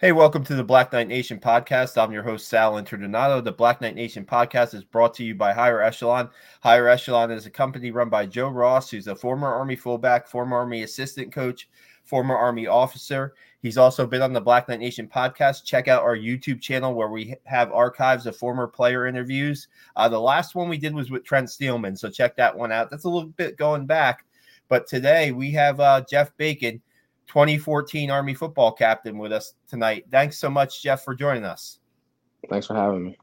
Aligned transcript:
Hey, 0.00 0.12
welcome 0.12 0.42
to 0.44 0.54
the 0.54 0.64
Black 0.64 0.94
Knight 0.94 1.08
Nation 1.08 1.38
podcast. 1.38 2.02
I'm 2.02 2.10
your 2.10 2.22
host, 2.22 2.48
Sal 2.48 2.82
Interdonato. 2.82 3.44
The 3.44 3.52
Black 3.52 3.82
Knight 3.82 3.94
Nation 3.94 4.24
podcast 4.24 4.72
is 4.72 4.82
brought 4.82 5.12
to 5.16 5.24
you 5.24 5.34
by 5.34 5.52
Higher 5.52 5.82
Echelon. 5.82 6.30
Higher 6.62 6.88
Echelon 6.88 7.30
is 7.30 7.44
a 7.44 7.50
company 7.50 7.90
run 7.90 8.08
by 8.08 8.24
Joe 8.24 8.48
Ross, 8.48 8.90
who's 8.90 9.08
a 9.08 9.14
former 9.14 9.48
Army 9.48 9.76
fullback, 9.76 10.26
former 10.26 10.56
Army 10.56 10.84
assistant 10.84 11.30
coach, 11.30 11.68
former 12.06 12.34
Army 12.34 12.66
officer. 12.66 13.34
He's 13.60 13.76
also 13.76 14.06
been 14.06 14.22
on 14.22 14.32
the 14.32 14.40
Black 14.40 14.70
Knight 14.70 14.80
Nation 14.80 15.06
podcast. 15.06 15.66
Check 15.66 15.86
out 15.86 16.02
our 16.02 16.16
YouTube 16.16 16.62
channel 16.62 16.94
where 16.94 17.10
we 17.10 17.34
have 17.44 17.70
archives 17.70 18.24
of 18.24 18.34
former 18.34 18.66
player 18.66 19.06
interviews. 19.06 19.68
Uh, 19.96 20.08
the 20.08 20.18
last 20.18 20.54
one 20.54 20.70
we 20.70 20.78
did 20.78 20.94
was 20.94 21.10
with 21.10 21.24
Trent 21.24 21.50
Steelman, 21.50 21.94
so 21.94 22.08
check 22.08 22.34
that 22.36 22.56
one 22.56 22.72
out. 22.72 22.88
That's 22.90 23.04
a 23.04 23.10
little 23.10 23.28
bit 23.28 23.58
going 23.58 23.84
back. 23.84 24.24
But 24.70 24.86
today 24.86 25.32
we 25.32 25.50
have 25.50 25.78
uh, 25.78 26.00
Geoff 26.08 26.34
Bacon 26.38 26.80
2014 27.30 28.10
Army 28.10 28.34
football 28.34 28.72
captain 28.72 29.16
with 29.16 29.30
us 29.30 29.54
tonight. 29.68 30.04
Thanks 30.10 30.36
so 30.36 30.50
much, 30.50 30.82
Geoff, 30.82 31.04
for 31.04 31.14
joining 31.14 31.44
us. 31.44 31.78
Thanks 32.48 32.66
for 32.66 32.74
having 32.74 33.04
me. 33.04 33.18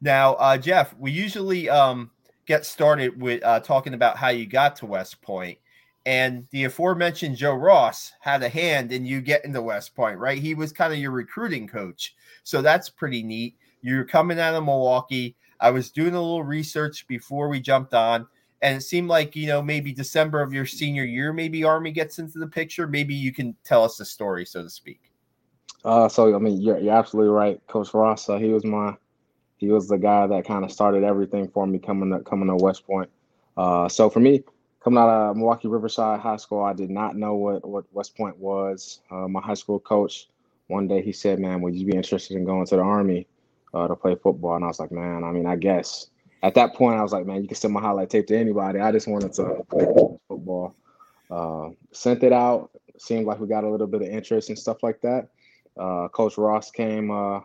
Now, 0.00 0.34
uh, 0.36 0.56
Geoff, 0.56 0.94
we 0.98 1.10
usually 1.10 1.68
um, 1.68 2.10
get 2.46 2.64
started 2.64 3.20
with 3.20 3.44
uh, 3.44 3.60
talking 3.60 3.92
about 3.92 4.16
how 4.16 4.28
you 4.28 4.46
got 4.46 4.76
to 4.76 4.86
West 4.86 5.20
Point. 5.20 5.58
And 6.06 6.46
the 6.50 6.64
aforementioned 6.64 7.36
Joe 7.36 7.52
Ross 7.52 8.12
had 8.20 8.42
a 8.42 8.48
hand 8.48 8.90
in 8.90 9.04
you 9.04 9.20
getting 9.20 9.52
to 9.52 9.60
West 9.60 9.94
Point, 9.94 10.18
right? 10.18 10.38
He 10.38 10.54
was 10.54 10.72
kind 10.72 10.94
of 10.94 10.98
your 10.98 11.10
recruiting 11.10 11.68
coach. 11.68 12.14
So 12.42 12.62
that's 12.62 12.88
pretty 12.88 13.22
neat. 13.22 13.56
You're 13.82 14.04
coming 14.04 14.40
out 14.40 14.54
of 14.54 14.64
Milwaukee. 14.64 15.36
I 15.60 15.70
was 15.70 15.90
doing 15.90 16.14
a 16.14 16.20
little 16.20 16.42
research 16.42 17.06
before 17.06 17.48
we 17.48 17.60
jumped 17.60 17.92
on 17.92 18.28
and 18.62 18.76
it 18.76 18.80
seemed 18.82 19.08
like 19.08 19.36
you 19.36 19.46
know 19.46 19.62
maybe 19.62 19.92
December 19.92 20.40
of 20.40 20.52
your 20.52 20.66
senior 20.66 21.04
year, 21.04 21.32
maybe 21.32 21.64
Army 21.64 21.92
gets 21.92 22.18
into 22.18 22.38
the 22.38 22.46
picture. 22.46 22.86
Maybe 22.86 23.14
you 23.14 23.32
can 23.32 23.54
tell 23.64 23.84
us 23.84 23.96
the 23.96 24.04
story, 24.04 24.44
so 24.46 24.62
to 24.62 24.70
speak. 24.70 25.12
Uh, 25.84 26.08
so 26.08 26.34
I 26.34 26.38
mean, 26.38 26.60
you're, 26.60 26.78
you're 26.78 26.94
absolutely 26.96 27.30
right, 27.30 27.60
Coach 27.68 27.94
Ross. 27.94 28.28
Uh, 28.28 28.38
he 28.38 28.48
was 28.48 28.64
my, 28.64 28.96
he 29.56 29.68
was 29.68 29.88
the 29.88 29.98
guy 29.98 30.26
that 30.26 30.44
kind 30.44 30.64
of 30.64 30.72
started 30.72 31.04
everything 31.04 31.48
for 31.48 31.66
me 31.66 31.78
coming 31.78 32.10
to 32.10 32.20
coming 32.20 32.48
to 32.48 32.56
West 32.56 32.86
Point. 32.86 33.10
Uh, 33.56 33.88
so 33.88 34.10
for 34.10 34.20
me, 34.20 34.42
coming 34.82 34.98
out 34.98 35.08
of 35.08 35.36
Milwaukee 35.36 35.68
Riverside 35.68 36.20
High 36.20 36.36
School, 36.36 36.62
I 36.62 36.72
did 36.72 36.90
not 36.90 37.16
know 37.16 37.34
what 37.34 37.66
what 37.68 37.84
West 37.92 38.16
Point 38.16 38.36
was. 38.38 39.00
Uh, 39.10 39.28
my 39.28 39.40
high 39.40 39.54
school 39.54 39.78
coach, 39.78 40.28
one 40.68 40.88
day 40.88 41.02
he 41.02 41.12
said, 41.12 41.38
"Man, 41.38 41.60
would 41.60 41.74
you 41.74 41.86
be 41.86 41.96
interested 41.96 42.36
in 42.36 42.44
going 42.44 42.66
to 42.66 42.76
the 42.76 42.82
Army 42.82 43.26
uh, 43.74 43.86
to 43.86 43.94
play 43.94 44.16
football?" 44.16 44.56
And 44.56 44.64
I 44.64 44.68
was 44.68 44.80
like, 44.80 44.90
"Man, 44.90 45.24
I 45.24 45.30
mean, 45.30 45.46
I 45.46 45.56
guess." 45.56 46.08
At 46.42 46.54
that 46.54 46.74
point, 46.74 46.98
I 46.98 47.02
was 47.02 47.12
like, 47.12 47.26
man, 47.26 47.42
you 47.42 47.48
can 47.48 47.56
send 47.56 47.74
my 47.74 47.80
highlight 47.80 48.10
tape 48.10 48.26
to 48.28 48.36
anybody. 48.36 48.78
I 48.78 48.92
just 48.92 49.08
wanted 49.08 49.32
to 49.34 49.64
play 49.70 49.86
football. 50.28 50.74
Uh, 51.30 51.70
sent 51.92 52.22
it 52.22 52.32
out. 52.32 52.70
Seemed 52.98 53.26
like 53.26 53.40
we 53.40 53.46
got 53.46 53.64
a 53.64 53.70
little 53.70 53.86
bit 53.86 54.02
of 54.02 54.08
interest 54.08 54.48
and 54.48 54.58
stuff 54.58 54.82
like 54.82 55.00
that. 55.02 55.28
Uh, 55.78 56.08
Coach 56.08 56.38
Ross 56.38 56.70
came 56.70 57.10
uh, 57.10 57.40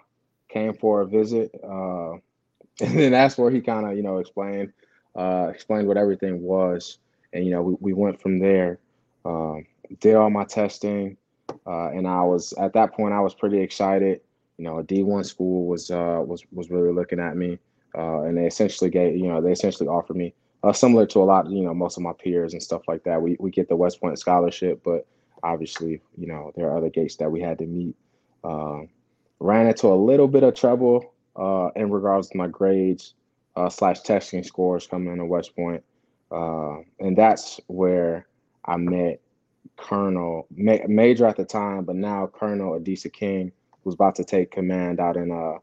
came 0.49 0.73
for 0.73 1.01
a 1.01 1.05
visit, 1.05 1.51
uh, 1.63 2.11
and 2.81 2.99
then 2.99 3.11
that's 3.11 3.37
where 3.37 3.51
he 3.51 3.59
kind 3.59 3.85
of 3.85 3.97
you 3.97 4.03
know 4.03 4.19
explained 4.19 4.71
uh, 5.15 5.47
explained 5.53 5.87
what 5.87 5.97
everything 5.97 6.41
was, 6.41 6.99
and 7.33 7.43
you 7.43 7.51
know 7.51 7.61
we, 7.61 7.75
we 7.79 7.93
went 7.93 8.21
from 8.21 8.39
there. 8.39 8.79
Um, 9.25 9.65
did 9.99 10.15
all 10.15 10.29
my 10.29 10.45
testing, 10.45 11.17
uh, 11.67 11.89
and 11.89 12.07
I 12.07 12.23
was 12.23 12.53
at 12.53 12.73
that 12.73 12.93
point 12.93 13.13
I 13.13 13.19
was 13.19 13.33
pretty 13.33 13.59
excited. 13.59 14.21
You 14.57 14.65
know, 14.65 14.77
a 14.77 14.83
D 14.83 15.03
one 15.03 15.25
school 15.25 15.65
was 15.65 15.89
was 15.89 16.43
was 16.53 16.69
really 16.69 16.93
looking 16.93 17.19
at 17.19 17.35
me 17.35 17.59
uh, 17.97 18.21
and 18.21 18.37
they 18.37 18.45
essentially 18.45 18.89
gave 18.89 19.17
you 19.17 19.27
know 19.27 19.41
they 19.41 19.51
essentially 19.51 19.87
offered 19.87 20.17
me 20.17 20.33
uh, 20.63 20.73
similar 20.73 21.05
to 21.05 21.19
a 21.19 21.25
lot 21.25 21.49
you 21.49 21.63
know 21.63 21.73
most 21.73 21.97
of 21.97 22.03
my 22.03 22.13
peers 22.13 22.53
and 22.53 22.61
stuff 22.61 22.81
like 22.87 23.03
that. 23.03 23.21
We 23.21 23.37
we 23.39 23.51
get 23.51 23.69
the 23.69 23.75
West 23.75 23.99
Point 23.99 24.19
scholarship, 24.19 24.81
but 24.83 25.05
obviously 25.43 26.01
you 26.17 26.27
know 26.27 26.51
there 26.55 26.69
are 26.69 26.77
other 26.77 26.89
gates 26.89 27.15
that 27.17 27.31
we 27.31 27.41
had 27.41 27.57
to 27.59 27.65
meet. 27.65 27.95
Uh, 28.43 28.81
ran 29.39 29.67
into 29.67 29.87
a 29.87 29.95
little 29.95 30.27
bit 30.27 30.43
of 30.43 30.53
trouble 30.53 31.13
uh, 31.35 31.69
in 31.75 31.89
regards 31.89 32.29
to 32.29 32.37
my 32.37 32.47
grades 32.47 33.15
uh, 33.55 33.69
slash 33.69 34.01
testing 34.01 34.43
scores 34.43 34.87
coming 34.87 35.11
into 35.11 35.25
West 35.25 35.55
Point, 35.55 35.83
uh, 36.31 36.77
and 36.99 37.17
that's 37.17 37.59
where 37.67 38.27
I 38.65 38.77
met 38.77 39.19
Colonel 39.77 40.47
ma- 40.55 40.85
Major 40.87 41.25
at 41.25 41.37
the 41.37 41.45
time, 41.45 41.83
but 41.85 41.95
now 41.95 42.27
Colonel 42.27 42.79
Adisa 42.79 43.11
King, 43.11 43.51
who's 43.83 43.95
about 43.95 44.15
to 44.15 44.23
take 44.23 44.51
command 44.51 44.99
out 44.99 45.17
in 45.17 45.31
uh 45.31 45.57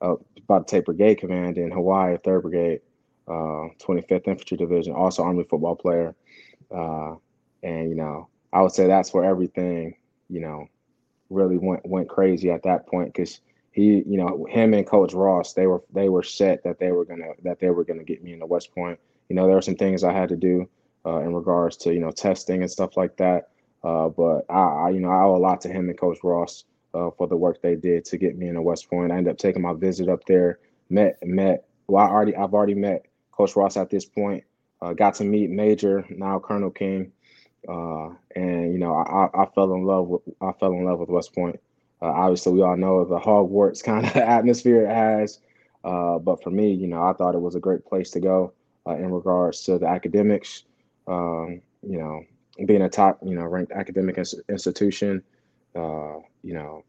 uh, 0.00 0.16
about 0.38 0.68
to 0.68 0.76
take 0.76 0.84
brigade 0.84 1.16
command 1.16 1.58
in 1.58 1.70
Hawaii, 1.70 2.16
Third 2.18 2.42
Brigade, 2.42 2.80
uh, 3.28 3.68
25th 3.80 4.28
Infantry 4.28 4.56
Division, 4.56 4.94
also 4.94 5.22
Army 5.22 5.44
football 5.44 5.76
player. 5.76 6.14
Uh, 6.70 7.16
and 7.62 7.88
you 7.88 7.94
know, 7.94 8.28
I 8.52 8.62
would 8.62 8.72
say 8.72 8.86
that's 8.86 9.12
where 9.12 9.24
everything, 9.24 9.96
you 10.28 10.40
know, 10.40 10.68
really 11.30 11.58
went 11.58 11.84
went 11.86 12.08
crazy 12.08 12.50
at 12.50 12.62
that 12.64 12.86
point 12.86 13.12
because 13.12 13.40
he, 13.72 14.02
you 14.06 14.16
know, 14.16 14.46
him 14.48 14.72
and 14.72 14.86
Coach 14.86 15.12
Ross, 15.12 15.52
they 15.52 15.66
were 15.66 15.82
they 15.92 16.08
were 16.08 16.22
set 16.22 16.64
that 16.64 16.78
they 16.78 16.92
were 16.92 17.04
gonna 17.04 17.32
that 17.42 17.60
they 17.60 17.70
were 17.70 17.84
gonna 17.84 18.04
get 18.04 18.22
me 18.22 18.32
into 18.32 18.46
West 18.46 18.74
Point. 18.74 18.98
You 19.28 19.36
know, 19.36 19.46
there 19.46 19.56
were 19.56 19.62
some 19.62 19.76
things 19.76 20.04
I 20.04 20.12
had 20.12 20.28
to 20.30 20.36
do 20.36 20.68
uh, 21.04 21.18
in 21.20 21.34
regards 21.34 21.76
to 21.78 21.92
you 21.92 22.00
know 22.00 22.10
testing 22.10 22.62
and 22.62 22.70
stuff 22.70 22.96
like 22.96 23.16
that. 23.18 23.48
Uh, 23.84 24.08
but 24.08 24.44
I, 24.48 24.62
I, 24.62 24.90
you 24.90 25.00
know, 25.00 25.10
I 25.10 25.22
owe 25.22 25.36
a 25.36 25.38
lot 25.38 25.60
to 25.62 25.68
him 25.68 25.88
and 25.88 25.98
Coach 25.98 26.18
Ross 26.24 26.64
uh, 26.96 27.10
for 27.10 27.26
the 27.26 27.36
work 27.36 27.60
they 27.60 27.76
did 27.76 28.04
to 28.06 28.16
get 28.16 28.38
me 28.38 28.48
into 28.48 28.62
West 28.62 28.88
Point. 28.88 29.12
I 29.12 29.16
ended 29.16 29.32
up 29.32 29.38
taking 29.38 29.62
my 29.62 29.74
visit 29.74 30.08
up 30.08 30.24
there, 30.26 30.58
met 30.88 31.18
met. 31.22 31.66
Well, 31.88 32.04
I 32.04 32.08
already 32.08 32.34
I've 32.34 32.54
already 32.54 32.74
met 32.74 33.06
Coach 33.32 33.54
Ross 33.56 33.76
at 33.76 33.90
this 33.90 34.04
point. 34.04 34.44
Uh, 34.80 34.92
got 34.92 35.14
to 35.16 35.24
meet 35.24 35.50
Major 35.50 36.06
now 36.10 36.38
Colonel 36.38 36.70
King, 36.70 37.12
uh, 37.68 38.10
and 38.34 38.72
you 38.72 38.78
know 38.78 38.94
I, 38.94 39.28
I 39.34 39.46
fell 39.54 39.74
in 39.74 39.84
love 39.84 40.08
with 40.08 40.22
I 40.40 40.52
fell 40.52 40.72
in 40.72 40.84
love 40.84 40.98
with 40.98 41.08
West 41.10 41.34
Point. 41.34 41.60
Uh, 42.00 42.06
obviously, 42.06 42.52
we 42.52 42.62
all 42.62 42.76
know 42.76 43.04
the 43.04 43.18
Hogwarts 43.18 43.82
kind 43.84 44.06
of 44.06 44.16
atmosphere 44.16 44.86
it 44.86 44.94
has, 44.94 45.40
uh, 45.84 46.18
but 46.18 46.42
for 46.42 46.50
me, 46.50 46.72
you 46.72 46.86
know, 46.86 47.02
I 47.02 47.12
thought 47.12 47.34
it 47.34 47.40
was 47.40 47.54
a 47.54 47.60
great 47.60 47.84
place 47.84 48.10
to 48.12 48.20
go 48.20 48.52
uh, 48.86 48.96
in 48.96 49.10
regards 49.12 49.62
to 49.64 49.78
the 49.78 49.86
academics. 49.86 50.64
Um, 51.06 51.60
you 51.82 51.98
know, 51.98 52.24
being 52.64 52.82
a 52.82 52.88
top 52.88 53.18
you 53.22 53.34
know 53.34 53.44
ranked 53.44 53.72
academic 53.72 54.18
ins- 54.18 54.34
institution 54.48 55.22
uh, 55.76 56.20
you 56.42 56.54
know, 56.54 56.84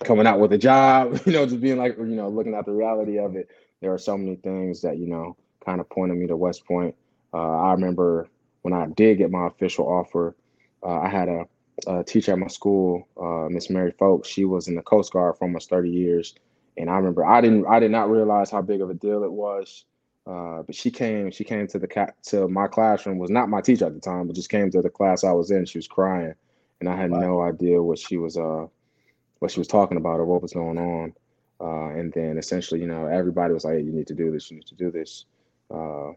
coming 0.00 0.26
out 0.26 0.40
with 0.40 0.52
a 0.52 0.58
job, 0.58 1.20
you 1.26 1.32
know, 1.32 1.46
just 1.46 1.60
being 1.60 1.78
like, 1.78 1.96
you 1.98 2.04
know, 2.04 2.28
looking 2.28 2.54
at 2.54 2.66
the 2.66 2.72
reality 2.72 3.18
of 3.18 3.36
it. 3.36 3.48
There 3.80 3.92
are 3.92 3.98
so 3.98 4.16
many 4.16 4.36
things 4.36 4.80
that, 4.82 4.98
you 4.98 5.06
know, 5.06 5.36
kind 5.64 5.80
of 5.80 5.88
pointed 5.90 6.16
me 6.16 6.26
to 6.28 6.36
West 6.36 6.64
Point. 6.66 6.94
Uh, 7.32 7.60
I 7.60 7.72
remember 7.72 8.28
when 8.62 8.72
I 8.72 8.86
did 8.86 9.18
get 9.18 9.30
my 9.30 9.46
official 9.46 9.86
offer, 9.86 10.34
uh, 10.82 11.00
I 11.00 11.08
had 11.08 11.28
a, 11.28 11.44
a, 11.86 12.04
teacher 12.04 12.32
at 12.32 12.38
my 12.38 12.46
school, 12.46 13.08
uh, 13.20 13.48
Miss 13.50 13.68
Mary 13.68 13.92
Folks. 13.98 14.28
She 14.28 14.44
was 14.44 14.68
in 14.68 14.74
the 14.74 14.82
Coast 14.82 15.12
Guard 15.12 15.36
for 15.36 15.44
almost 15.44 15.68
30 15.68 15.90
years. 15.90 16.34
And 16.76 16.88
I 16.88 16.96
remember 16.96 17.24
I 17.24 17.40
didn't 17.40 17.66
I 17.66 17.78
did 17.78 17.92
not 17.92 18.10
realize 18.10 18.50
how 18.50 18.60
big 18.60 18.80
of 18.80 18.90
a 18.90 18.94
deal 18.94 19.22
it 19.22 19.30
was. 19.30 19.84
Uh, 20.26 20.62
but 20.62 20.74
she 20.74 20.90
came 20.90 21.30
she 21.30 21.44
came 21.44 21.68
to 21.68 21.78
the 21.78 22.12
to 22.24 22.48
my 22.48 22.66
classroom 22.66 23.18
was 23.18 23.30
not 23.30 23.48
my 23.48 23.60
teacher 23.60 23.86
at 23.86 23.94
the 23.94 24.00
time, 24.00 24.26
but 24.26 24.34
just 24.34 24.50
came 24.50 24.70
to 24.70 24.82
the 24.82 24.90
class 24.90 25.22
I 25.22 25.32
was 25.32 25.50
in. 25.50 25.66
She 25.66 25.78
was 25.78 25.86
crying 25.86 26.34
and 26.80 26.88
I 26.88 26.96
had 26.96 27.10
wow. 27.10 27.20
no 27.20 27.40
idea 27.40 27.82
what 27.82 27.98
she 27.98 28.16
was 28.16 28.36
uh 28.36 28.66
what 29.38 29.50
she 29.50 29.60
was 29.60 29.68
talking 29.68 29.98
about 29.98 30.20
or 30.20 30.24
what 30.24 30.42
was 30.42 30.54
going 30.54 30.78
on. 30.78 31.12
Uh, 31.60 31.98
and 31.98 32.12
then 32.12 32.38
essentially, 32.38 32.80
you 32.80 32.86
know, 32.86 33.06
everybody 33.06 33.52
was 33.52 33.64
like, 33.64 33.74
hey, 33.74 33.82
"You 33.82 33.92
need 33.92 34.06
to 34.08 34.14
do 34.14 34.30
this. 34.30 34.50
You 34.50 34.56
need 34.56 34.66
to 34.66 34.74
do 34.74 34.90
this." 34.90 35.26
Uh, 35.70 36.12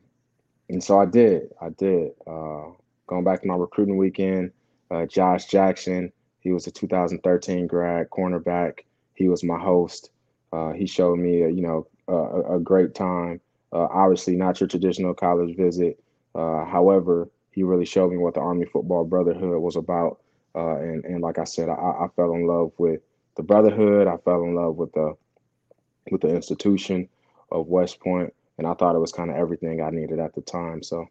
and 0.69 0.83
so 0.83 0.99
I 0.99 1.05
did. 1.05 1.53
I 1.61 1.69
did. 1.69 2.11
Uh, 2.25 2.71
going 3.05 3.23
back 3.23 3.41
to 3.41 3.47
my 3.47 3.55
recruiting 3.55 3.97
weekend, 3.97 4.51
uh, 4.91 5.05
Josh 5.05 5.45
Jackson, 5.45 6.11
he 6.39 6.51
was 6.51 6.67
a 6.67 6.71
2013 6.71 7.67
grad 7.67 8.09
cornerback. 8.09 8.79
He 9.13 9.27
was 9.27 9.43
my 9.43 9.59
host. 9.59 10.09
Uh, 10.51 10.71
he 10.71 10.85
showed 10.85 11.19
me, 11.19 11.43
a, 11.43 11.49
you 11.49 11.61
know, 11.61 11.87
a, 12.07 12.55
a 12.55 12.59
great 12.59 12.95
time. 12.95 13.39
Uh, 13.73 13.87
obviously, 13.91 14.35
not 14.35 14.59
your 14.59 14.67
traditional 14.67 15.13
college 15.13 15.55
visit. 15.55 15.99
however, 16.33 17.29
he 17.51 17.63
really 17.63 17.85
showed 17.85 18.11
me 18.11 18.17
what 18.17 18.35
the 18.35 18.39
Army 18.39 18.65
Football 18.65 19.05
Brotherhood 19.05 19.61
was 19.61 19.75
about. 19.75 20.19
Uh, 20.57 20.77
and 20.77 21.05
and 21.05 21.21
like 21.21 21.37
I 21.37 21.43
said, 21.43 21.69
I, 21.69 21.73
I 21.73 22.07
fell 22.15 22.33
in 22.33 22.47
love 22.47 22.71
with 22.79 23.01
the 23.35 23.43
brotherhood. 23.43 24.07
I 24.07 24.17
fell 24.17 24.41
in 24.43 24.55
love 24.55 24.75
with 24.75 24.91
the 24.93 25.15
with 26.09 26.21
the 26.21 26.35
institution 26.35 27.07
of 27.51 27.67
West 27.67 27.99
Point, 27.99 28.33
and 28.57 28.65
I 28.65 28.73
thought 28.73 28.95
it 28.95 28.99
was 28.99 29.11
kind 29.11 29.29
of 29.29 29.35
everything 29.35 29.81
I 29.81 29.91
needed 29.91 30.19
at 30.19 30.33
the 30.33 30.41
time. 30.41 30.81
So 30.81 31.05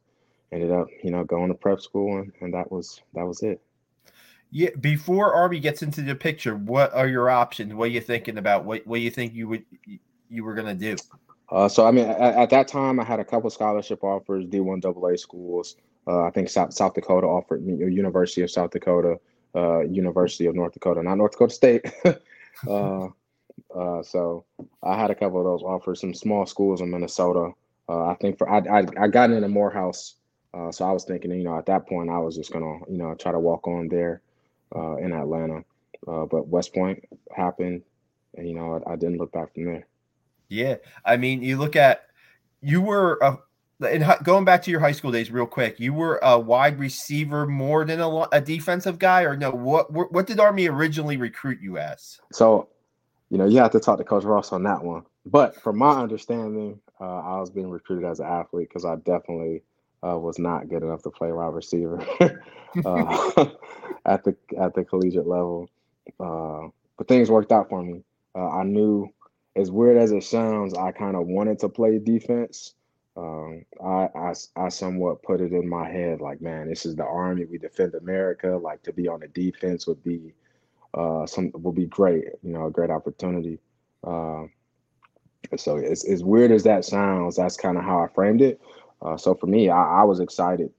ended 0.50 0.72
up, 0.72 0.88
you 1.04 1.12
know, 1.12 1.22
going 1.22 1.48
to 1.48 1.54
prep 1.54 1.81
school, 1.81 2.19
and, 2.19 2.32
and 2.40 2.54
that 2.54 2.72
was 2.72 3.00
that 3.14 3.25
was 3.25 3.43
it. 3.43 3.60
Yeah, 4.50 4.70
before 4.81 5.32
Army 5.32 5.60
gets 5.60 5.82
into 5.82 6.02
the 6.02 6.16
picture, 6.16 6.56
what 6.56 6.92
are 6.92 7.06
your 7.06 7.31
options? 7.31 7.72
What 7.72 7.84
are 7.84 7.92
you 7.92 8.00
thinking 8.00 8.38
about? 8.38 8.64
What 8.64 8.84
what 8.84 8.96
do 8.96 9.02
you 9.02 9.10
think 9.10 9.32
you 9.32 9.46
would 9.46 9.64
you 10.28 10.42
were 10.42 10.54
gonna 10.54 10.75
do? 10.75 10.96
Uh, 11.50 11.69
so 11.69 11.87
I 11.87 11.92
mean, 11.92 12.06
at, 12.06 12.34
at, 12.34 12.50
that 12.50 12.66
time, 12.66 12.99
I 12.99 13.04
had 13.04 13.20
a 13.20 13.25
couple 13.25 13.49
scholarship 13.50 14.02
offers, 14.02 14.44
D1 14.46 14.84
AA 14.84 15.16
schools. 15.16 15.76
Uh, 16.04 16.25
I 16.25 16.31
think 16.31 16.49
South, 16.49 16.75
South 16.75 16.94
Dakota 16.94 17.28
offered 17.28 17.64
me, 17.64 17.75
University 17.76 18.42
of 18.42 18.50
South 18.50 18.72
Dakota 18.72 19.20
uh, 19.56 19.80
University 19.80 20.46
of 20.46 20.54
North 20.54 20.74
Dakota, 20.74 21.02
not 21.02 21.16
North 21.16 21.32
Dakota 21.32 21.54
State. 21.54 21.92
uh, 22.68 23.08
uh, 23.74 24.02
so 24.02 24.44
I 24.82 24.98
had 24.98 25.10
a 25.10 25.14
couple 25.14 25.38
of 25.38 25.44
those 25.44 25.62
offers, 25.62 26.00
some 26.00 26.14
small 26.14 26.46
schools 26.46 26.80
in 26.80 26.90
Minnesota. 26.90 27.52
Uh, 27.88 28.06
I 28.06 28.14
think 28.14 28.38
for 28.38 28.48
I, 28.48 28.58
I, 28.80 28.86
I 29.00 29.08
got 29.08 29.30
into 29.30 29.48
Morehouse, 29.48 30.16
uh, 30.52 30.70
so 30.70 30.84
I 30.84 30.92
was 30.92 31.04
thinking, 31.04 31.30
you 31.32 31.44
know, 31.44 31.58
at 31.58 31.66
that 31.66 31.88
point 31.88 32.10
I 32.10 32.18
was 32.18 32.36
just 32.36 32.52
gonna, 32.52 32.78
you 32.88 32.98
know, 32.98 33.14
try 33.14 33.32
to 33.32 33.38
walk 33.38 33.66
on 33.66 33.88
there 33.88 34.20
in 34.74 35.12
Atlanta. 35.12 35.64
but 36.04 36.48
West 36.48 36.74
Point 36.74 37.04
happened, 37.34 37.82
and 38.34 38.48
you 38.48 38.54
know 38.54 38.82
I, 38.86 38.92
I 38.92 38.96
didn't 38.96 39.18
look 39.18 39.32
back 39.32 39.54
from 39.54 39.64
there. 39.64 39.86
Yeah, 40.48 40.76
I 41.04 41.16
mean, 41.16 41.42
you 41.42 41.56
look 41.56 41.76
at 41.76 42.06
you 42.60 42.80
were 42.82 43.18
a 43.22 43.38
and 43.81 44.05
going 44.23 44.44
back 44.44 44.62
to 44.62 44.70
your 44.70 44.81
high 44.81 44.93
school 44.93 45.12
days, 45.12 45.31
real 45.31 45.46
quick, 45.46 45.78
you 45.78 45.93
were 45.93 46.19
a 46.23 46.38
wide 46.38 46.78
receiver 46.78 47.46
more 47.46 47.84
than 47.84 48.00
a, 48.00 48.20
a 48.32 48.40
defensive 48.40 48.99
guy, 48.99 49.23
or 49.23 49.37
no? 49.37 49.50
What, 49.50 49.93
what 49.93 50.12
what 50.12 50.26
did 50.26 50.40
Army 50.40 50.69
originally 50.69 51.17
recruit 51.17 51.61
you 51.61 51.76
as? 51.78 52.19
So, 52.32 52.69
you 53.31 53.37
know, 53.38 53.46
you 53.46 53.58
have 53.58 53.73
to 53.73 53.81
talk 53.81 53.99
to 53.99 54.05
Coach 54.05 54.25
Ross 54.25 54.52
on 54.52 54.62
that 54.62 54.82
one. 54.82 55.05
But 55.26 55.61
from 55.61 55.76
my 55.76 56.00
understanding, 56.00 56.81
uh, 57.00 57.19
I 57.19 57.40
was 57.40 57.50
being 57.50 57.69
recruited 57.69 58.08
as 58.08 58.20
an 58.20 58.26
athlete 58.26 58.69
because 58.69 58.84
I 58.84 58.96
definitely 58.96 59.62
uh, 60.06 60.19
was 60.19 60.38
not 60.38 60.69
good 60.69 60.82
enough 60.82 61.02
to 61.02 61.11
play 61.11 61.32
wide 61.32 61.52
receiver 61.52 62.00
uh, 62.84 63.46
at 64.06 64.25
the 64.25 64.34
at 64.58 64.75
the 64.75 64.84
collegiate 64.84 65.26
level. 65.26 65.69
Uh, 66.19 66.69
but 66.96 67.08
things 67.08 67.31
worked 67.31 67.52
out 67.52 67.69
for 67.69 67.82
me. 67.82 68.02
Uh, 68.34 68.49
I 68.49 68.62
knew, 68.62 69.12
as 69.55 69.70
weird 69.70 69.99
as 69.99 70.12
it 70.12 70.25
sounds, 70.25 70.73
I 70.73 70.93
kind 70.93 71.17
of 71.17 71.26
wanted 71.26 71.58
to 71.58 71.69
play 71.69 71.99
defense 71.99 72.75
um, 73.16 73.64
I, 73.82 74.08
I, 74.14 74.34
I 74.56 74.68
somewhat 74.68 75.22
put 75.22 75.40
it 75.40 75.52
in 75.52 75.68
my 75.68 75.88
head 75.88 76.20
like, 76.20 76.40
man, 76.42 76.68
this 76.68 76.84
is 76.84 76.96
the 76.96 77.04
army. 77.04 77.46
We 77.46 77.58
defend 77.58 77.94
America. 77.94 78.58
Like 78.62 78.82
to 78.82 78.92
be 78.92 79.08
on 79.08 79.20
the 79.20 79.28
defense 79.28 79.86
would 79.86 80.02
be 80.02 80.34
uh, 80.92 81.26
some 81.26 81.50
would 81.54 81.74
be 81.74 81.86
great. 81.86 82.24
You 82.42 82.52
know, 82.52 82.66
a 82.66 82.70
great 82.70 82.90
opportunity. 82.90 83.58
Uh, 84.04 84.44
so 85.56 85.76
it's 85.76 86.04
as 86.04 86.24
weird 86.24 86.52
as 86.52 86.64
that 86.64 86.84
sounds. 86.84 87.36
That's 87.36 87.56
kind 87.56 87.78
of 87.78 87.84
how 87.84 88.00
I 88.00 88.08
framed 88.08 88.42
it. 88.42 88.60
Uh, 89.00 89.16
so 89.16 89.34
for 89.34 89.46
me, 89.46 89.68
I, 89.68 90.00
I, 90.00 90.04
was 90.04 90.20
excited, 90.20 90.70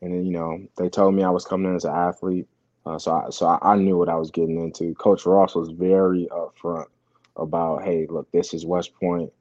and 0.00 0.12
then 0.12 0.24
you 0.24 0.32
know 0.32 0.66
they 0.76 0.88
told 0.88 1.14
me 1.14 1.22
I 1.22 1.30
was 1.30 1.44
coming 1.44 1.70
in 1.70 1.76
as 1.76 1.84
an 1.84 1.94
athlete. 1.94 2.48
Uh, 2.84 2.98
so 2.98 3.12
I, 3.12 3.30
so 3.30 3.58
I 3.62 3.76
knew 3.76 3.96
what 3.96 4.08
I 4.08 4.16
was 4.16 4.30
getting 4.30 4.60
into. 4.60 4.94
Coach 4.94 5.24
Ross 5.26 5.54
was 5.54 5.70
very 5.70 6.28
upfront 6.32 6.86
about, 7.36 7.84
hey, 7.84 8.06
look, 8.10 8.30
this 8.32 8.52
is 8.52 8.66
West 8.66 8.92
Point 8.94 9.32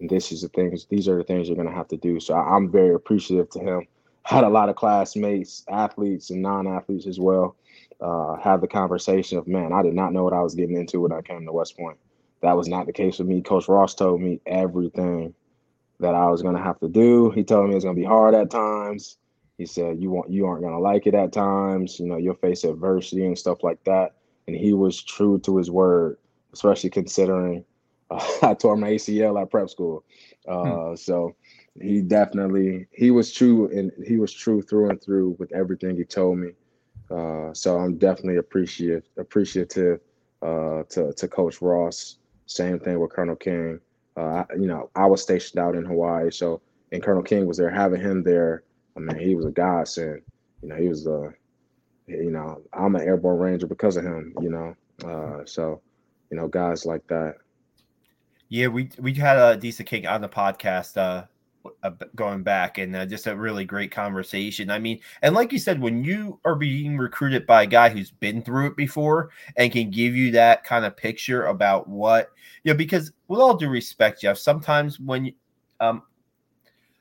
and 0.00 0.10
this 0.10 0.32
is 0.32 0.42
the 0.42 0.48
things 0.48 0.86
these 0.86 1.08
are 1.08 1.18
the 1.18 1.24
things 1.24 1.48
you're 1.48 1.56
going 1.56 1.68
to 1.68 1.74
have 1.74 1.88
to 1.88 1.96
do. 1.96 2.20
So 2.20 2.34
i'm 2.34 2.70
very 2.70 2.94
appreciative 2.94 3.50
to 3.50 3.60
him. 3.60 3.86
Had 4.24 4.44
a 4.44 4.48
lot 4.48 4.68
of 4.68 4.76
classmates 4.76 5.64
athletes 5.68 6.30
and 6.30 6.40
non-athletes 6.40 7.06
as 7.06 7.20
well 7.20 7.56
uh, 8.00 8.36
had 8.36 8.60
the 8.60 8.66
conversation 8.66 9.38
of 9.38 9.46
man 9.46 9.72
i 9.72 9.82
did 9.82 9.94
not 9.94 10.12
know 10.12 10.24
what 10.24 10.32
i 10.32 10.40
was 10.40 10.54
getting 10.54 10.76
into 10.76 11.00
when 11.00 11.12
i 11.12 11.20
came 11.20 11.44
to 11.44 11.52
west 11.52 11.76
point. 11.76 11.98
That 12.40 12.56
was 12.56 12.68
not 12.68 12.86
the 12.86 12.92
case 12.92 13.18
with 13.18 13.28
me. 13.28 13.40
Coach 13.40 13.68
ross 13.68 13.94
told 13.94 14.20
me 14.20 14.40
everything 14.46 15.34
that 16.00 16.14
i 16.14 16.26
was 16.28 16.42
going 16.42 16.56
to 16.56 16.62
have 16.62 16.80
to 16.80 16.88
do. 16.88 17.30
He 17.30 17.44
told 17.44 17.66
me 17.66 17.72
it 17.72 17.76
was 17.76 17.84
going 17.84 17.96
to 17.96 18.00
be 18.00 18.06
hard 18.06 18.34
at 18.34 18.50
times. 18.50 19.18
He 19.58 19.66
said 19.66 20.00
you 20.00 20.10
want 20.10 20.30
you 20.30 20.46
aren't 20.46 20.62
going 20.62 20.74
to 20.74 20.80
like 20.80 21.06
it 21.06 21.14
at 21.14 21.32
times. 21.32 22.00
You 22.00 22.06
know 22.06 22.16
you'll 22.16 22.34
face 22.34 22.64
adversity 22.64 23.26
and 23.26 23.38
stuff 23.38 23.62
like 23.62 23.82
that. 23.84 24.14
And 24.46 24.56
he 24.56 24.72
was 24.72 25.02
true 25.02 25.38
to 25.40 25.56
his 25.56 25.70
word 25.70 26.18
especially 26.54 26.88
considering 26.88 27.64
I 28.42 28.54
tore 28.54 28.76
my 28.76 28.90
ACL 28.90 29.40
at 29.40 29.50
prep 29.50 29.70
school. 29.70 30.04
Hmm. 30.46 30.52
Uh, 30.52 30.88
hmm. 30.88 30.96
So 30.96 31.34
he 31.80 32.00
definitely 32.00 32.86
he 32.92 33.10
was 33.10 33.32
true 33.32 33.68
and 33.76 33.90
he 34.06 34.18
was 34.18 34.32
true 34.32 34.62
through 34.62 34.90
and 34.90 35.02
through 35.02 35.36
with 35.38 35.52
everything 35.52 35.96
he 35.96 36.04
told 36.04 36.38
me. 36.38 36.50
Uh, 37.10 37.52
so 37.52 37.78
I'm 37.78 37.98
definitely 37.98 38.36
appreciative 38.36 39.04
appreciative 39.18 40.00
uh, 40.42 40.84
to 40.90 41.12
to 41.12 41.28
Coach 41.28 41.60
Ross. 41.60 42.16
Same 42.46 42.78
thing 42.78 43.00
with 43.00 43.12
Colonel 43.12 43.36
King. 43.36 43.80
Uh, 44.16 44.44
you 44.58 44.66
know, 44.66 44.90
I 44.94 45.06
was 45.06 45.22
stationed 45.22 45.58
out 45.58 45.74
in 45.74 45.84
Hawaii, 45.84 46.30
so 46.30 46.60
and 46.92 47.02
Colonel 47.02 47.22
King 47.22 47.46
was 47.46 47.56
there. 47.56 47.70
Having 47.70 48.00
him 48.00 48.22
there, 48.22 48.62
I 48.96 49.00
mean, 49.00 49.18
he 49.18 49.34
was 49.34 49.46
a 49.46 49.50
godsend. 49.50 50.22
You 50.62 50.68
know, 50.68 50.76
he 50.76 50.88
was 50.88 51.06
a, 51.06 51.14
uh, 51.14 51.30
you 52.06 52.30
know, 52.30 52.62
I'm 52.72 52.94
an 52.94 53.02
airborne 53.02 53.38
ranger 53.38 53.66
because 53.66 53.96
of 53.96 54.04
him. 54.04 54.34
You 54.40 54.50
know, 54.50 54.76
uh, 55.04 55.44
so 55.44 55.80
you 56.30 56.36
know, 56.36 56.48
guys 56.48 56.86
like 56.86 57.06
that. 57.08 57.36
Yeah, 58.54 58.68
we 58.68 58.88
we 59.00 59.12
had 59.14 59.36
Adisa 59.36 59.84
King 59.84 60.06
on 60.06 60.20
the 60.20 60.28
podcast 60.28 60.96
uh 60.96 61.24
going 62.14 62.44
back, 62.44 62.78
and 62.78 62.94
uh, 62.94 63.04
just 63.04 63.26
a 63.26 63.34
really 63.34 63.64
great 63.64 63.90
conversation. 63.90 64.70
I 64.70 64.78
mean, 64.78 65.00
and 65.22 65.34
like 65.34 65.50
you 65.50 65.58
said, 65.58 65.80
when 65.80 66.04
you 66.04 66.38
are 66.44 66.54
being 66.54 66.96
recruited 66.96 67.48
by 67.48 67.64
a 67.64 67.66
guy 67.66 67.88
who's 67.88 68.12
been 68.12 68.42
through 68.42 68.68
it 68.68 68.76
before 68.76 69.30
and 69.56 69.72
can 69.72 69.90
give 69.90 70.14
you 70.14 70.30
that 70.32 70.62
kind 70.62 70.84
of 70.84 70.96
picture 70.96 71.46
about 71.46 71.88
what 71.88 72.30
you 72.62 72.72
know, 72.72 72.76
because 72.76 73.10
with 73.26 73.40
all 73.40 73.56
due 73.56 73.68
respect, 73.68 74.20
Geoff, 74.20 74.38
sometimes 74.38 75.00
when 75.00 75.34
um, 75.80 76.02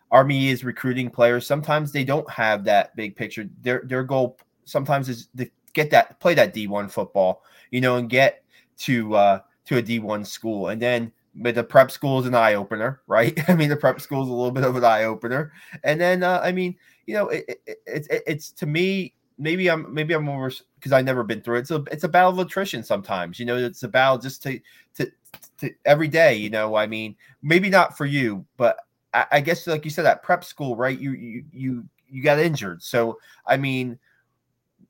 Army 0.10 0.48
is 0.48 0.64
recruiting 0.64 1.12
players, 1.12 1.46
sometimes 1.46 1.92
they 1.92 2.04
don't 2.04 2.28
have 2.32 2.64
that 2.64 2.96
big 2.96 3.16
picture. 3.16 3.48
Their 3.62 3.84
their 3.86 4.04
goal 4.04 4.40
sometimes 4.66 5.08
is 5.08 5.28
to 5.38 5.48
get 5.74 5.92
that 5.92 6.20
play 6.20 6.34
that 6.34 6.56
D 6.56 6.66
one 6.66 6.90
football, 6.90 7.44
you 7.70 7.80
know, 7.80 7.98
and 7.98 8.10
get 8.10 8.44
to 8.78 9.14
uh, 9.14 9.40
to 9.66 9.78
a 9.78 9.84
D 9.84 10.00
one 10.00 10.26
school, 10.26 10.70
and 10.70 10.82
then 10.82 11.12
but 11.36 11.56
the 11.56 11.64
prep 11.64 11.92
school 11.92 12.20
is 12.20 12.26
an 12.26 12.36
eye 12.36 12.54
opener, 12.54 13.02
right? 13.08 13.38
I 13.50 13.56
mean, 13.56 13.70
the 13.70 13.78
prep 13.78 14.02
school 14.02 14.24
is 14.24 14.30
a 14.30 14.34
little 14.34 14.52
bit 14.52 14.64
of 14.64 14.76
an 14.76 14.84
eye 14.84 15.04
opener, 15.04 15.52
and 15.84 16.00
then 16.00 16.24
uh, 16.24 16.40
I 16.44 16.52
mean, 16.52 16.76
you 17.06 17.14
know, 17.16 17.30
it, 17.30 17.46
it, 17.66 17.80
it, 17.88 18.24
it's 18.28 18.52
to 18.54 18.66
me 18.66 19.14
maybe 19.38 19.70
I'm 19.70 19.92
maybe 19.94 20.14
I'm 20.14 20.30
over 20.30 20.52
because 20.76 20.92
I've 20.92 21.06
never 21.06 21.24
been 21.24 21.42
through 21.42 21.58
it. 21.58 21.62
It's 21.62 21.72
a 21.72 21.84
it's 21.92 22.04
a 22.04 22.10
battle 22.10 22.32
of 22.32 22.40
attrition 22.40 22.84
sometimes. 22.84 23.40
You 23.40 23.46
know, 23.46 23.58
it's 23.58 23.84
a 23.84 23.88
battle 23.88 24.18
just 24.18 24.44
to 24.44 24.60
to 24.96 25.12
to 25.60 25.72
every 25.86 26.08
day. 26.08 26.36
You 26.36 26.50
know, 26.50 26.76
I 26.76 26.88
mean, 26.88 27.16
maybe 27.42 27.70
not 27.70 27.98
for 27.98 28.06
you, 28.06 28.46
but 28.58 28.78
I, 29.14 29.26
I 29.34 29.42
guess 29.42 29.68
like 29.68 29.86
you 29.86 29.92
said, 29.92 30.06
at 30.06 30.24
prep 30.24 30.44
school, 30.44 30.76
right? 30.76 30.98
You 30.98 31.12
you 31.12 31.44
you 31.52 31.86
you 32.08 32.24
got 32.24 32.40
injured, 32.40 32.82
so 32.84 33.20
I 33.46 33.58
mean. 33.58 34.00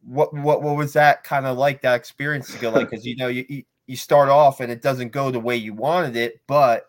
What 0.06 0.34
what 0.34 0.62
what 0.62 0.76
was 0.76 0.92
that 0.94 1.24
kind 1.24 1.46
of 1.46 1.58
like 1.58 1.82
that 1.84 1.96
experience 1.96 2.52
to 2.52 2.60
go 2.60 2.72
like 2.72 2.90
because 2.90 3.06
you 3.06 3.16
know 3.16 3.28
you, 3.30 3.46
you 3.48 3.64
start 3.96 4.30
off 4.30 4.60
and 4.60 4.72
it 4.72 4.82
doesn't 4.82 5.12
go 5.12 5.32
the 5.32 5.40
way 5.40 5.56
you 5.56 5.74
wanted 5.74 6.16
it, 6.16 6.42
but 6.48 6.88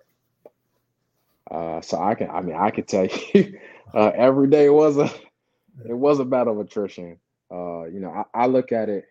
uh, 1.51 1.81
so 1.81 2.01
I 2.01 2.15
can 2.15 2.31
I 2.31 2.41
mean 2.41 2.57
I 2.57 2.71
can 2.71 2.85
tell 2.85 3.07
you 3.35 3.59
uh, 3.93 4.13
every 4.15 4.49
day 4.49 4.69
was 4.69 4.97
a 4.97 5.11
it 5.89 5.95
was 5.95 6.19
a 6.19 6.25
battle 6.25 6.61
of 6.61 6.67
attrition. 6.67 7.19
Uh, 7.51 7.85
you 7.85 8.01
know, 8.01 8.11
I, 8.11 8.45
I, 8.45 8.47
look 8.47 8.73
at 8.73 8.89
it, 8.89 9.05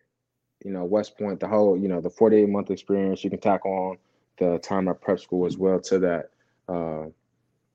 you 0.65 0.71
know, 0.71 0.83
West 0.85 1.18
Point, 1.18 1.39
the 1.39 1.47
whole, 1.47 1.77
you 1.77 1.88
know, 1.88 2.01
the 2.01 2.09
48 2.09 2.50
month 2.50 2.71
experience, 2.71 3.24
you 3.24 3.30
can 3.30 3.39
tack 3.39 3.65
on 3.65 3.97
the 4.38 4.57
time 4.59 4.88
at 4.88 5.01
prep 5.01 5.19
school 5.19 5.45
as 5.45 5.57
well 5.57 5.79
to 5.81 6.00
that. 6.00 6.29
Uh, 6.68 7.06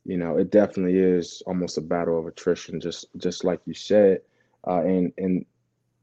you 0.04 0.16
know, 0.16 0.36
it 0.36 0.50
definitely 0.50 0.98
is 0.98 1.42
almost 1.46 1.78
a 1.78 1.82
battle 1.82 2.18
of 2.18 2.26
attrition, 2.26 2.80
just 2.80 3.06
just 3.18 3.44
like 3.44 3.60
you 3.66 3.74
said. 3.74 4.20
Uh, 4.66 4.80
and 4.80 5.12
and 5.18 5.44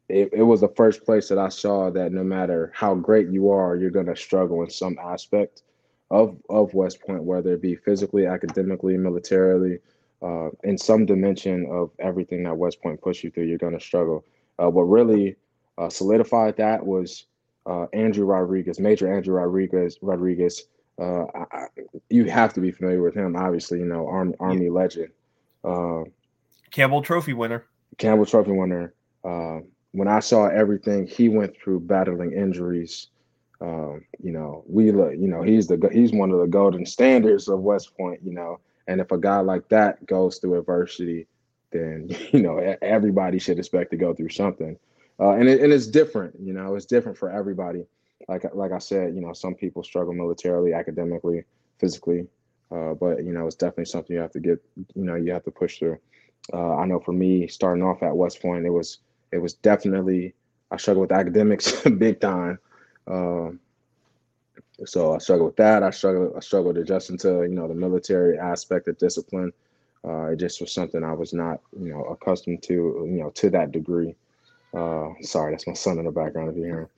it, 0.10 0.30
it 0.34 0.44
was 0.44 0.62
the 0.62 0.70
first 0.70 1.04
place 1.04 1.30
that 1.30 1.38
I 1.40 1.50
saw 1.50 1.90
that 1.92 2.12
no 2.12 2.24
matter 2.24 2.72
how 2.76 2.96
great 2.96 3.30
you 3.30 3.50
are, 3.50 3.76
you're 3.76 3.90
going 3.90 4.06
to 4.06 4.16
struggle 4.16 4.64
in 4.64 4.70
some 4.70 4.98
aspect 5.00 5.64
of 6.12 6.38
of 6.50 6.74
West 6.74 7.02
Point, 7.02 7.24
whether 7.24 7.54
it 7.54 7.62
be 7.62 7.76
physically, 7.76 8.28
academically, 8.28 8.96
militarily, 8.98 9.80
uh, 10.22 10.50
in 10.64 10.78
some 10.78 11.06
dimension 11.06 11.68
of 11.72 11.90
everything 12.00 12.44
that 12.44 12.56
West 12.56 12.82
Point 12.82 13.02
pushed 13.02 13.24
you 13.24 13.32
through, 13.32 13.46
you're 13.46 13.58
going 13.58 13.78
to 13.78 13.84
struggle. 13.84 14.24
Uh, 14.62 14.70
what 14.70 14.84
really 14.84 15.36
uh, 15.78 15.90
solidified 15.90 16.56
that 16.58 16.86
was 16.86 17.26
uh, 17.66 17.86
Andrew 17.94 18.26
Rodriguez, 18.26 18.80
Major 18.80 19.12
Andrew 19.12 19.34
Rodriguez. 19.34 19.98
Rodriguez, 20.02 20.68
uh, 21.02 21.26
I, 21.52 21.66
you 22.10 22.26
have 22.26 22.54
to 22.54 22.62
be 22.62 22.72
familiar 22.72 23.02
with 23.02 23.16
him, 23.16 23.36
obviously. 23.36 23.80
You 23.80 23.86
know, 23.86 24.08
Army, 24.08 24.36
Army 24.40 24.66
yeah. 24.66 24.72
legend, 24.72 25.10
uh, 25.64 26.04
Campbell 26.70 27.02
Trophy 27.02 27.34
winner. 27.34 27.66
Campbell 27.98 28.26
Trophy 28.26 28.52
winner 28.52 28.94
when 29.96 30.08
I 30.10 30.20
saw 30.20 30.48
everything 30.48 31.08
he 31.08 31.30
went 31.30 31.56
through 31.56 31.80
battling 31.82 32.34
injuries, 32.34 33.08
um, 33.62 34.04
you 34.22 34.32
know, 34.32 34.64
we 34.68 34.92
look, 34.92 35.14
you 35.14 35.28
know, 35.28 35.42
he's 35.42 35.68
the 35.68 35.90
he's 35.92 36.12
one 36.12 36.32
of 36.32 36.40
the 36.40 36.48
golden 36.48 36.86
standards 36.86 37.48
of 37.48 37.60
West 37.62 37.96
Point, 37.96 38.20
you 38.24 38.34
know. 38.34 38.60
And 38.88 39.00
if 39.00 39.12
a 39.12 39.18
guy 39.18 39.40
like 39.40 39.68
that 39.70 40.06
goes 40.06 40.38
through 40.38 40.60
adversity, 40.60 41.28
then 41.72 42.10
you 42.32 42.42
know 42.42 42.58
everybody 42.82 43.40
should 43.40 43.58
expect 43.58 43.92
to 43.92 43.98
go 43.98 44.14
through 44.14 44.30
something. 44.30 44.78
Uh, 45.18 45.32
and 45.32 45.48
it, 45.48 45.62
and 45.62 45.72
it's 45.72 45.88
different, 45.88 46.36
you 46.42 46.52
know, 46.52 46.76
it's 46.76 46.86
different 46.86 47.18
for 47.18 47.32
everybody. 47.32 47.86
Like 48.28 48.44
like 48.54 48.74
I 48.74 48.80
said, 48.80 49.16
you 49.16 49.22
know, 49.22 49.32
some 49.32 49.56
people 49.56 49.82
struggle 49.82 50.14
militarily, 50.14 50.74
academically, 50.74 51.46
physically, 51.80 52.28
uh, 52.70 52.96
but 52.96 53.24
you 53.24 53.32
know, 53.32 53.48
it's 53.48 53.56
definitely 53.56 53.86
something 53.86 54.14
you 54.14 54.22
have 54.22 54.34
to 54.34 54.42
get, 54.42 54.62
you 54.94 55.06
know, 55.06 55.16
you 55.16 55.32
have 55.32 55.46
to 55.46 55.52
push 55.52 55.80
through. 55.80 56.00
Uh, 56.54 56.76
I 56.76 56.86
know 56.86 57.00
for 57.00 57.14
me, 57.14 57.48
starting 57.48 57.82
off 57.82 58.04
at 58.04 58.16
West 58.16 58.42
Point, 58.42 58.66
it 58.66 58.70
was 58.70 59.00
it 59.36 59.42
was 59.42 59.54
definitely 59.56 60.34
I 60.72 60.78
struggled 60.78 61.10
with 61.10 61.20
academics 61.20 61.82
big 61.98 62.20
time. 62.20 62.58
Um, 63.08 63.60
so 64.86 65.14
I 65.14 65.20
struggled 65.20 65.48
with 65.48 65.56
that. 65.58 65.84
I 65.84 65.90
struggled. 65.92 66.34
I 66.36 66.40
struggled 66.40 66.78
adjusting 66.78 67.18
to 67.20 67.44
you 67.44 67.56
know 67.56 67.68
the 67.68 67.76
military 67.76 68.38
aspect 68.38 68.88
of 68.88 68.98
discipline. 68.98 69.52
Uh, 70.08 70.28
it 70.28 70.38
just 70.38 70.62
was 70.62 70.74
something 70.74 71.04
I 71.04 71.14
was 71.14 71.34
not 71.34 71.60
you 71.78 71.90
know 71.92 72.04
accustomed 72.06 72.64
to 72.64 72.74
you 72.74 73.20
know 73.22 73.30
to 73.32 73.50
that 73.52 73.72
degree. 73.72 74.16
Uh, 74.74 75.10
sorry, 75.22 75.54
that's 75.54 75.68
my 75.68 75.74
son 75.74 76.00
in 76.00 76.06
the 76.06 76.12
background 76.12 76.50
if 76.50 76.58
you're 76.58 76.68
hearing. 76.68 76.90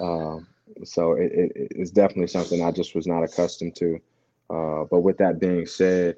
Uh, 0.00 0.38
so 0.84 1.12
it, 1.12 1.32
it, 1.32 1.52
it's 1.72 1.90
definitely 1.90 2.26
something 2.26 2.64
I 2.64 2.70
just 2.70 2.94
was 2.94 3.06
not 3.06 3.22
accustomed 3.22 3.76
to. 3.76 4.00
Uh, 4.48 4.84
but 4.90 5.00
with 5.00 5.18
that 5.18 5.38
being 5.38 5.66
said, 5.66 6.16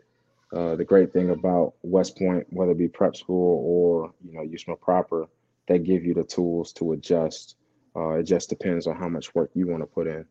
uh, 0.55 0.77
the 0.77 0.85
great 0.85 1.13
thing 1.13 1.31
about 1.31 1.75
West 1.83 2.17
Point, 2.17 2.47
whether 2.51 2.73
it 2.73 2.79
be 2.79 2.89
prep 2.89 3.17
school 3.17 3.63
or 3.67 4.13
you 4.25 4.33
know 4.35 4.41
USMA 4.41 4.81
proper, 4.81 5.29
they 5.67 5.79
give 5.79 6.05
you 6.05 6.15
the 6.15 6.25
tools 6.25 6.73
to 6.75 6.93
adjust. 6.93 7.57
Uh, 7.95 8.11
it 8.15 8.25
just 8.25 8.49
depends 8.49 8.87
on 8.87 8.97
how 8.97 9.09
much 9.09 9.35
work 9.35 9.51
you 9.55 9.67
want 9.67 9.83
to 9.83 9.87
put 9.87 10.07
in. 10.07 10.25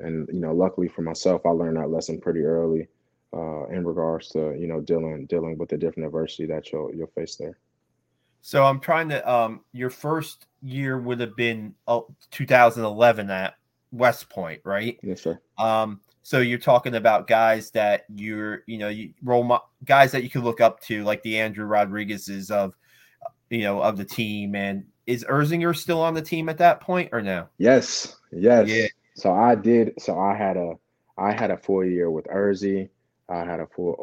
and 0.00 0.28
you 0.32 0.40
know, 0.40 0.52
luckily 0.52 0.88
for 0.88 1.02
myself, 1.02 1.44
I 1.44 1.50
learned 1.50 1.76
that 1.76 1.90
lesson 1.90 2.20
pretty 2.20 2.42
early 2.42 2.88
uh, 3.32 3.66
in 3.66 3.84
regards 3.84 4.28
to 4.30 4.56
you 4.58 4.66
know 4.66 4.80
dealing 4.80 5.26
dealing 5.26 5.58
with 5.58 5.68
the 5.68 5.76
different 5.76 6.06
adversity 6.06 6.46
that 6.46 6.72
you'll 6.72 6.94
you'll 6.94 7.08
face 7.08 7.36
there. 7.36 7.58
So 8.40 8.64
I'm 8.64 8.80
trying 8.80 9.08
to. 9.10 9.30
Um, 9.30 9.60
your 9.72 9.90
first 9.90 10.46
year 10.62 10.98
would 10.98 11.20
have 11.20 11.36
been 11.36 11.74
uh, 11.86 12.00
2011 12.30 13.30
at 13.30 13.54
West 13.92 14.28
Point, 14.28 14.60
right? 14.64 14.98
Yes, 15.02 15.22
sir. 15.22 15.40
Um, 15.58 16.00
so 16.22 16.40
you're 16.40 16.58
talking 16.58 16.94
about 16.94 17.26
guys 17.26 17.70
that 17.70 18.04
you're, 18.14 18.62
you 18.66 18.78
know, 18.78 18.88
you 18.88 19.14
role 19.22 19.60
guys 19.84 20.12
that 20.12 20.22
you 20.22 20.30
can 20.30 20.42
look 20.42 20.60
up 20.60 20.80
to, 20.80 21.02
like 21.04 21.22
the 21.22 21.38
Andrew 21.38 21.64
Rodriguez's 21.64 22.50
of, 22.50 22.74
you 23.50 23.62
know, 23.62 23.80
of 23.80 23.96
the 23.96 24.04
team. 24.04 24.54
And 24.54 24.84
is 25.06 25.24
Erzinger 25.24 25.76
still 25.76 26.00
on 26.00 26.14
the 26.14 26.22
team 26.22 26.48
at 26.48 26.58
that 26.58 26.80
point 26.80 27.10
or 27.12 27.22
no? 27.22 27.48
Yes, 27.58 28.16
yes. 28.32 28.68
Yeah. 28.68 28.86
So 29.14 29.32
I 29.32 29.54
did. 29.54 29.94
So 30.00 30.18
I 30.18 30.34
had 30.34 30.56
a, 30.56 30.74
I 31.16 31.32
had 31.32 31.50
a 31.50 31.56
full 31.56 31.84
year 31.84 32.10
with 32.10 32.26
Erzy. 32.26 32.88
I 33.28 33.38
had 33.38 33.60
a 33.60 33.66
full. 33.66 33.96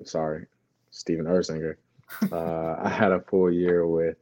Oh, 0.00 0.04
sorry, 0.04 0.46
Steven 0.90 1.26
Erzinger. 1.26 1.76
Uh, 2.30 2.76
I 2.78 2.90
had 2.90 3.10
a 3.10 3.22
full 3.22 3.50
year 3.50 3.86
with 3.86 4.18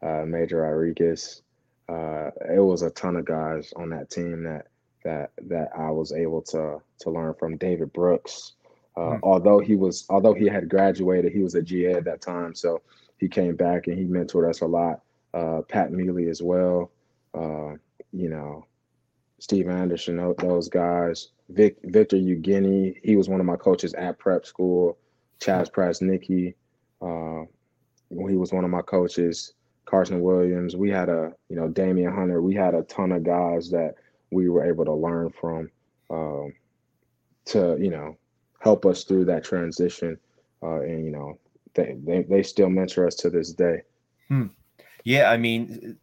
uh, 0.00 0.24
Major 0.26 0.62
Rodriguez. 0.62 1.42
Uh, 1.90 2.30
it 2.50 2.62
was 2.62 2.80
a 2.80 2.90
ton 2.90 3.16
of 3.16 3.26
guys 3.26 3.70
on 3.76 3.90
that 3.90 4.08
team 4.08 4.44
that 4.44 4.68
that 5.04 5.30
that 5.42 5.68
I 5.76 5.90
was 5.90 6.12
able 6.12 6.40
to 6.42 6.80
to 7.00 7.10
learn 7.10 7.34
from. 7.34 7.58
David 7.58 7.92
Brooks, 7.92 8.52
uh, 8.96 9.00
mm-hmm. 9.00 9.18
although 9.22 9.58
he 9.58 9.76
was 9.76 10.06
although 10.08 10.32
he 10.32 10.46
had 10.46 10.70
graduated, 10.70 11.32
he 11.32 11.40
was 11.40 11.54
a 11.54 11.62
GA 11.62 11.94
at 11.94 12.04
that 12.04 12.22
time, 12.22 12.54
so 12.54 12.80
he 13.24 13.28
came 13.28 13.56
back 13.56 13.86
and 13.86 13.98
he 13.98 14.04
mentored 14.04 14.50
us 14.50 14.60
a 14.60 14.66
lot. 14.66 15.00
Uh, 15.32 15.62
Pat 15.62 15.90
Mealy 15.90 16.28
as 16.28 16.42
well, 16.42 16.90
uh, 17.32 17.72
you 18.12 18.28
know, 18.28 18.66
Steve 19.38 19.66
Anderson, 19.66 20.34
those 20.38 20.68
guys. 20.68 21.28
Vic, 21.48 21.78
Victor 21.84 22.16
Ugini, 22.16 23.00
he 23.02 23.16
was 23.16 23.30
one 23.30 23.40
of 23.40 23.46
my 23.46 23.56
coaches 23.56 23.94
at 23.94 24.18
prep 24.18 24.44
school. 24.44 24.98
Chaz 25.40 25.70
Prasnicki, 25.72 26.54
uh, 27.00 27.46
he 28.28 28.36
was 28.36 28.52
one 28.52 28.64
of 28.64 28.70
my 28.70 28.82
coaches. 28.82 29.54
Carson 29.86 30.20
Williams, 30.20 30.76
we 30.76 30.90
had 30.90 31.08
a, 31.08 31.32
you 31.48 31.56
know, 31.56 31.68
Damian 31.68 32.14
Hunter, 32.14 32.42
we 32.42 32.54
had 32.54 32.74
a 32.74 32.82
ton 32.82 33.10
of 33.10 33.24
guys 33.24 33.70
that 33.70 33.94
we 34.30 34.50
were 34.50 34.66
able 34.66 34.84
to 34.84 34.92
learn 34.92 35.30
from 35.30 35.70
um, 36.10 36.52
to 37.46 37.78
you 37.80 37.90
know 37.90 38.18
help 38.60 38.84
us 38.84 39.04
through 39.04 39.24
that 39.24 39.44
transition 39.44 40.18
uh, 40.62 40.80
and 40.80 41.06
you 41.06 41.10
know 41.10 41.38
they, 41.74 41.96
they, 42.04 42.22
they 42.22 42.42
still 42.42 42.68
mentor 42.68 43.06
us 43.06 43.14
to 43.14 43.30
this 43.30 43.52
day 43.52 43.82
hmm. 44.28 44.46
yeah 45.04 45.30
i 45.30 45.36
mean 45.36 45.96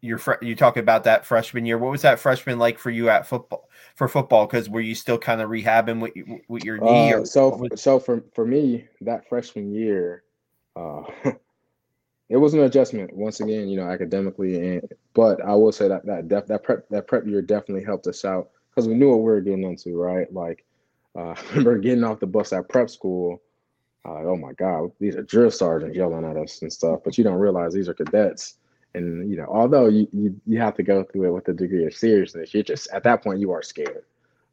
you're 0.00 0.18
fr- 0.18 0.42
you 0.42 0.54
talk 0.54 0.76
about 0.76 1.04
that 1.04 1.26
freshman 1.26 1.66
year 1.66 1.78
what 1.78 1.90
was 1.90 2.02
that 2.02 2.20
freshman 2.20 2.58
like 2.58 2.78
for 2.78 2.90
you 2.90 3.08
at 3.08 3.26
football 3.26 3.68
for 3.96 4.06
football 4.06 4.46
because 4.46 4.68
were 4.68 4.80
you 4.80 4.94
still 4.94 5.18
kind 5.18 5.40
of 5.40 5.50
rehabbing 5.50 6.00
with, 6.00 6.12
with 6.48 6.64
your 6.64 6.78
knee 6.78 7.12
uh, 7.12 7.24
so 7.24 7.48
was- 7.48 7.80
so 7.80 7.98
for, 7.98 8.22
for 8.34 8.46
me 8.46 8.86
that 9.00 9.28
freshman 9.28 9.72
year 9.72 10.22
uh, 10.76 11.02
it 12.28 12.36
was 12.36 12.54
an 12.54 12.60
adjustment 12.60 13.14
once 13.14 13.40
again, 13.40 13.68
you 13.68 13.78
know, 13.78 13.88
academically. 13.88 14.76
And 14.76 14.82
but 15.14 15.42
I 15.44 15.54
will 15.54 15.72
say 15.72 15.88
that 15.88 16.04
that 16.06 16.28
def, 16.28 16.46
that 16.46 16.62
prep 16.62 16.88
that 16.90 17.06
prep 17.06 17.26
year 17.26 17.42
definitely 17.42 17.84
helped 17.84 18.06
us 18.06 18.24
out 18.24 18.50
because 18.70 18.86
we 18.88 18.94
knew 18.94 19.10
what 19.10 19.18
we 19.18 19.24
were 19.24 19.40
getting 19.40 19.64
into, 19.64 19.96
right? 19.96 20.32
Like 20.32 20.64
uh, 21.16 21.30
I 21.36 21.48
remember 21.50 21.78
getting 21.78 22.04
off 22.04 22.20
the 22.20 22.26
bus 22.26 22.52
at 22.52 22.68
prep 22.68 22.90
school. 22.90 23.42
Uh, 24.04 24.22
oh 24.24 24.36
my 24.36 24.52
God, 24.52 24.92
these 25.00 25.16
are 25.16 25.22
drill 25.22 25.50
sergeants 25.50 25.96
yelling 25.96 26.24
at 26.24 26.36
us 26.36 26.62
and 26.62 26.72
stuff, 26.72 27.00
but 27.04 27.18
you 27.18 27.24
don't 27.24 27.38
realize 27.38 27.72
these 27.72 27.88
are 27.88 27.94
cadets. 27.94 28.54
And 28.94 29.30
you 29.30 29.36
know, 29.36 29.46
although 29.48 29.86
you, 29.86 30.08
you 30.12 30.40
you 30.46 30.60
have 30.60 30.74
to 30.76 30.82
go 30.82 31.04
through 31.04 31.28
it 31.28 31.32
with 31.32 31.48
a 31.48 31.52
degree 31.52 31.86
of 31.86 31.94
seriousness, 31.94 32.54
you're 32.54 32.62
just 32.62 32.88
at 32.90 33.02
that 33.04 33.22
point 33.22 33.40
you 33.40 33.50
are 33.52 33.62
scared, 33.62 34.04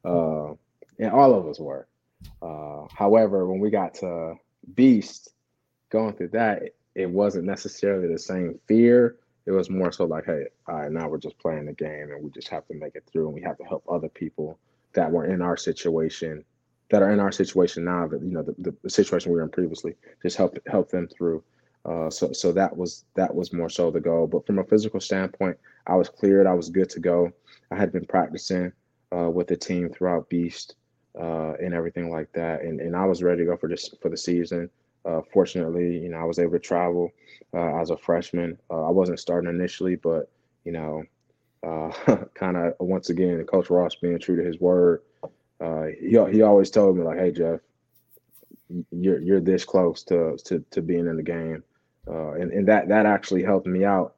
uh, 0.03 0.49
and 0.99 1.11
all 1.11 1.33
of 1.33 1.47
us 1.47 1.59
were. 1.59 1.87
Uh, 2.41 2.87
however, 2.93 3.45
when 3.47 3.59
we 3.59 3.69
got 3.69 3.93
to 3.95 4.35
Beast, 4.73 5.29
going 5.89 6.13
through 6.13 6.29
that, 6.29 6.63
it 6.95 7.09
wasn't 7.09 7.45
necessarily 7.45 8.07
the 8.11 8.19
same 8.19 8.59
fear. 8.67 9.17
It 9.45 9.51
was 9.51 9.69
more 9.69 9.91
so 9.91 10.05
like, 10.05 10.25
hey, 10.25 10.45
all 10.67 10.75
right, 10.75 10.91
now 10.91 11.07
we're 11.07 11.19
just 11.19 11.37
playing 11.37 11.65
the 11.65 11.73
game 11.73 12.11
and 12.11 12.23
we 12.23 12.31
just 12.31 12.47
have 12.47 12.65
to 12.67 12.73
make 12.73 12.95
it 12.95 13.03
through 13.11 13.27
and 13.27 13.35
we 13.35 13.41
have 13.43 13.57
to 13.57 13.63
help 13.63 13.83
other 13.87 14.09
people 14.09 14.57
that 14.93 15.11
were 15.11 15.25
in 15.25 15.41
our 15.41 15.55
situation, 15.55 16.43
that 16.91 17.01
are 17.01 17.11
in 17.11 17.19
our 17.19 17.31
situation 17.31 17.85
now, 17.85 18.07
that 18.07 18.21
you 18.21 18.31
know, 18.31 18.43
the, 18.43 18.75
the 18.83 18.89
situation 18.89 19.31
we 19.31 19.37
were 19.37 19.43
in 19.43 19.49
previously, 19.49 19.95
just 20.21 20.37
help 20.37 20.57
help 20.67 20.89
them 20.89 21.07
through. 21.07 21.43
Uh, 21.85 22.09
so 22.09 22.31
so 22.31 22.51
that 22.51 22.75
was 22.75 23.05
that 23.15 23.33
was 23.33 23.53
more 23.53 23.69
so 23.69 23.91
the 23.91 23.99
goal. 23.99 24.27
But 24.27 24.45
from 24.45 24.59
a 24.59 24.63
physical 24.63 24.99
standpoint, 24.99 25.57
I 25.87 25.95
was 25.95 26.09
cleared. 26.09 26.47
I 26.47 26.53
was 26.53 26.69
good 26.69 26.89
to 26.91 26.99
go. 26.99 27.31
I 27.71 27.75
had 27.75 27.91
been 27.91 28.05
practicing 28.05 28.71
uh, 29.15 29.29
with 29.29 29.47
the 29.47 29.57
team 29.57 29.89
throughout 29.89 30.29
Beast 30.29 30.75
uh, 31.19 31.53
and 31.53 31.73
everything 31.73 32.09
like 32.11 32.31
that, 32.33 32.61
and 32.61 32.79
and 32.79 32.95
I 32.95 33.05
was 33.05 33.23
ready 33.23 33.41
to 33.41 33.45
go 33.45 33.57
for 33.57 33.69
this 33.69 33.93
for 34.01 34.09
the 34.09 34.17
season. 34.17 34.69
Uh, 35.05 35.21
fortunately, 35.31 35.99
you 35.99 36.09
know, 36.09 36.17
I 36.17 36.23
was 36.23 36.39
able 36.39 36.53
to 36.53 36.59
travel 36.59 37.11
uh, 37.53 37.79
as 37.79 37.91
a 37.91 37.97
freshman. 37.97 38.57
Uh, 38.71 38.87
I 38.87 38.89
wasn't 38.89 39.19
starting 39.19 39.49
initially, 39.49 39.95
but 39.95 40.31
you 40.63 40.71
know, 40.71 41.03
uh, 41.63 41.91
kind 42.33 42.57
of 42.57 42.73
once 42.79 43.09
again, 43.09 43.43
Coach 43.45 43.69
Ross 43.69 43.95
being 43.95 44.17
true 44.19 44.37
to 44.37 44.43
his 44.43 44.59
word, 44.59 45.01
uh, 45.61 45.85
he 45.99 46.17
he 46.31 46.41
always 46.41 46.69
told 46.69 46.97
me 46.97 47.03
like, 47.03 47.17
"Hey 47.17 47.31
Geoff, 47.31 47.61
you're 48.91 49.19
you're 49.19 49.41
this 49.41 49.65
close 49.65 50.03
to 50.03 50.37
to 50.45 50.63
to 50.71 50.81
being 50.81 51.07
in 51.07 51.17
the 51.17 51.23
game," 51.23 51.63
uh, 52.07 52.33
and 52.33 52.51
and 52.51 52.67
that 52.67 52.87
that 52.89 53.05
actually 53.05 53.43
helped 53.43 53.67
me 53.67 53.83
out. 53.85 54.15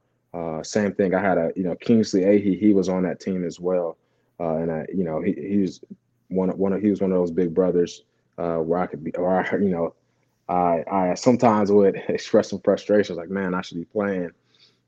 same 0.63 0.93
thing, 0.93 1.13
I 1.13 1.21
had 1.21 1.37
a 1.37 1.51
you 1.55 1.63
know 1.63 1.75
Kingsley 1.75 2.23
Ahe, 2.25 2.59
he 2.59 2.73
was 2.73 2.89
on 2.89 3.03
that 3.03 3.19
team 3.19 3.45
as 3.45 3.59
well, 3.59 3.97
and 4.39 4.71
I 4.71 4.85
you 4.93 5.03
know 5.03 5.21
he 5.21 5.33
he's 5.33 5.81
one 6.29 6.49
one 6.57 6.73
of 6.73 6.81
he 6.81 6.89
was 6.89 7.01
one 7.01 7.11
of 7.11 7.17
those 7.17 7.31
big 7.31 7.53
brothers 7.53 8.03
where 8.35 8.79
I 8.79 8.87
could 8.87 9.03
be, 9.03 9.11
or 9.15 9.41
I, 9.41 9.57
you 9.57 9.69
know 9.69 9.93
I 10.49 10.83
I 10.89 11.13
sometimes 11.15 11.71
would 11.71 11.95
express 12.09 12.49
some 12.49 12.59
frustrations 12.59 13.17
like, 13.17 13.29
man, 13.29 13.53
I 13.53 13.61
should 13.61 13.77
be 13.77 13.85
playing. 13.85 14.31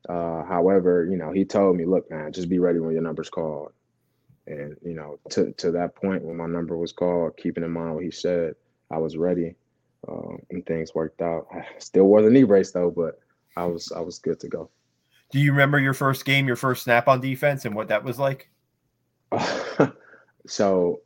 Uh, 0.08 0.44
however, 0.44 1.06
you 1.10 1.18
know, 1.18 1.32
he 1.32 1.44
told 1.44 1.76
me, 1.76 1.86
look, 1.86 2.10
man, 2.10 2.32
just 2.32 2.50
be 2.50 2.60
ready 2.60 2.80
when 2.80 2.94
your 2.94 3.02
number's 3.02 3.30
called. 3.30 3.74
And 4.50 4.76
you 4.84 4.96
know, 4.96 5.20
to 5.30 5.54
to 5.54 5.72
that 5.72 5.96
point 5.96 6.24
when 6.24 6.38
my 6.38 6.48
number 6.48 6.76
was 6.76 6.92
called, 6.92 7.38
keeping 7.38 7.64
in 7.64 7.72
mind 7.72 7.96
what 7.96 8.04
he 8.04 8.12
said, 8.12 8.56
I 8.92 8.98
was 8.98 9.16
ready, 9.16 9.56
uh, 10.08 10.38
and 10.50 10.66
things 10.66 10.96
worked 10.96 11.22
out. 11.22 11.48
I 11.54 11.66
still 11.78 12.06
wore 12.06 12.22
the 12.22 12.30
knee 12.30 12.44
brace 12.44 12.72
though, 12.72 12.92
but 12.92 13.20
I 13.56 13.66
was 13.66 13.92
I 13.92 14.02
was 14.02 14.18
good 14.20 14.40
to 14.42 14.48
go. 14.48 14.70
Do 15.32 15.40
you 15.40 15.52
remember 15.52 15.80
your 15.80 15.94
first 15.94 16.26
game, 16.26 16.48
your 16.48 16.56
first 16.56 16.84
snap 16.84 17.08
on 17.08 17.22
defense, 17.22 17.66
and 17.66 17.76
what 17.76 17.90
that 17.90 18.04
was 18.04 18.18
like? 18.18 18.50
so 20.48 21.02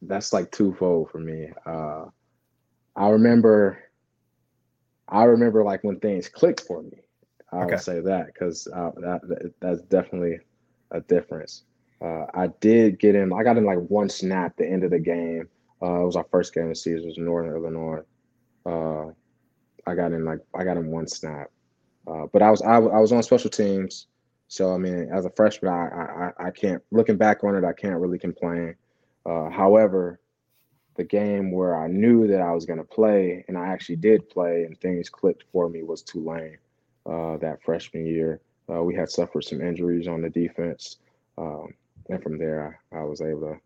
that's 0.00 0.32
like 0.32 0.50
twofold 0.50 1.10
for 1.10 1.18
me. 1.18 1.50
Uh, 1.66 2.06
I 2.96 3.08
remember, 3.10 3.78
I 5.08 5.24
remember 5.24 5.62
like 5.62 5.84
when 5.84 6.00
things 6.00 6.28
clicked 6.28 6.62
for 6.62 6.82
me. 6.82 7.02
I 7.52 7.64
okay. 7.64 7.76
say 7.76 8.00
that 8.00 8.26
because 8.28 8.66
uh, 8.74 8.92
that, 8.96 9.52
that's 9.60 9.82
definitely 9.82 10.38
a 10.90 11.02
difference. 11.02 11.64
Uh, 12.02 12.26
I 12.34 12.48
did 12.60 12.98
get 12.98 13.14
in. 13.14 13.32
I 13.32 13.44
got 13.44 13.58
in 13.58 13.64
like 13.64 13.78
one 13.78 14.08
snap 14.08 14.56
the 14.56 14.68
end 14.68 14.82
of 14.82 14.90
the 14.90 14.98
game. 14.98 15.48
Uh, 15.80 16.02
it 16.02 16.06
was 16.06 16.16
our 16.16 16.26
first 16.30 16.52
game 16.54 16.64
of 16.64 16.70
the 16.70 16.74
season. 16.74 17.04
It 17.04 17.06
was 17.06 17.18
Northern 17.18 17.54
Illinois. 17.54 18.02
Uh, 18.66 19.12
I 19.86 19.94
got 19.94 20.12
in 20.12 20.24
like 20.24 20.40
I 20.54 20.64
got 20.64 20.76
in 20.76 20.90
one 20.90 21.06
snap, 21.06 21.50
uh, 22.06 22.26
but 22.32 22.42
I 22.42 22.50
was 22.50 22.62
I, 22.62 22.74
I 22.74 22.98
was 22.98 23.12
on 23.12 23.22
special 23.22 23.50
teams. 23.50 24.06
So 24.48 24.74
I 24.74 24.78
mean, 24.78 25.10
as 25.12 25.26
a 25.26 25.30
freshman, 25.30 25.72
I 25.72 26.32
I, 26.38 26.46
I 26.46 26.50
can't 26.50 26.82
looking 26.90 27.16
back 27.16 27.44
on 27.44 27.54
it, 27.54 27.64
I 27.64 27.72
can't 27.72 28.00
really 28.00 28.18
complain. 28.18 28.74
Uh, 29.24 29.50
however, 29.50 30.18
the 30.96 31.04
game 31.04 31.52
where 31.52 31.80
I 31.80 31.86
knew 31.86 32.26
that 32.26 32.40
I 32.40 32.52
was 32.52 32.66
going 32.66 32.78
to 32.78 32.84
play, 32.84 33.44
and 33.46 33.56
I 33.56 33.68
actually 33.68 33.96
did 33.96 34.28
play, 34.28 34.64
and 34.64 34.78
things 34.80 35.08
clicked 35.08 35.44
for 35.52 35.68
me 35.68 35.84
was 35.84 36.02
Tulane 36.02 36.58
uh, 37.06 37.36
that 37.38 37.62
freshman 37.64 38.06
year. 38.06 38.40
We 38.68 38.94
had 38.94 39.10
suffered 39.10 39.42
some 39.42 39.60
injuries 39.60 40.08
on 40.08 40.22
the 40.22 40.30
defense, 40.30 40.96
um, 41.36 41.74
and 42.08 42.22
from 42.22 42.38
there 42.38 42.80
I, 42.92 42.98
I 42.98 43.04
was 43.04 43.20
able 43.20 43.40
to, 43.40 43.60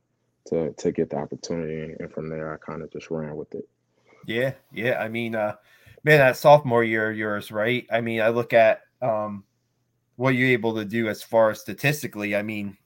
to 0.50 0.72
to 0.72 0.92
get 0.92 1.10
the 1.10 1.16
opportunity, 1.16 1.94
and 1.98 2.12
from 2.12 2.28
there 2.28 2.52
I 2.52 2.56
kind 2.58 2.82
of 2.82 2.92
just 2.92 3.10
ran 3.10 3.36
with 3.36 3.54
it. 3.54 3.68
Yeah, 4.26 4.52
yeah. 4.72 4.98
I 5.00 5.08
mean, 5.08 5.34
uh, 5.34 5.54
man, 6.04 6.18
that 6.18 6.36
sophomore 6.36 6.84
year 6.84 7.12
yours, 7.12 7.50
right? 7.50 7.86
I 7.90 8.00
mean, 8.00 8.20
I 8.20 8.28
look 8.28 8.52
at 8.52 8.82
um, 9.02 9.44
what 10.16 10.34
you're 10.34 10.48
able 10.48 10.74
to 10.76 10.84
do 10.84 11.08
as 11.08 11.22
far 11.22 11.50
as 11.50 11.60
statistically. 11.60 12.34
I 12.34 12.42
mean, 12.42 12.76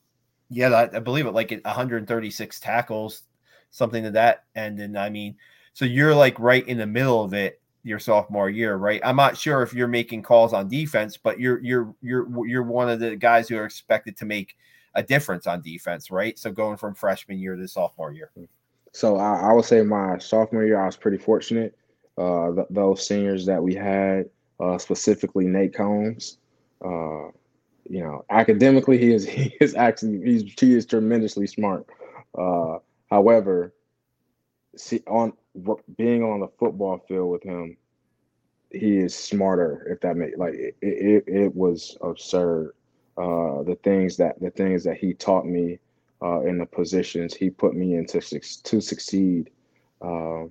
yeah, 0.48 0.68
I, 0.68 0.96
I 0.96 1.00
believe 1.00 1.26
it, 1.26 1.32
like 1.32 1.50
136 1.50 2.60
tackles, 2.60 3.22
something 3.70 4.02
to 4.04 4.10
that. 4.12 4.44
And 4.54 4.98
I 4.98 5.08
mean, 5.08 5.36
so 5.72 5.84
you're 5.84 6.14
like 6.14 6.38
right 6.38 6.66
in 6.66 6.78
the 6.78 6.86
middle 6.86 7.22
of 7.22 7.32
it 7.32 7.60
your 7.82 7.98
sophomore 7.98 8.50
year, 8.50 8.76
right? 8.76 9.00
I'm 9.04 9.16
not 9.16 9.38
sure 9.38 9.62
if 9.62 9.72
you're 9.72 9.88
making 9.88 10.22
calls 10.22 10.52
on 10.52 10.68
defense, 10.68 11.16
but 11.16 11.40
you're 11.40 11.62
you're 11.62 11.94
you're 12.02 12.46
you're 12.46 12.62
one 12.62 12.90
of 12.90 13.00
the 13.00 13.16
guys 13.16 13.48
who 13.48 13.56
are 13.56 13.64
expected 13.64 14.16
to 14.18 14.24
make 14.24 14.56
a 14.94 15.02
difference 15.02 15.46
on 15.46 15.62
defense, 15.62 16.10
right? 16.10 16.38
So 16.38 16.50
going 16.50 16.76
from 16.76 16.94
freshman 16.94 17.38
year 17.38 17.56
to 17.56 17.68
sophomore 17.68 18.12
year. 18.12 18.30
So 18.92 19.16
I, 19.16 19.50
I 19.50 19.52
would 19.52 19.64
say 19.64 19.82
my 19.82 20.18
sophomore 20.18 20.64
year, 20.64 20.80
I 20.80 20.86
was 20.86 20.96
pretty 20.96 21.18
fortunate. 21.18 21.76
Uh, 22.18 22.52
th- 22.54 22.66
those 22.70 23.06
seniors 23.06 23.46
that 23.46 23.62
we 23.62 23.74
had, 23.74 24.28
uh, 24.58 24.78
specifically 24.78 25.46
Nate 25.46 25.74
Combs, 25.74 26.38
uh, 26.84 27.28
you 27.88 28.02
know, 28.02 28.24
academically, 28.30 28.98
he 28.98 29.12
is 29.12 29.26
he 29.28 29.54
is 29.60 29.74
actually 29.74 30.20
he's 30.24 30.52
he 30.58 30.74
is 30.74 30.86
tremendously 30.86 31.46
smart. 31.46 31.86
Uh, 32.36 32.78
however, 33.10 33.74
see 34.76 35.02
on 35.06 35.32
being 35.96 36.22
on 36.22 36.40
the 36.40 36.48
football 36.58 36.98
field 37.08 37.30
with 37.30 37.42
him, 37.42 37.76
he 38.70 38.98
is 38.98 39.14
smarter. 39.14 39.86
If 39.90 40.00
that 40.00 40.16
makes 40.16 40.36
like 40.38 40.54
it, 40.54 40.76
it, 40.80 41.24
it 41.26 41.54
was 41.54 41.96
absurd. 42.00 42.72
Uh, 43.20 43.62
the 43.64 43.74
things 43.82 44.16
that 44.16 44.40
the 44.40 44.50
things 44.50 44.82
that 44.82 44.96
he 44.96 45.12
taught 45.12 45.44
me 45.44 45.78
uh, 46.22 46.40
in 46.40 46.56
the 46.56 46.64
positions 46.64 47.34
he 47.34 47.50
put 47.50 47.74
me 47.74 47.94
into 47.94 48.18
to 48.20 48.80
succeed. 48.80 49.50
Uh, 50.00 50.44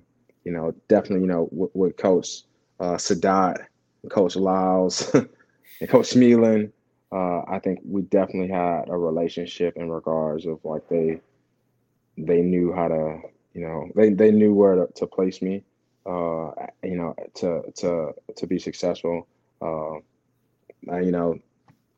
you 0.44 0.52
know, 0.52 0.72
definitely, 0.86 1.22
you 1.22 1.26
know, 1.26 1.48
with, 1.50 1.70
with 1.74 1.96
Coach 1.96 2.42
uh, 2.78 2.94
Saadat, 2.94 3.66
Coach 4.08 4.36
Lyles, 4.36 5.12
and 5.14 5.88
Coach 5.88 6.10
Schmeling, 6.10 6.70
uh, 7.10 7.42
I 7.48 7.58
think 7.58 7.80
we 7.84 8.02
definitely 8.02 8.52
had 8.52 8.88
a 8.88 8.96
relationship 8.96 9.76
in 9.76 9.90
regards 9.90 10.46
of 10.46 10.64
like 10.64 10.88
they 10.88 11.20
they 12.18 12.40
knew 12.40 12.72
how 12.72 12.86
to, 12.86 13.20
you 13.52 13.62
know, 13.62 13.88
they, 13.96 14.10
they 14.10 14.30
knew 14.30 14.54
where 14.54 14.76
to, 14.76 14.86
to 14.94 15.06
place 15.08 15.42
me, 15.42 15.64
uh, 16.06 16.52
you 16.84 16.96
know, 16.96 17.16
to 17.34 17.62
to 17.78 18.12
to 18.36 18.46
be 18.46 18.60
successful. 18.60 19.26
Uh, 19.60 19.96
I, 20.88 21.00
you 21.00 21.10
know, 21.10 21.38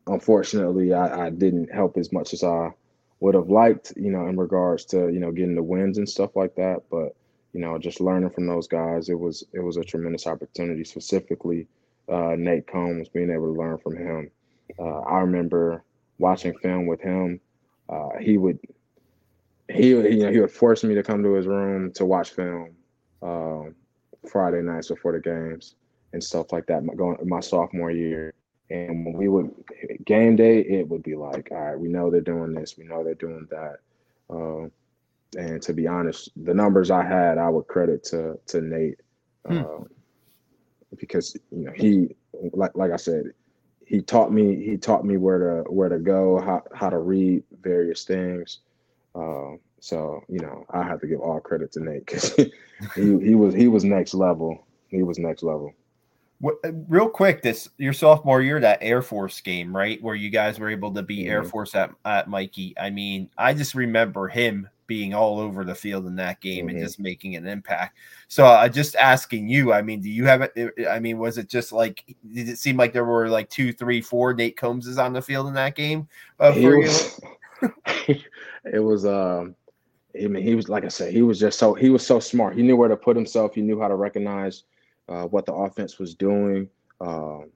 unfortunately, 0.06 0.92
I, 0.92 1.26
I 1.26 1.30
didn't 1.30 1.72
help 1.72 1.96
as 1.96 2.12
much 2.12 2.32
as 2.32 2.42
I 2.42 2.70
would 3.20 3.34
have 3.34 3.48
liked, 3.48 3.92
you 3.96 4.10
know, 4.10 4.26
in 4.26 4.36
regards 4.36 4.84
to 4.86 5.08
you 5.12 5.20
know 5.20 5.32
getting 5.32 5.54
the 5.54 5.62
wins 5.62 5.98
and 5.98 6.08
stuff 6.08 6.36
like 6.36 6.54
that. 6.56 6.82
But 6.90 7.14
you 7.52 7.60
know, 7.60 7.78
just 7.78 8.00
learning 8.00 8.30
from 8.30 8.46
those 8.46 8.66
guys, 8.68 9.08
it 9.08 9.18
was 9.18 9.44
it 9.52 9.60
was 9.60 9.76
a 9.76 9.84
tremendous 9.84 10.26
opportunity. 10.26 10.84
Specifically, 10.84 11.66
uh, 12.08 12.34
Nate 12.36 12.66
Combs, 12.66 13.08
being 13.08 13.30
able 13.30 13.52
to 13.52 13.58
learn 13.58 13.78
from 13.78 13.96
him. 13.96 14.30
Uh, 14.78 15.00
I 15.00 15.20
remember 15.20 15.84
watching 16.18 16.56
film 16.58 16.86
with 16.86 17.00
him. 17.00 17.40
Uh, 17.88 18.10
he 18.20 18.38
would 18.38 18.58
he 19.68 19.88
you 19.88 20.24
know 20.24 20.30
he 20.30 20.40
would 20.40 20.50
force 20.50 20.82
me 20.84 20.94
to 20.94 21.02
come 21.02 21.22
to 21.22 21.34
his 21.34 21.46
room 21.46 21.92
to 21.92 22.04
watch 22.04 22.30
film 22.30 22.74
um, 23.22 23.74
Friday 24.30 24.62
nights 24.62 24.88
before 24.88 25.12
the 25.12 25.20
games 25.20 25.74
and 26.12 26.22
stuff 26.22 26.52
like 26.52 26.66
that. 26.66 26.84
My, 26.84 26.94
going 26.94 27.16
my 27.28 27.40
sophomore 27.40 27.90
year, 27.90 28.34
and 28.70 29.04
when 29.04 29.14
we 29.14 29.28
would 29.28 29.52
game 30.04 30.36
day, 30.36 30.60
it 30.60 30.88
would 30.88 31.02
be 31.02 31.14
like, 31.14 31.48
all 31.50 31.58
right, 31.58 31.78
we 31.78 31.88
know 31.88 32.10
they're 32.10 32.20
doing 32.20 32.54
this, 32.54 32.78
we 32.78 32.84
know 32.84 33.04
they're 33.04 33.14
doing 33.14 33.46
that. 33.50 33.78
Uh, 34.30 34.68
and 35.38 35.62
to 35.62 35.72
be 35.72 35.86
honest, 35.86 36.30
the 36.44 36.54
numbers 36.54 36.90
I 36.90 37.04
had, 37.04 37.38
I 37.38 37.48
would 37.48 37.66
credit 37.66 38.04
to 38.04 38.38
to 38.46 38.60
Nate, 38.60 39.00
hmm. 39.46 39.58
uh, 39.58 39.84
because 40.98 41.36
you 41.50 41.64
know 41.64 41.72
he, 41.74 42.14
like 42.52 42.74
like 42.74 42.90
I 42.92 42.96
said, 42.96 43.32
he 43.86 44.00
taught 44.00 44.32
me 44.32 44.64
he 44.64 44.76
taught 44.76 45.04
me 45.04 45.16
where 45.16 45.38
to 45.38 45.70
where 45.70 45.88
to 45.88 45.98
go, 45.98 46.40
how 46.40 46.62
how 46.74 46.90
to 46.90 46.98
read 46.98 47.42
various 47.62 48.04
things. 48.04 48.58
Uh, 49.14 49.52
so 49.80 50.22
you 50.28 50.38
know, 50.38 50.64
I 50.70 50.82
have 50.82 51.00
to 51.00 51.06
give 51.06 51.20
all 51.20 51.40
credit 51.40 51.72
to 51.72 51.80
Nate 51.80 52.06
because 52.06 52.34
he, 52.94 53.18
he 53.20 53.34
was 53.34 53.54
he 53.54 53.68
was 53.68 53.84
next 53.84 54.14
level. 54.14 54.66
He 54.88 55.02
was 55.02 55.18
next 55.18 55.42
level. 55.42 55.72
Uh, 56.44 56.72
real 56.88 57.08
quick, 57.08 57.42
this 57.42 57.68
your 57.78 57.92
sophomore 57.92 58.42
year, 58.42 58.60
that 58.60 58.78
Air 58.82 59.02
Force 59.02 59.40
game, 59.40 59.74
right, 59.74 60.02
where 60.02 60.14
you 60.14 60.30
guys 60.30 60.58
were 60.58 60.70
able 60.70 60.92
to 60.92 61.02
beat 61.02 61.26
mm-hmm. 61.26 61.32
Air 61.32 61.44
Force 61.44 61.74
at, 61.74 61.90
at 62.04 62.28
Michie. 62.28 62.74
I 62.78 62.90
mean, 62.90 63.30
I 63.38 63.54
just 63.54 63.74
remember 63.74 64.28
him 64.28 64.68
being 64.88 65.14
all 65.14 65.38
over 65.40 65.64
the 65.64 65.74
field 65.74 66.06
in 66.06 66.16
that 66.16 66.40
game 66.40 66.66
mm-hmm. 66.66 66.76
and 66.76 66.84
just 66.84 66.98
making 66.98 67.36
an 67.36 67.46
impact. 67.46 67.96
So 68.28 68.44
I 68.44 68.66
uh, 68.66 68.68
just 68.68 68.96
asking 68.96 69.48
you, 69.48 69.72
I 69.72 69.82
mean, 69.82 70.00
do 70.00 70.10
you 70.10 70.24
have 70.26 70.42
it? 70.42 70.74
I 70.90 70.98
mean, 70.98 71.18
was 71.18 71.38
it 71.38 71.48
just 71.48 71.72
like 71.72 72.04
did 72.34 72.48
it 72.48 72.58
seem 72.58 72.76
like 72.76 72.92
there 72.92 73.04
were 73.04 73.28
like 73.28 73.48
two, 73.48 73.72
three, 73.72 74.00
four 74.00 74.34
Nate 74.34 74.56
Combses 74.56 75.02
on 75.02 75.12
the 75.12 75.22
field 75.22 75.46
in 75.46 75.54
that 75.54 75.76
game? 75.76 76.08
Uh, 76.40 76.52
for 76.52 76.78
was, 76.78 77.20
you? 77.62 77.70
it 78.64 78.80
was 78.80 79.06
um 79.06 79.54
I 80.20 80.26
mean, 80.26 80.42
he 80.42 80.54
was 80.54 80.68
like 80.68 80.84
I 80.84 80.88
said, 80.88 81.12
he 81.12 81.22
was 81.22 81.38
just 81.38 81.58
so 81.58 81.74
he 81.74 81.88
was 81.88 82.06
so 82.06 82.20
smart. 82.20 82.56
He 82.56 82.62
knew 82.62 82.76
where 82.76 82.88
to 82.88 82.96
put 82.96 83.16
himself. 83.16 83.54
He 83.54 83.62
knew 83.62 83.80
how 83.80 83.88
to 83.88 83.94
recognize 83.94 84.64
uh, 85.08 85.24
what 85.26 85.46
the 85.46 85.52
offense 85.52 85.98
was 85.98 86.14
doing. 86.14 86.68
Um, 87.00 87.50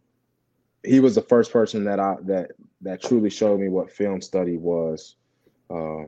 he 0.84 1.00
was 1.00 1.14
the 1.14 1.22
first 1.22 1.52
person 1.52 1.84
that 1.84 1.98
I 1.98 2.16
that 2.22 2.52
that 2.82 3.02
truly 3.02 3.30
showed 3.30 3.60
me 3.60 3.68
what 3.68 3.90
film 3.90 4.20
study 4.20 4.56
was. 4.56 5.16
Uh, 5.70 6.04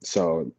so, 0.00 0.50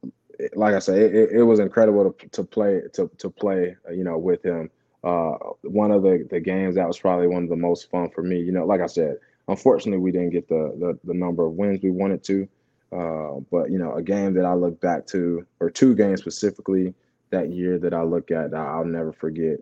like 0.54 0.76
I 0.76 0.80
said, 0.80 0.98
it, 0.98 1.32
it 1.32 1.44
was 1.44 1.60
incredible 1.60 2.12
to, 2.12 2.28
to 2.30 2.44
play 2.44 2.82
to 2.94 3.10
to 3.18 3.30
play 3.30 3.76
uh, 3.88 3.94
you 3.94 4.04
know 4.04 4.18
with 4.18 4.44
him. 4.44 4.70
Uh, 5.04 5.34
one 5.64 5.92
of 5.92 6.04
the 6.04 6.28
the 6.30 6.40
games 6.40 6.76
that 6.76 6.88
was 6.88 7.00
probably 7.00 7.28
one 7.28 7.44
of 7.44 7.50
the 7.50 7.56
most 7.56 7.90
fun 7.90 8.10
for 8.10 8.22
me. 8.22 8.40
You 8.40 8.52
know, 8.52 8.66
like 8.66 8.82
I 8.82 8.88
said, 8.88 9.18
unfortunately 9.48 10.00
we 10.00 10.12
didn't 10.12 10.32
get 10.32 10.48
the 10.48 10.76
the, 10.80 11.00
the 11.04 11.14
number 11.14 11.46
of 11.46 11.54
wins 11.54 11.82
we 11.82 11.92
wanted 11.92 12.24
to. 12.26 12.48
Uh, 12.92 13.40
but 13.52 13.72
you 13.72 13.78
know, 13.78 13.96
a 13.96 14.02
game 14.02 14.34
that 14.34 14.46
I 14.46 14.54
look 14.54 14.80
back 14.80 15.06
to, 15.08 15.46
or 15.60 15.70
two 15.70 15.96
games 15.96 16.22
specifically 16.22 16.94
that 17.32 17.52
year 17.52 17.78
that 17.80 17.94
I 17.94 18.04
look 18.04 18.32
at, 18.32 18.54
I'll 18.54 18.86
never 18.86 19.12
forget 19.12 19.60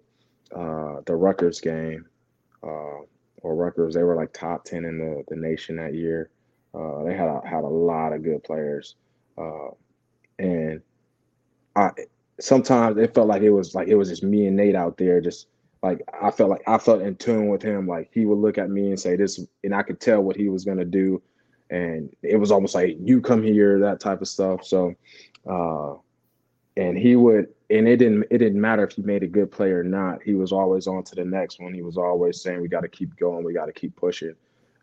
uh, 0.56 1.02
the 1.06 1.16
Rutgers 1.16 1.60
game, 1.60 2.06
uh, 2.64 3.02
or 3.42 3.56
Rutgers. 3.56 3.94
They 3.94 4.04
were 4.04 4.16
like 4.16 4.34
top 4.34 4.66
ten 4.66 4.86
in 4.86 4.98
the, 4.98 5.24
the 5.28 5.36
nation 5.36 5.76
that 5.78 5.94
year. 5.94 6.30
Uh, 6.74 7.04
they 7.04 7.16
had 7.16 7.28
a, 7.28 7.42
had 7.46 7.64
a 7.64 7.68
lot 7.68 8.14
of 8.14 8.24
good 8.24 8.44
players, 8.44 8.96
uh, 9.38 9.70
and 10.40 10.82
I 11.76 11.92
sometimes 12.40 12.98
it 12.98 13.14
felt 13.14 13.28
like 13.28 13.42
it 13.42 13.52
was 13.52 13.76
like 13.76 13.88
it 13.88 13.96
was 13.96 14.10
just 14.10 14.24
me 14.24 14.48
and 14.48 14.56
Nate 14.56 14.76
out 14.76 14.98
there. 14.98 15.22
Just 15.22 15.48
like 15.82 16.02
I 16.22 16.32
felt 16.32 16.50
like 16.50 16.64
I 16.68 16.78
felt 16.78 17.02
in 17.02 17.16
tune 17.16 17.48
with 17.50 17.62
him. 17.62 17.88
Like 17.88 18.10
he 18.14 18.26
would 18.26 18.40
look 18.40 18.58
at 18.58 18.70
me 18.70 18.90
and 18.90 19.00
say 19.00 19.16
this, 19.16 19.40
and 19.64 19.76
I 19.76 19.84
could 19.84 20.00
tell 20.00 20.22
what 20.22 20.36
he 20.36 20.50
was 20.50 20.66
gonna 20.66 20.86
do, 20.86 21.22
and 21.70 22.16
it 22.24 22.38
was 22.38 22.52
almost 22.52 22.76
like 22.76 22.98
you 23.00 23.22
come 23.22 23.44
here, 23.44 23.80
that 23.80 24.00
type 24.00 24.22
of 24.22 24.28
stuff. 24.28 24.66
So. 24.66 24.96
And 26.76 26.98
he 26.98 27.16
would 27.16 27.50
and 27.70 27.88
it 27.88 27.98
didn't 27.98 28.26
it 28.32 28.40
didn't 28.40 28.60
matter 28.60 28.84
if 28.84 28.94
he 28.94 29.02
made 29.04 29.24
a 29.24 29.28
good 29.28 29.52
play 29.52 29.72
or 29.72 29.84
not. 29.84 30.24
He 30.24 30.34
was 30.34 30.52
always 30.52 30.88
on 30.88 31.04
to 31.04 31.16
the 31.16 31.26
next 31.26 31.60
one. 31.60 31.74
He 31.74 31.82
was 31.82 31.98
always 31.98 32.42
saying 32.42 32.62
we 32.62 32.68
got 32.68 32.82
to 32.82 32.88
keep 32.88 33.16
going. 33.16 33.44
We 33.44 33.54
got 33.54 33.66
to 33.68 33.74
keep 33.74 33.96
pushing. 33.96 34.36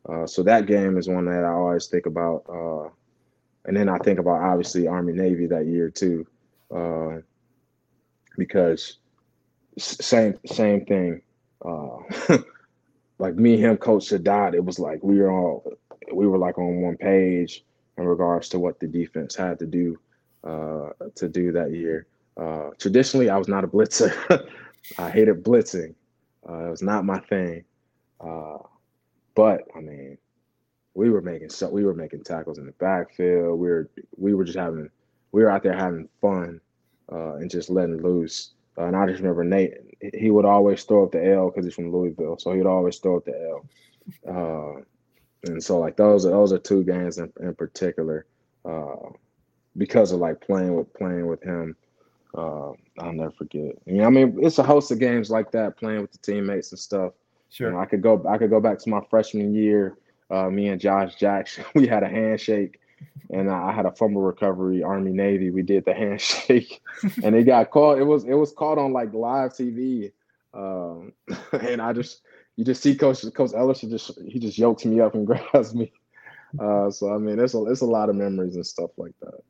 Uh, 0.09 0.27
so 0.27 0.43
that 0.43 0.67
game 0.67 0.97
is 0.97 1.09
one 1.09 1.27
that 1.27 1.45
i 1.45 1.51
always 1.51 1.87
think 1.87 2.07
about 2.07 2.43
uh, 2.49 2.89
and 3.67 3.77
then 3.77 3.89
i 3.89 3.99
think 3.99 4.19
about 4.19 4.41
obviously 4.41 4.89
army 4.89 5.13
navy 5.13 5.47
that 5.47 5.67
year 5.67 5.91
too 5.91 6.27
uh, 6.75 7.19
because 8.39 8.97
same 9.79 10.39
same 10.47 10.85
thing 10.87 11.21
uh, 11.65 11.99
like 13.19 13.35
me 13.35 13.59
him 13.59 13.77
coach 13.77 14.09
Saadat, 14.09 14.55
it 14.55 14.65
was 14.65 14.79
like 14.79 15.03
we 15.03 15.19
were 15.19 15.31
all 15.31 15.71
we 16.15 16.27
were 16.27 16.39
like 16.39 16.59
on 16.59 16.81
one 16.81 16.97
page 16.97 17.63
in 17.99 18.05
regards 18.05 18.49
to 18.49 18.59
what 18.59 18.81
the 18.81 18.87
defense 18.87 19.37
had 19.37 19.59
to 19.59 19.67
do 19.67 19.99
uh, 20.45 20.91
to 21.15 21.29
do 21.29 21.53
that 21.53 21.73
year. 21.73 22.07
Uh, 22.37 22.71
traditionally, 22.79 23.29
I 23.29 23.37
was 23.37 23.49
not 23.49 23.65
a 23.65 23.69
blitzer. 23.69 24.49
I 24.99 25.11
hated 25.11 25.45
blitzing. 25.45 25.95
Uh, 26.49 26.67
it 26.67 26.71
was 26.71 26.83
not 26.83 27.05
my 27.05 27.21
thing. 27.21 27.65
Uh, 28.21 28.59
but 29.35 29.63
I 29.75 29.81
mean, 29.81 30.19
we 30.95 31.11
were 31.11 31.21
making 31.21 31.51
so 31.51 31.69
we 31.69 31.85
were 31.85 31.95
making 31.95 32.25
tackles 32.25 32.59
in 32.59 32.67
the 32.67 32.73
backfield. 32.73 33.59
We 33.59 33.69
were 33.69 33.91
we 34.17 34.35
were 34.35 34.45
just 34.45 34.59
having 34.59 34.91
we 35.33 35.43
were 35.43 35.51
out 35.51 35.63
there 35.63 35.77
having 35.77 36.09
fun 36.21 36.61
uh, 37.13 37.35
and 37.37 37.51
just 37.51 37.71
letting 37.71 38.03
loose. 38.03 38.53
Uh, 38.79 38.85
and 38.85 38.97
I 38.97 39.07
just 39.07 39.21
remember 39.21 39.45
Nate. 39.45 39.75
He 40.15 40.31
would 40.31 40.45
always 40.45 40.83
throw 40.85 41.05
up 41.05 41.13
the 41.13 41.33
L 41.33 41.51
because 41.51 41.65
he's 41.65 41.75
from 41.75 41.93
Louisville, 41.93 42.39
so 42.39 42.53
he'd 42.53 42.67
always 42.67 42.99
throw 42.99 43.19
up 43.19 43.25
the 43.25 43.51
L. 43.51 43.67
Uh, 44.27 44.83
and 45.45 45.63
so 45.63 45.79
like 45.79 45.97
those 45.97 46.25
those 46.25 46.53
are 46.53 46.59
two 46.59 46.85
games 46.85 47.19
in, 47.19 47.33
in 47.41 47.55
particular 47.55 48.27
because 49.77 50.13
of 50.13 50.21
like 50.21 50.41
playing 50.41 50.75
with 50.75 50.93
playing 50.95 51.27
with 51.27 51.43
him. 51.43 51.77
Uh, 52.37 52.71
I'll 52.99 53.13
never 53.13 53.33
forget. 53.33 53.75
You 53.87 53.95
know, 53.95 54.05
I 54.05 54.11
mean, 54.11 54.39
it's 54.41 54.59
a 54.59 54.63
host 54.63 54.91
of 54.91 54.99
games 54.99 55.31
like 55.31 55.51
that, 55.53 55.77
playing 55.77 56.03
with 56.03 56.13
the 56.13 56.19
teammates 56.19 56.71
and 56.71 56.79
stuff. 56.79 57.13
Sure. 57.51 57.69
You 57.69 57.75
know, 57.75 57.81
I 57.81 57.87
could 57.87 58.03
go 58.03 58.25
I 58.29 58.39
could 58.39 58.51
go 58.51 58.61
back 58.61 58.79
to 58.81 58.91
my 58.91 59.01
freshman 59.11 59.55
year. 59.55 59.97
Uh, 60.31 60.49
me 60.49 60.69
and 60.69 60.81
Josh 60.81 61.17
Jackson, 61.17 61.65
we 61.75 61.87
had 61.87 62.05
a 62.05 62.09
handshake, 62.09 62.79
and 63.31 63.51
I 63.51 63.73
had 63.73 63.87
a 63.87 63.93
fumble 63.93 64.23
recovery. 64.23 64.83
Army 64.83 65.13
Navy, 65.13 65.51
we 65.51 65.63
did 65.63 65.85
the 65.85 65.95
handshake, 66.05 66.81
and 67.25 67.35
it 67.35 67.45
got 67.45 67.71
caught. 67.71 67.99
It 67.99 68.05
was 68.05 68.25
it 68.25 68.35
was 68.35 68.53
caught 68.53 68.79
on 68.79 68.93
like 68.93 69.13
live 69.13 69.53
TV, 69.53 70.13
um, 70.55 71.13
and 71.53 71.83
I 71.83 71.93
just 71.93 72.23
you 72.57 72.65
just 72.65 72.83
see 72.83 72.95
Coach 72.95 73.25
Coach 73.35 73.53
Ellis 73.55 73.81
just 73.81 74.13
he 74.25 74.39
just 74.39 74.59
yokes 74.59 74.85
me 74.85 75.01
up 75.01 75.15
and 75.15 75.27
grabs 75.27 75.75
me. 75.75 75.93
Uh, 76.59 76.91
so 76.91 77.13
I 77.13 77.19
mean, 77.19 77.39
it's 77.39 77.55
a 77.55 77.65
it's 77.65 77.81
a 77.81 77.87
lot 77.87 78.09
of 78.09 78.17
memories 78.17 78.55
and 78.55 78.67
stuff 78.67 78.91
like 78.97 79.15
that. 79.21 79.41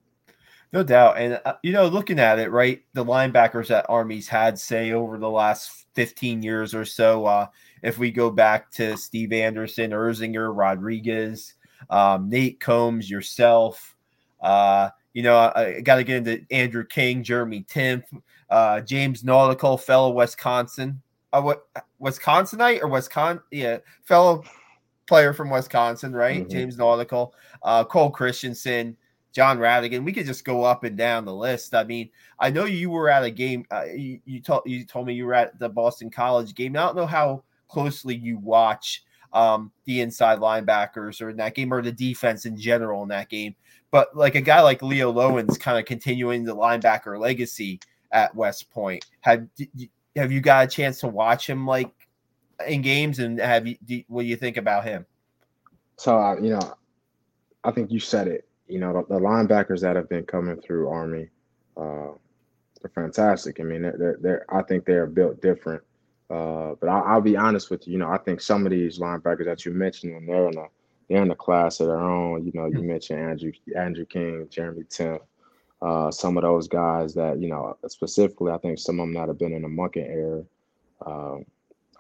No 0.73 0.83
doubt. 0.85 1.19
And, 1.19 1.41
uh, 1.45 1.55
you 1.63 1.73
know, 1.73 1.87
looking 1.87 2.21
at 2.21 2.39
it, 2.39 2.51
right, 2.51 2.83
the 2.93 3.05
linebackers 3.05 3.69
that 3.69 3.87
Army's 3.89 4.29
had, 4.29 4.59
say, 4.59 4.93
over 4.93 5.19
the 5.19 5.29
last 5.29 5.87
15 5.95 6.43
years 6.43 6.75
or 6.75 6.85
so, 6.85 7.27
uh, 7.27 7.47
if 7.83 7.99
we 7.99 8.11
go 8.11 8.31
back 8.31 8.71
to 8.73 8.97
Steve 8.97 9.33
Anderson, 9.33 9.91
Erzinger, 9.91 10.57
Rodriguez, 10.57 11.55
um, 11.89 12.29
Nate 12.29 12.61
Combs, 12.61 13.11
yourself, 13.11 13.97
uh, 14.43 14.91
you 15.13 15.23
know, 15.23 15.37
I, 15.39 15.77
I 15.77 15.81
got 15.81 15.97
to 15.97 16.05
get 16.05 16.17
into 16.29 16.45
Andrew 16.53 16.85
King, 16.87 17.25
Jeremy 17.25 17.65
Timpf, 17.69 18.05
uh, 18.49 18.81
James 18.81 19.25
Nachtigal, 19.25 19.81
fellow 19.81 20.11
Wisconsin, 20.11 21.01
uh, 21.33 21.43
what 21.43 21.67
Wisconsinite 22.01 22.81
or 22.83 22.89
Wisconsin, 22.89 23.43
yeah, 23.51 23.79
fellow 24.05 24.45
player 25.07 25.33
from 25.33 25.51
Wisconsin, 25.51 26.13
right? 26.13 26.47
Mhm. 26.47 26.51
James 26.51 26.77
Nachtigal, 26.77 27.33
uh, 27.65 27.83
Cole 27.85 28.11
Christensen, 28.11 28.97
John 29.33 29.59
Rhattigan. 29.59 30.05
We 30.05 30.13
could 30.13 30.27
just 30.27 30.45
go 30.45 30.65
up 30.65 30.85
and 30.85 30.97
down 30.97 31.25
the 31.25 31.35
list. 31.35 31.75
I 31.75 31.85
mean, 31.85 32.11
I 32.39 32.51
know 32.51 32.65
you 32.65 32.91
were 32.91 33.09
at 33.09 33.25
a 33.25 33.31
game. 33.31 33.65
Uh, 33.71 33.85
you, 33.85 34.21
you 34.25 34.41
told 34.41 34.63
you 34.67 34.85
told 34.85 35.07
me 35.07 35.15
you 35.15 35.27
were 35.27 35.35
at 35.35 35.59
the 35.59 35.69
Boston 35.69 36.11
College 36.11 36.55
game. 36.55 36.77
I 36.77 36.81
don't 36.81 36.97
know 36.97 37.07
how 37.07 37.45
closely 37.69 38.15
you 38.15 38.39
watch 38.39 39.05
um, 39.33 39.71
the 39.85 40.01
inside 40.01 40.39
linebackers 40.39 41.21
or 41.21 41.31
in 41.31 41.37
that 41.37 41.55
game 41.55 41.73
or 41.73 41.83
the 41.83 41.93
defense 41.93 42.47
in 42.47 42.57
general 42.57 43.03
in 43.03 43.09
that 43.09 43.29
game. 43.29 43.55
But 43.91 44.17
like 44.17 44.35
a 44.35 44.41
guy 44.41 44.61
like 44.61 44.83
Leo 44.83 45.11
Lowin 45.11 45.47
kind 45.59 45.79
of 45.79 45.85
continuing 45.85 46.45
the 46.45 46.55
linebacker 46.55 47.19
legacy 47.19 47.81
at 48.13 48.35
West 48.35 48.71
Point. 48.71 49.05
Have 49.21 49.47
have 50.17 50.33
you 50.33 50.41
got 50.41 50.65
a 50.65 50.69
chance 50.69 51.01
to 51.01 51.09
watch 51.09 51.49
him 51.49 51.67
like 51.67 51.93
in 52.67 52.83
games 52.83 53.21
and 53.21 53.39
have 53.39 53.67
you 53.67 53.77
do, 53.85 54.03
what 54.09 54.23
do 54.23 54.29
you 54.29 54.37
think 54.37 54.57
about 54.57 54.85
him? 54.85 55.07
So 55.97 56.19
uh, 56.19 56.37
you 56.37 56.51
know, 56.51 56.75
I 57.65 57.71
think 57.71 57.91
you 57.91 58.01
said 58.01 58.29
it. 58.29 58.49
You 58.71 58.81
know, 58.81 58.93
the, 58.93 59.15
the 59.15 59.21
linebackers 59.21 59.81
that 59.81 59.97
have 59.97 60.09
been 60.09 60.25
coming 60.25 60.61
through 60.61 60.89
Army, 60.89 61.29
uh, 61.77 62.13
they're 62.81 62.93
fantastic. 62.95 63.61
I 63.61 63.65
mean, 63.65 63.83
they're, 63.83 63.97
they're, 63.99 64.19
they're 64.21 64.47
I 64.49 64.63
think 64.63 64.85
they 64.85 64.95
are 64.95 65.07
built 65.07 65.43
different. 65.43 65.83
Uh, 66.31 66.75
but 66.81 66.89
I, 66.89 67.15
will 67.15 67.23
be 67.23 67.37
honest 67.37 67.71
with 67.71 67.87
you. 67.87 67.95
You 67.95 67.99
know, 67.99 68.11
I 68.11 68.19
think 68.19 68.41
some 68.41 68.65
of 68.65 68.71
these 68.71 68.99
linebackers 68.99 69.47
that 69.47 69.65
you 69.65 69.73
mentioned, 69.73 70.15
when 70.15 70.27
they're 70.27 70.49
in 70.49 70.59
a 70.59 70.67
they're 71.09 71.23
in 71.23 71.31
a 71.31 71.37
class 71.37 71.81
of 71.81 71.89
their 71.89 72.01
own. 72.01 72.45
You 72.45 72.53
know, 72.55 72.67
you 72.67 72.83
mentioned 72.83 73.19
Andrew 73.19 73.53
Andrew 73.77 74.07
King, 74.07 74.47
Jeremy 74.49 74.85
Timpf, 74.85 75.21
uh, 75.83 76.11
some 76.11 76.37
of 76.37 76.45
those 76.45 76.69
guys 76.69 77.15
that 77.15 77.41
you 77.41 77.49
know 77.49 77.77
specifically. 77.89 78.53
I 78.53 78.59
think 78.59 78.79
some 78.79 79.01
of 79.01 79.07
them 79.07 79.15
that 79.15 79.29
have 79.29 79.39
been 79.39 79.53
in 79.53 79.63
the 79.63 79.69
Monken 79.69 80.09
era. 80.09 80.45
Um, 81.05 81.45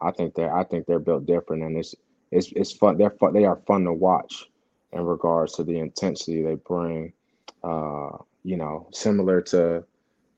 I 0.00 0.12
think 0.12 0.35
they're 0.35 0.54
I 0.54 0.62
think 0.64 0.87
they're 0.87 1.00
built 1.00 1.26
different, 1.26 1.64
and 1.64 1.76
it's 1.76 1.94
it's 2.30 2.52
it's 2.54 2.72
fun. 2.72 2.98
They're 2.98 3.11
fun. 3.11 3.35
They 3.35 3.46
are 3.46 3.61
fun 3.66 3.85
to 3.85 3.92
watch 3.92 4.48
in 4.92 5.03
regards 5.03 5.55
to 5.55 5.64
the 5.64 5.79
intensity 5.79 6.42
they 6.42 6.55
bring. 6.55 7.12
Uh, 7.62 8.11
you 8.42 8.57
know, 8.57 8.88
similar 8.92 9.40
to 9.40 9.85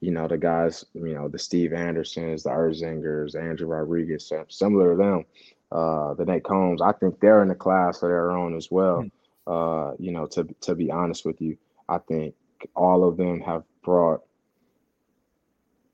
you 0.03 0.11
know, 0.11 0.27
the 0.27 0.37
guys, 0.37 0.85
you 0.95 1.15
know, 1.15 1.29
the 1.29 1.39
Steve 1.39 1.73
Andersons, 1.73 2.43
the 2.43 2.51
Erzingers, 2.51 3.41
Andrew 3.41 3.69
Rodriguez, 3.69 4.33
similar 4.49 4.97
to 4.97 4.97
them, 4.97 5.25
uh, 5.71 6.15
the 6.15 6.25
Nate 6.25 6.43
Combs. 6.43 6.83
I 6.83 6.91
think 6.91 7.21
they're 7.21 7.41
in 7.41 7.49
the 7.49 7.55
class 7.55 8.03
of 8.03 8.09
their 8.09 8.33
own 8.33 8.57
as 8.57 8.69
well. 8.69 9.05
Mm-hmm. 9.05 9.53
Uh, 9.53 9.95
you 10.01 10.11
know, 10.11 10.27
to 10.27 10.45
to 10.63 10.75
be 10.75 10.91
honest 10.91 11.25
with 11.25 11.41
you, 11.41 11.57
I 11.89 11.99
think 11.99 12.35
all 12.75 13.07
of 13.07 13.17
them 13.17 13.41
have 13.43 13.63
brought, 13.85 14.23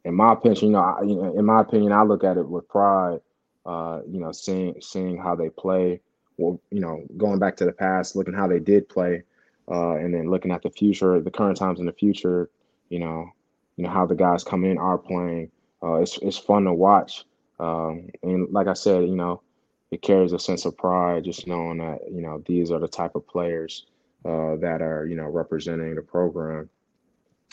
in 0.06 0.14
my 0.14 0.32
opinion, 0.32 0.64
you 0.64 0.70
know, 0.70 0.80
I, 0.80 1.02
you 1.02 1.14
know 1.14 1.38
in 1.38 1.44
my 1.44 1.60
opinion, 1.60 1.92
I 1.92 2.02
look 2.02 2.24
at 2.24 2.38
it 2.38 2.48
with 2.48 2.66
pride. 2.66 3.20
Uh, 3.66 4.00
you 4.08 4.20
know, 4.20 4.32
seeing 4.32 4.80
seeing 4.80 5.18
how 5.18 5.34
they 5.34 5.50
play, 5.50 6.00
well, 6.38 6.60
you 6.70 6.80
know, 6.80 7.04
going 7.16 7.38
back 7.38 7.56
to 7.56 7.64
the 7.64 7.72
past, 7.72 8.16
looking 8.16 8.34
how 8.34 8.46
they 8.46 8.60
did 8.60 8.88
play, 8.88 9.22
uh, 9.70 9.96
and 9.96 10.14
then 10.14 10.30
looking 10.30 10.52
at 10.52 10.62
the 10.62 10.70
future, 10.70 11.20
the 11.20 11.30
current 11.30 11.58
times 11.58 11.80
in 11.80 11.86
the 11.86 11.92
future, 11.92 12.48
you 12.88 13.00
know, 13.00 13.30
you 13.76 13.84
know 13.84 13.90
how 13.90 14.06
the 14.06 14.14
guys 14.14 14.44
come 14.44 14.64
in 14.64 14.78
are 14.78 14.98
playing. 14.98 15.50
Uh, 15.82 15.96
it's 15.96 16.18
it's 16.22 16.38
fun 16.38 16.64
to 16.64 16.72
watch, 16.72 17.24
um, 17.60 18.08
and 18.22 18.50
like 18.52 18.66
I 18.66 18.72
said, 18.72 19.02
you 19.02 19.14
know, 19.14 19.42
it 19.90 20.02
carries 20.02 20.32
a 20.32 20.38
sense 20.38 20.64
of 20.64 20.76
pride 20.76 21.24
just 21.24 21.46
knowing 21.46 21.78
that 21.78 22.00
you 22.10 22.20
know 22.20 22.42
these 22.46 22.70
are 22.70 22.80
the 22.80 22.88
type 22.88 23.14
of 23.14 23.26
players 23.26 23.86
uh, 24.24 24.56
that 24.56 24.80
are 24.80 25.06
you 25.06 25.16
know 25.16 25.26
representing 25.26 25.94
the 25.94 26.02
program. 26.02 26.68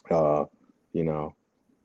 Uh, 0.10 0.46
you 0.94 1.04
know, 1.04 1.36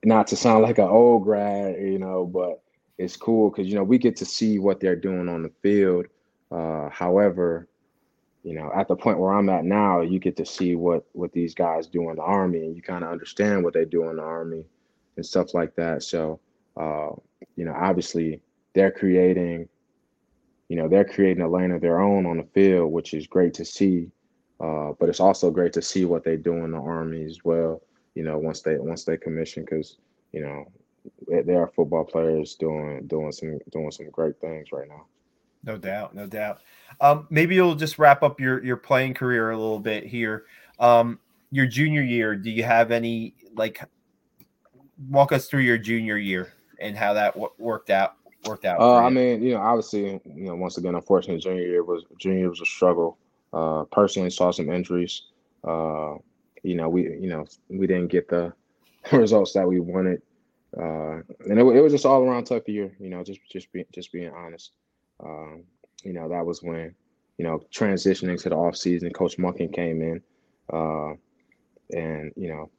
not 0.05 0.27
to 0.29 0.37
sound 0.37 0.63
like 0.63 0.79
an 0.79 0.89
old 0.89 1.25
grad, 1.25 1.77
you 1.81 1.99
know, 1.99 2.25
but 2.27 2.63
it's 2.99 3.17
cool 3.17 3.51
because 3.51 3.67
you 3.67 3.75
know 3.75 3.85
we 3.85 3.99
get 3.99 4.17
to 4.17 4.25
see 4.25 4.59
what 4.59 4.81
they're 4.81 4.97
doing 4.97 5.29
on 5.29 5.43
the 5.43 5.53
field. 5.63 6.07
Uh, 6.51 6.89
however, 6.91 7.69
you 8.43 8.55
know, 8.55 8.71
at 8.75 8.89
the 8.89 8.97
point 8.97 9.19
where 9.19 9.33
I'm 9.33 9.49
at 9.51 9.65
now, 9.65 10.01
you 10.01 10.19
get 10.19 10.37
to 10.39 10.47
see 10.47 10.75
what 10.75 11.05
what 11.13 11.33
these 11.33 11.55
guys 11.55 11.87
do 11.87 12.11
in 12.11 12.17
the 12.17 12.23
army, 12.23 12.61
and 12.61 12.75
you 12.75 12.83
kind 12.83 13.05
of 13.05 13.11
understand 13.11 13.63
what 13.63 13.75
they 13.75 13.85
do 13.85 14.09
in 14.09 14.17
the 14.17 14.23
army 14.23 14.65
and 15.17 15.27
stuff 15.27 15.53
like 15.55 15.75
that. 15.77 16.03
So, 16.03 16.41
uh, 16.77 17.11
you 17.57 17.65
know, 17.65 17.75
obviously 17.75 18.41
they're 18.75 18.91
creating, 18.91 19.69
you 20.69 20.77
know, 20.77 20.89
they're 20.89 21.05
creating 21.05 21.43
a 21.43 21.49
lane 21.49 21.71
of 21.73 21.83
their 21.83 22.01
own 22.01 22.25
on 22.27 22.39
the 22.39 22.47
field, 22.55 22.93
which 22.93 23.13
is 23.13 23.27
great 23.27 23.55
to 23.55 23.65
see. 23.65 24.11
Uh, 24.61 24.93
but 24.99 25.09
it's 25.09 25.21
also 25.21 25.51
great 25.51 25.73
to 25.73 25.83
see 25.83 26.05
what 26.05 26.25
they 26.25 26.37
do 26.37 26.53
in 26.65 26.73
the 26.73 26.79
army 26.79 27.25
as 27.25 27.39
well. 27.45 27.83
You 28.15 28.25
know, 28.25 28.39
once 28.39 28.63
they 28.63 28.77
once 28.79 29.05
they 29.05 29.17
commission, 29.17 29.65
because 29.65 29.99
you 30.33 30.43
know, 30.43 30.65
they 31.29 31.55
are 31.55 31.73
football 31.75 32.05
players 32.05 32.55
doing 32.55 33.07
doing 33.07 33.33
some 33.33 33.59
doing 33.71 33.91
some 33.91 34.11
great 34.11 34.41
things 34.41 34.73
right 34.73 34.89
now. 34.89 35.07
No 35.65 35.77
doubt, 35.77 36.15
no 36.15 36.27
doubt. 36.27 36.61
Um, 37.01 37.27
maybe 37.31 37.55
you'll 37.55 37.75
just 37.75 37.99
wrap 37.99 38.23
up 38.23 38.41
your 38.41 38.65
your 38.65 38.77
playing 38.77 39.15
career 39.15 39.51
a 39.51 39.57
little 39.57 39.79
bit 39.79 40.07
here. 40.07 40.45
Um, 40.79 41.19
your 41.51 41.67
junior 41.67 42.03
year, 42.03 42.35
do 42.37 42.51
you 42.51 42.63
have 42.63 42.91
any 42.91 43.35
like 43.55 43.83
walk 45.09 45.33
us 45.33 45.47
through 45.49 45.61
your 45.61 45.79
junior 45.79 46.17
year 46.17 46.53
and 46.81 46.97
how 46.97 47.15
that 47.15 47.35
w- 47.35 47.53
worked 47.59 47.91
out? 47.91 48.15
Worked 48.45 48.65
out. 48.65 48.81
Uh, 48.81 48.97
I 48.97 49.11
mean, 49.11 49.43
you 49.43 49.53
know, 49.53 49.61
obviously, 49.61 50.21
you 50.25 50.45
know, 50.45 50.55
once 50.55 50.79
again, 50.79 50.95
unfortunately, 50.95 51.41
junior 51.41 51.63
year 51.63 51.85
was 51.85 52.05
junior 52.19 52.39
year 52.39 52.51
was 52.51 52.63
a 52.63 52.67
struggle. 52.67 53.19
Uh, 53.53 53.85
personally, 53.85 54.31
saw 54.31 54.51
some 54.51 54.71
injuries. 54.71 55.23
Uh, 55.63 56.15
you 56.63 56.75
know, 56.75 56.89
we 56.89 57.03
you 57.03 57.29
know 57.29 57.45
we 57.69 57.87
didn't 57.87 58.09
get 58.09 58.29
the 58.29 58.53
results 59.13 59.53
that 59.53 59.67
we 59.69 59.81
wanted, 59.81 60.23
uh, 60.77 61.21
and 61.49 61.59
it, 61.59 61.67
it 61.67 61.81
was 61.83 61.93
just 61.93 62.07
all 62.07 62.23
around 62.23 62.45
tough 62.45 62.67
year. 62.67 62.97
You 62.99 63.11
know, 63.11 63.23
just 63.23 63.41
just 63.51 63.71
being 63.73 63.87
just 63.93 64.11
being 64.11 64.31
honest. 64.31 64.73
Um, 65.25 65.65
you 66.03 66.13
know, 66.13 66.29
that 66.29 66.45
was 66.45 66.63
when, 66.63 66.95
you 67.39 67.45
know, 67.45 67.63
transitioning 67.73 68.41
to 68.43 68.49
the 68.49 68.57
off 68.57 68.77
season, 68.77 69.13
Coach 69.13 69.37
Monken 69.37 69.73
came 69.73 70.03
in, 70.03 70.23
uh, 70.73 71.15
and 71.91 72.33
you 72.37 72.49
know, 72.49 72.71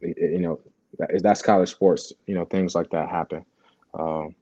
it, 0.00 0.32
you 0.32 0.38
know, 0.38 0.60
that, 0.98 1.22
that's 1.22 1.42
college 1.42 1.70
sports. 1.70 2.12
You 2.26 2.34
know, 2.34 2.44
things 2.44 2.74
like 2.74 2.90
that 2.90 3.08
happen. 3.08 3.44
Um, 3.94 4.34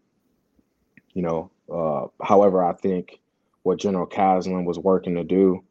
you 1.14 1.22
know, 1.22 1.50
uh, 1.72 2.07
however, 2.24 2.62
I 2.64 2.72
think 2.72 3.20
what 3.62 3.78
General 3.78 4.07
Caslen 4.07 4.64
was 4.64 4.78
working 4.78 5.14
to 5.14 5.24
do, 5.24 5.62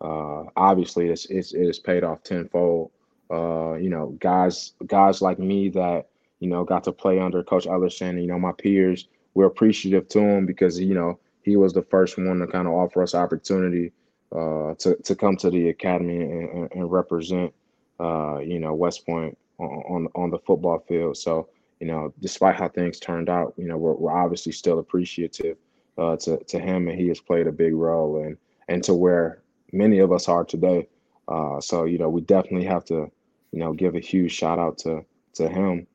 uh, 0.00 0.44
obviously, 0.56 1.08
it's, 1.08 1.26
it's 1.26 1.52
it 1.52 1.62
is 1.62 1.78
paid 1.78 2.04
off 2.04 2.22
tenfold. 2.22 2.90
Uh, 3.30 3.74
you 3.74 3.90
know, 3.90 4.16
guys 4.18 4.72
guys 4.86 5.22
like 5.22 5.38
me 5.38 5.68
that 5.68 6.08
you 6.40 6.48
know 6.48 6.64
got 6.64 6.84
to 6.84 6.92
play 6.92 7.18
under 7.20 7.42
Coach 7.42 7.66
Ellerson. 7.66 8.20
You 8.20 8.26
know, 8.26 8.38
my 8.38 8.52
peers 8.52 9.08
we're 9.34 9.46
appreciative 9.46 10.08
to 10.08 10.20
him 10.20 10.46
because 10.46 10.78
you 10.78 10.94
know 10.94 11.18
he 11.42 11.56
was 11.56 11.72
the 11.72 11.82
first 11.82 12.18
one 12.18 12.38
to 12.38 12.46
kind 12.46 12.66
of 12.66 12.74
offer 12.74 13.02
us 13.02 13.14
opportunity 13.14 13.92
uh, 14.32 14.74
to 14.74 14.96
to 15.02 15.14
come 15.14 15.36
to 15.36 15.50
the 15.50 15.68
academy 15.68 16.22
and, 16.22 16.70
and 16.72 16.92
represent 16.92 17.52
uh, 17.98 18.38
you 18.38 18.58
know 18.58 18.74
West 18.74 19.06
Point 19.06 19.36
on, 19.58 19.68
on, 19.68 20.08
on 20.14 20.30
the 20.30 20.38
football 20.38 20.78
field. 20.88 21.16
So 21.16 21.48
you 21.80 21.86
know, 21.86 22.12
despite 22.20 22.56
how 22.56 22.68
things 22.68 23.00
turned 23.00 23.30
out, 23.30 23.54
you 23.56 23.66
know, 23.66 23.76
we're, 23.78 23.94
we're 23.94 24.12
obviously 24.12 24.52
still 24.52 24.78
appreciative 24.78 25.56
uh, 25.98 26.16
to 26.16 26.36
to 26.44 26.58
him, 26.58 26.88
and 26.88 26.98
he 26.98 27.08
has 27.08 27.20
played 27.20 27.46
a 27.46 27.52
big 27.52 27.74
role 27.74 28.22
and 28.22 28.36
and 28.68 28.84
to 28.84 28.94
where 28.94 29.42
many 29.72 29.98
of 29.98 30.12
us 30.12 30.28
are 30.28 30.44
today. 30.44 30.86
Uh, 31.28 31.60
so 31.60 31.84
you 31.84 31.98
know, 31.98 32.08
we 32.08 32.20
definitely 32.20 32.66
have 32.66 32.84
to 32.84 33.10
you 33.52 33.58
know 33.58 33.72
give 33.72 33.94
a 33.94 34.00
huge 34.00 34.32
shout 34.32 34.58
out 34.58 34.78
to 34.78 35.04
to 35.34 35.48
him. 35.48 35.86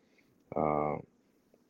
Uh, 0.55 0.95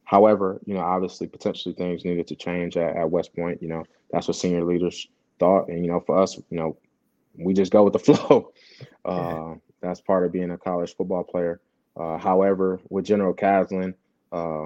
However, 0.06 0.62
you 0.66 0.76
know, 0.76 0.82
obviously, 0.82 1.28
potentially 1.28 1.74
things 1.76 2.06
needed 2.06 2.28
to 2.28 2.36
change 2.36 2.78
at, 2.78 2.96
at 2.96 3.10
West 3.10 3.36
Point. 3.36 3.62
You 3.62 3.70
know, 3.70 3.84
that's 4.12 4.28
what 4.28 4.38
senior 4.38 4.64
leaders 4.64 5.08
thought, 5.40 5.68
and 5.68 5.84
you 5.84 5.92
know, 5.92 6.00
for 6.00 6.18
us, 6.18 6.38
you 6.50 6.58
know, 6.58 6.78
we 7.38 7.54
just 7.54 7.72
go 7.72 7.84
with 7.84 7.94
the 7.94 8.00
flow. 8.14 8.54
Uh, 9.04 9.56
that's 9.82 10.02
part 10.02 10.26
of 10.26 10.32
being 10.32 10.52
a 10.52 10.58
college 10.58 10.96
football 10.96 11.24
player. 11.24 11.60
Uh, 11.98 12.18
however, 12.18 12.80
with 12.90 13.06
General 13.06 13.34
Caslen 13.34 13.94
uh, 14.32 14.66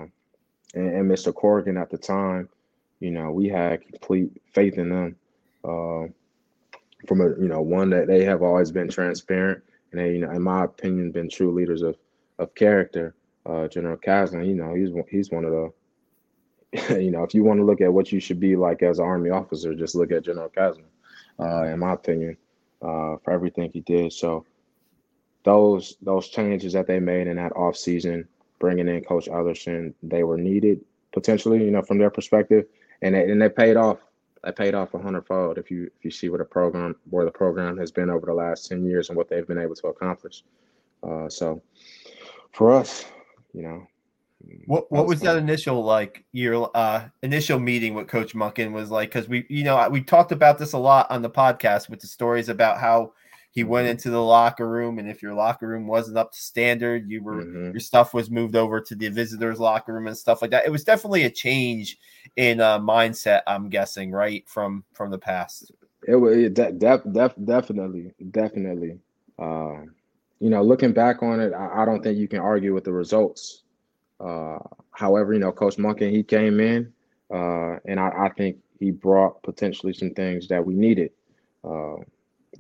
and, 0.74 0.96
and, 0.96 1.12
Mr. 1.12 1.34
Corrigan 1.34 1.78
at 1.78 1.90
the 1.90 1.98
time, 1.98 2.50
you 3.00 3.12
know, 3.12 3.32
we 3.32 3.48
had 3.48 3.82
complete 3.82 4.32
faith 4.52 4.78
in 4.78 4.90
them. 4.90 5.16
Uh, 5.64 6.08
from 7.08 7.22
a 7.22 7.30
you 7.42 7.48
know 7.48 7.62
one 7.62 7.90
that 7.90 8.08
they 8.08 8.24
have 8.24 8.42
always 8.42 8.72
been 8.72 8.90
transparent 8.90 9.64
and 9.92 10.02
they, 10.02 10.14
you 10.14 10.20
know, 10.20 10.32
in 10.32 10.42
my 10.42 10.66
opinion, 10.66 11.12
been 11.12 11.30
true 11.30 11.54
leaders 11.54 11.82
of 11.82 11.98
of 12.38 12.54
character 12.56 13.16
uh, 13.46 13.68
General 13.68 13.98
Caslen, 13.98 14.48
you 14.48 14.56
know, 14.56 14.74
he's 14.74 14.90
he's 15.10 15.32
one 15.32 15.46
of 15.46 15.52
the, 15.52 17.00
you 17.02 17.12
know, 17.12 17.24
if 17.24 17.34
you 17.34 17.44
want 17.44 17.60
to 17.60 17.66
look 17.66 17.82
at 17.82 17.92
what 17.92 18.12
you 18.12 18.20
should 18.20 18.40
be 18.40 18.56
like 18.56 18.84
as 18.84 19.00
an 19.00 19.06
army 19.06 19.30
officer, 19.30 19.74
just 19.74 19.96
look 19.96 20.12
at 20.12 20.24
General 20.24 20.50
Caslen, 20.50 20.84
uh, 21.40 21.64
in 21.64 21.80
my 21.80 21.94
opinion, 21.94 22.38
uh, 22.82 23.18
for 23.24 23.32
everything 23.32 23.70
he 23.72 23.82
did. 23.82 24.14
So 24.14 24.46
those 25.44 25.96
those 26.02 26.30
changes 26.30 26.74
that 26.74 26.88
they 26.88 27.00
made 27.00 27.28
in 27.28 27.38
that 27.38 27.56
off 27.56 27.76
season, 27.76 28.28
bringing 28.60 28.88
in 28.88 29.04
Coach 29.04 29.28
Ellerson, 29.28 29.94
they 30.04 30.24
were 30.24 30.38
needed 30.38 30.82
potentially, 31.12 31.64
you 31.64 31.72
know, 31.72 31.82
from 31.82 31.98
their 31.98 32.10
perspective, 32.10 32.66
and 33.02 33.16
they, 33.16 33.30
and 33.30 33.42
they 33.42 33.50
paid 33.50 33.78
off. 33.78 34.00
They 34.44 34.54
paid 34.54 34.74
off 34.74 34.94
a 34.94 35.00
hundredfold 35.00 35.58
if 35.58 35.70
you 35.70 35.92
if 35.98 36.06
you 36.06 36.12
see 36.12 36.30
what 36.30 36.38
the 36.38 36.46
program 36.46 36.96
where 37.10 37.26
the 37.26 37.32
program 37.32 37.78
has 37.78 37.92
been 37.92 38.10
over 38.10 38.26
the 38.26 38.34
last 38.34 38.68
ten 38.68 38.86
years 38.86 39.10
and 39.10 39.18
what 39.18 39.28
they've 39.28 39.48
been 39.48 39.58
able 39.58 39.76
to 39.76 39.88
accomplish. 39.88 40.44
Uh, 41.04 41.28
so 41.28 41.62
for 42.54 42.72
us, 42.72 43.06
you 43.54 43.64
know, 43.64 43.88
What 44.66 44.92
what 44.92 45.08
was, 45.08 45.20
that 45.22 45.38
initial 45.38 45.84
like 45.84 46.24
your 46.32 46.72
uh 46.76 47.06
initial 47.24 47.60
meeting 47.60 47.94
with 47.94 48.08
Coach 48.08 48.34
Monken 48.34 48.72
was 48.72 48.90
like? 48.92 49.10
Because 49.10 49.28
we 49.28 49.46
you 49.50 49.64
know 49.64 49.88
we 49.90 50.02
talked 50.02 50.32
about 50.32 50.58
this 50.58 50.74
a 50.74 50.78
lot 50.78 51.10
on 51.10 51.22
the 51.22 51.30
podcast 51.30 51.90
with 51.90 52.00
the 52.00 52.08
stories 52.08 52.50
about 52.50 52.80
how 52.80 53.14
he 53.52 53.64
went 53.64 53.86
mm-hmm. 53.86 53.92
into 53.92 54.10
the 54.10 54.22
locker 54.22 54.70
room 54.70 55.00
and 55.00 55.10
if 55.10 55.22
your 55.22 55.34
locker 55.34 55.68
room 55.68 55.88
wasn't 55.88 56.18
up 56.18 56.32
to 56.32 56.40
standard 56.40 57.10
you 57.10 57.24
were 57.24 57.44
mm-hmm. 57.44 57.72
your 57.72 57.80
stuff 57.80 58.14
was 58.14 58.30
moved 58.30 58.56
over 58.56 58.80
to 58.80 58.96
the 58.96 59.10
visitors 59.10 59.60
locker 59.60 59.94
room 59.94 60.08
and 60.08 60.18
stuff 60.18 60.42
like 60.42 60.52
that 60.52 60.66
it 60.66 60.72
was 60.72 60.84
definitely 60.84 61.24
a 61.24 61.30
change 61.30 61.98
in 62.36 62.62
uh, 62.62 62.80
mindset 62.80 63.42
i'm 63.48 63.70
guessing 63.70 64.12
right 64.12 64.48
from 64.48 64.84
from 64.94 65.10
the 65.10 65.18
past 65.18 65.72
it 66.08 66.16
was 66.16 66.36
de- 66.36 66.72
de- 66.72 67.04
de- 67.12 67.36
definitely 67.44 68.14
definitely 68.32 69.00
uh, 69.40 69.82
you 70.40 70.50
know 70.50 70.62
looking 70.62 70.94
back 70.94 71.22
on 71.24 71.40
it 71.40 71.54
I, 71.54 71.82
I, 71.82 71.86
don't 71.86 72.04
think 72.04 72.18
you 72.18 72.28
can 72.28 72.40
argue 72.40 72.74
with 72.74 72.84
the 72.84 72.92
results 72.92 73.64
uh, 74.20 74.60
however 74.92 75.34
you 75.34 75.40
know 75.40 75.52
coach 75.52 75.78
Monken 75.78 76.12
he 76.12 76.24
came 76.24 76.60
in 76.60 76.92
uh, 77.34 77.78
and 77.86 78.00
I, 78.00 78.10
I, 78.26 78.30
think 78.30 78.58
he 78.80 78.92
brought 78.92 79.44
potentially 79.44 79.94
some 79.94 80.12
things 80.12 80.48
that 80.48 80.66
we 80.66 80.74
needed 80.74 81.12
uh, 81.64 81.96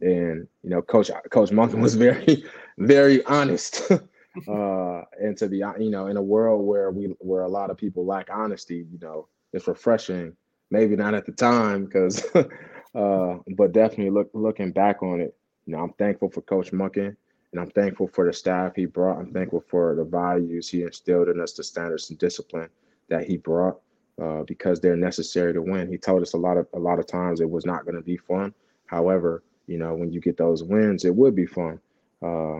and 0.01 0.47
you 0.63 0.69
know, 0.69 0.81
Coach 0.81 1.11
Coach 1.29 1.49
Monken 1.49 1.81
was 1.81 1.95
very, 2.07 2.43
very 2.77 3.23
honest. 3.25 3.91
uh, 3.91 5.01
and 5.19 5.37
to 5.37 5.47
be 5.47 5.57
you 5.57 5.89
know, 5.89 6.07
in 6.07 6.17
a 6.17 6.21
world 6.21 6.65
where 6.65 6.91
we 6.91 7.05
where 7.19 7.43
a 7.43 7.49
lot 7.49 7.69
of 7.69 7.77
people 7.77 8.05
lack 8.05 8.29
honesty, 8.31 8.85
you 8.91 8.99
know, 9.01 9.27
it's 9.53 9.67
refreshing. 9.67 10.35
Maybe 10.71 10.95
not 10.95 11.15
at 11.15 11.25
the 11.25 11.31
time 11.31 11.85
because, 11.85 12.23
uh, 12.35 13.37
but 13.55 13.71
definitely 13.71 14.11
look 14.11 14.29
looking 14.33 14.71
back 14.71 15.01
on 15.01 15.19
it, 15.19 15.35
you 15.65 15.73
know, 15.73 15.79
I'm 15.79 15.93
thankful 15.93 16.29
for 16.29 16.41
Coach 16.41 16.71
Monken 16.71 17.15
and 17.51 17.61
I'm 17.61 17.71
thankful 17.71 18.07
for 18.07 18.25
the 18.25 18.33
staff 18.33 18.75
he 18.75 18.85
brought. 18.85 19.17
I'm 19.17 19.33
thankful 19.33 19.63
for 19.67 19.95
the 19.95 20.03
values 20.03 20.69
he 20.69 20.83
instilled 20.83 21.29
in 21.29 21.39
us, 21.39 21.53
the 21.53 21.63
standards 21.63 22.09
and 22.09 22.19
discipline 22.19 22.69
that 23.09 23.25
he 23.25 23.37
brought, 23.37 23.79
uh, 24.21 24.43
because 24.43 24.79
they're 24.79 24.95
necessary 24.95 25.53
to 25.53 25.61
win. 25.61 25.89
He 25.89 25.97
told 25.97 26.21
us 26.21 26.33
a 26.33 26.37
lot 26.37 26.57
of 26.57 26.67
a 26.73 26.79
lot 26.79 26.99
of 26.99 27.07
times 27.07 27.41
it 27.41 27.49
was 27.49 27.65
not 27.65 27.85
going 27.85 27.95
to 27.95 28.01
be 28.01 28.17
fun. 28.17 28.53
However, 28.85 29.43
you 29.67 29.77
know, 29.77 29.95
when 29.95 30.11
you 30.11 30.19
get 30.19 30.37
those 30.37 30.63
wins, 30.63 31.05
it 31.05 31.15
would 31.15 31.35
be 31.35 31.45
fun. 31.45 31.79
Uh, 32.21 32.59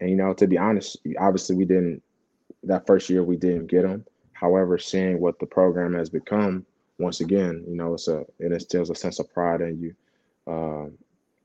and 0.00 0.10
you 0.10 0.16
know, 0.16 0.34
to 0.34 0.46
be 0.46 0.58
honest, 0.58 0.98
obviously 1.18 1.56
we 1.56 1.64
didn't 1.64 2.02
that 2.64 2.86
first 2.86 3.08
year 3.08 3.22
we 3.22 3.36
didn't 3.36 3.66
get 3.66 3.82
them. 3.82 4.04
However, 4.32 4.78
seeing 4.78 5.20
what 5.20 5.38
the 5.38 5.46
program 5.46 5.94
has 5.94 6.08
become, 6.08 6.64
once 6.98 7.20
again, 7.20 7.64
you 7.66 7.76
know, 7.76 7.94
it's 7.94 8.08
a 8.08 8.24
it 8.38 8.52
instills 8.52 8.90
a 8.90 8.94
sense 8.94 9.18
of 9.18 9.32
pride 9.32 9.60
in 9.60 9.80
you, 9.80 9.94
uh, 10.52 10.90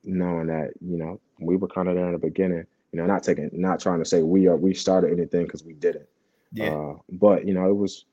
knowing 0.03 0.47
that 0.47 0.71
you 0.81 0.97
know 0.97 1.19
we 1.39 1.55
were 1.55 1.67
kind 1.67 1.87
of 1.87 1.95
there 1.95 2.07
in 2.07 2.13
the 2.13 2.17
beginning. 2.19 2.65
You 2.93 3.01
know, 3.01 3.07
not 3.07 3.23
taking, 3.23 3.49
not 3.51 3.79
trying 3.79 3.99
to 3.99 4.05
say 4.05 4.21
we 4.21 4.47
are 4.47 4.55
we 4.55 4.73
started 4.73 5.11
anything 5.11 5.45
because 5.45 5.63
we 5.63 5.73
didn't. 5.73 6.07
Yeah. 6.51 6.75
Uh, 6.75 6.95
but 7.09 7.45
you 7.45 7.53
know, 7.53 7.67
it 7.67 7.75
was 7.75 8.05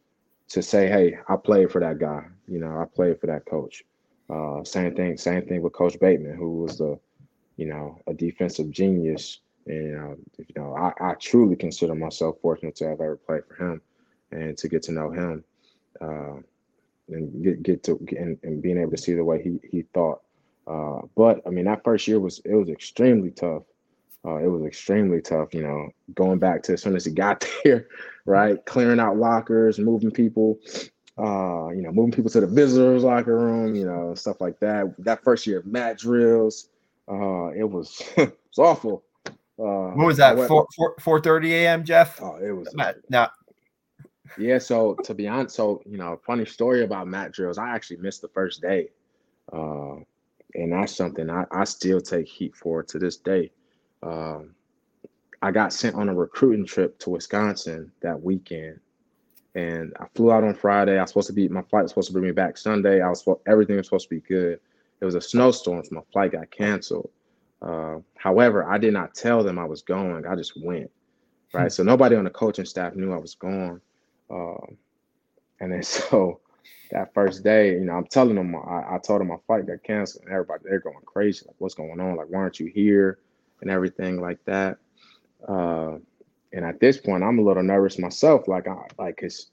to 0.49 0.63
say, 0.63 0.89
hey, 0.89 1.19
I 1.29 1.37
played 1.37 1.71
for 1.71 1.81
that 1.81 1.99
guy. 1.99 2.25
You 2.49 2.59
know, 2.59 2.81
I 2.81 2.85
played 2.85 3.21
for 3.21 3.27
that 3.27 3.47
coach. 3.47 3.85
Uh, 4.29 4.65
same 4.65 4.95
thing, 4.95 5.17
same 5.17 5.47
thing 5.47 5.61
with 5.61 5.73
Coach 5.73 5.99
Bateman, 6.01 6.37
who 6.37 6.63
was 6.63 6.79
the, 6.79 6.99
you 7.57 7.67
know, 7.67 8.01
a 8.07 8.15
defensive 8.15 8.71
genius. 8.71 9.41
And 9.67 9.97
uh, 9.97 10.17
you 10.39 10.55
know, 10.57 10.75
I, 10.75 10.93
I, 11.11 11.15
truly 11.15 11.57
consider 11.57 11.95
myself 11.95 12.37
fortunate 12.41 12.77
to 12.77 12.89
have 12.89 13.01
ever 13.01 13.17
played 13.17 13.43
for 13.47 13.55
him, 13.57 13.83
and 14.31 14.57
to 14.57 14.69
get 14.69 14.83
to 14.85 14.93
know 14.93 15.11
him, 15.11 15.45
uh, 16.01 16.37
and 17.09 17.45
get 17.45 17.63
get 17.63 17.83
to 17.85 18.01
and, 18.19 18.39
and, 18.43 18.63
being 18.63 18.79
able 18.79 18.93
to 18.93 18.97
see 18.97 19.13
the 19.13 19.25
way 19.25 19.43
he 19.43 19.61
he 19.69 19.83
thought. 19.93 20.23
Uh, 20.67 21.01
but 21.15 21.43
I 21.47 21.51
mean, 21.51 21.67
that 21.67 21.85
first 21.85 22.09
year 22.09 22.19
was 22.19 22.41
it 22.45 22.55
was 22.55 22.71
extremely 22.71 23.31
tough. 23.31 23.65
Uh, 24.25 24.37
it 24.37 24.49
was 24.49 24.63
extremely 24.65 25.23
tough, 25.23 25.55
you 25.55 25.63
know, 25.63 25.89
going 26.15 26.39
back 26.39 26.63
to 26.63 26.75
as 26.75 26.83
soon 26.83 26.95
as 26.95 27.07
he 27.07 27.11
got 27.11 27.47
there, 27.65 27.89
right? 28.27 28.65
Clearing 28.67 29.01
out 29.01 29.17
lockers, 29.17 29.79
moving 29.79 30.11
people, 30.11 30.59
uh, 31.19 31.71
you 31.71 31.83
know, 31.83 31.91
moving 31.91 32.13
people 32.13 32.31
to 32.31 32.41
the 32.41 32.47
visitors 32.47 33.03
locker 33.03 33.37
room, 33.37 33.75
you 33.75 33.87
know, 33.87 34.15
stuff 34.15 34.41
like 34.41 34.61
that. 34.61 34.95
That 34.99 35.25
first 35.25 35.47
year 35.47 35.61
of 35.61 35.67
mat 35.67 35.99
drills, 35.99 36.69
uh, 37.11 37.49
it 37.49 37.69
was 37.69 38.03
it 38.17 38.39
was 38.57 38.59
awful. 38.59 39.05
Uh, 39.27 39.93
what 39.95 40.07
was 40.07 40.17
that? 40.19 40.37
Went, 40.37 40.49
4, 40.49 40.67
4, 40.77 40.95
4 41.01 41.21
30 41.21 41.55
a.m. 41.55 41.85
Geoff? 41.85 42.21
Oh, 42.23 42.37
it 42.37 42.53
was 42.53 42.75
now. 43.09 43.31
Yeah, 44.39 44.59
so 44.59 44.95
to 45.05 45.15
be 45.15 45.27
honest, 45.29 45.57
so 45.57 45.83
you 45.87 45.99
know, 45.99 46.21
funny 46.25 46.45
story 46.45 46.85
about 46.85 47.09
mat 47.09 47.33
drills. 47.33 47.59
I 47.59 47.71
actually 47.71 47.99
missed 47.99 48.23
the 48.23 48.29
first 48.29 48.63
day, 48.63 48.89
uh, 49.53 49.97
and 50.55 50.73
that's 50.73 50.95
something 50.95 51.29
I, 51.29 51.45
I 51.51 51.65
still 51.65 52.01
take 52.01 52.29
heat 52.29 52.55
for 52.55 52.83
to 52.83 52.99
this 52.99 53.17
day. 53.17 53.51
Um, 54.03 54.55
I 55.43 55.51
got 55.51 55.73
sent 55.73 55.97
on 55.97 56.09
a 56.09 56.15
recruiting 56.15 56.67
trip 56.67 56.99
to 57.01 57.11
Wisconsin 57.11 57.91
that 58.03 58.21
weekend, 58.21 58.81
and 59.55 59.95
I 59.99 60.07
flew 60.15 60.33
out 60.33 60.45
on 60.45 60.55
Friday. 60.55 60.99
I 60.99 61.03
was 61.03 61.11
supposed 61.11 61.29
to 61.29 61.33
be 61.33 61.49
my 61.49 61.63
flight 61.63 61.83
was 61.83 61.93
supposed 61.93 62.09
to 62.09 62.13
bring 62.13 62.27
me 62.27 62.33
back 62.33 62.59
Sunday. 62.59 63.01
I 63.01 63.09
was 63.09 63.27
everything 63.47 63.77
was 63.77 63.87
supposed 63.87 64.09
to 64.09 64.15
be 64.15 64.21
good. 64.21 64.61
It 65.01 65.05
was 65.05 65.15
a 65.15 65.21
snowstorm, 65.21 65.85
so 65.85 65.95
my 65.95 66.03
flight 66.13 66.33
got 66.33 66.51
canceled. 66.51 67.11
Uh, 67.63 67.99
however, 68.17 68.65
I 68.65 68.79
did 68.79 68.93
not 68.93 69.15
tell 69.15 69.43
them 69.43 69.59
I 69.59 69.65
was 69.65 69.83
going. 69.83 70.27
I 70.27 70.35
just 70.35 70.63
went. 70.63 70.91
Right. 71.53 71.65
Hmm. 71.65 71.69
So 71.69 71.83
nobody 71.83 72.17
on 72.17 72.25
the 72.25 72.31
coaching 72.31 72.65
staff 72.65 72.95
knew 72.95 73.13
I 73.13 73.19
was 73.19 73.35
going. 73.35 73.81
Uh, 74.31 74.67
and 75.61 75.73
then 75.73 75.83
so 75.83 76.41
that 76.91 77.15
first 77.15 77.43
day, 77.43 77.73
you 77.73 77.85
know, 77.85 77.95
I'm 77.95 78.07
telling 78.07 78.35
them 78.35 78.55
I, 78.57 78.95
I 78.95 78.99
told 79.03 79.21
them 79.21 79.29
my 79.29 79.37
flight 79.47 79.67
got 79.67 79.83
canceled, 79.83 80.25
and 80.25 80.33
everybody 80.33 80.65
they're 80.65 80.81
going 80.81 80.97
crazy. 81.07 81.45
Like, 81.47 81.57
what's 81.59 81.75
going 81.75 82.01
on? 82.01 82.17
Like, 82.17 82.27
why 82.29 82.41
aren't 82.41 82.61
you 82.61 82.67
here? 82.67 83.19
And 83.63 83.71
everything 83.71 84.21
like 84.21 84.39
that. 84.47 84.79
Uh, 85.47 85.97
and 86.53 86.65
at 86.65 86.81
this 86.81 86.99
point, 86.99 87.23
I'm 87.23 87.39
a 87.39 87.43
little 87.43 87.63
nervous 87.63 87.99
myself. 87.99 88.49
Like, 88.49 88.67
I 88.67 88.77
like, 88.99 89.19
cause 89.19 89.51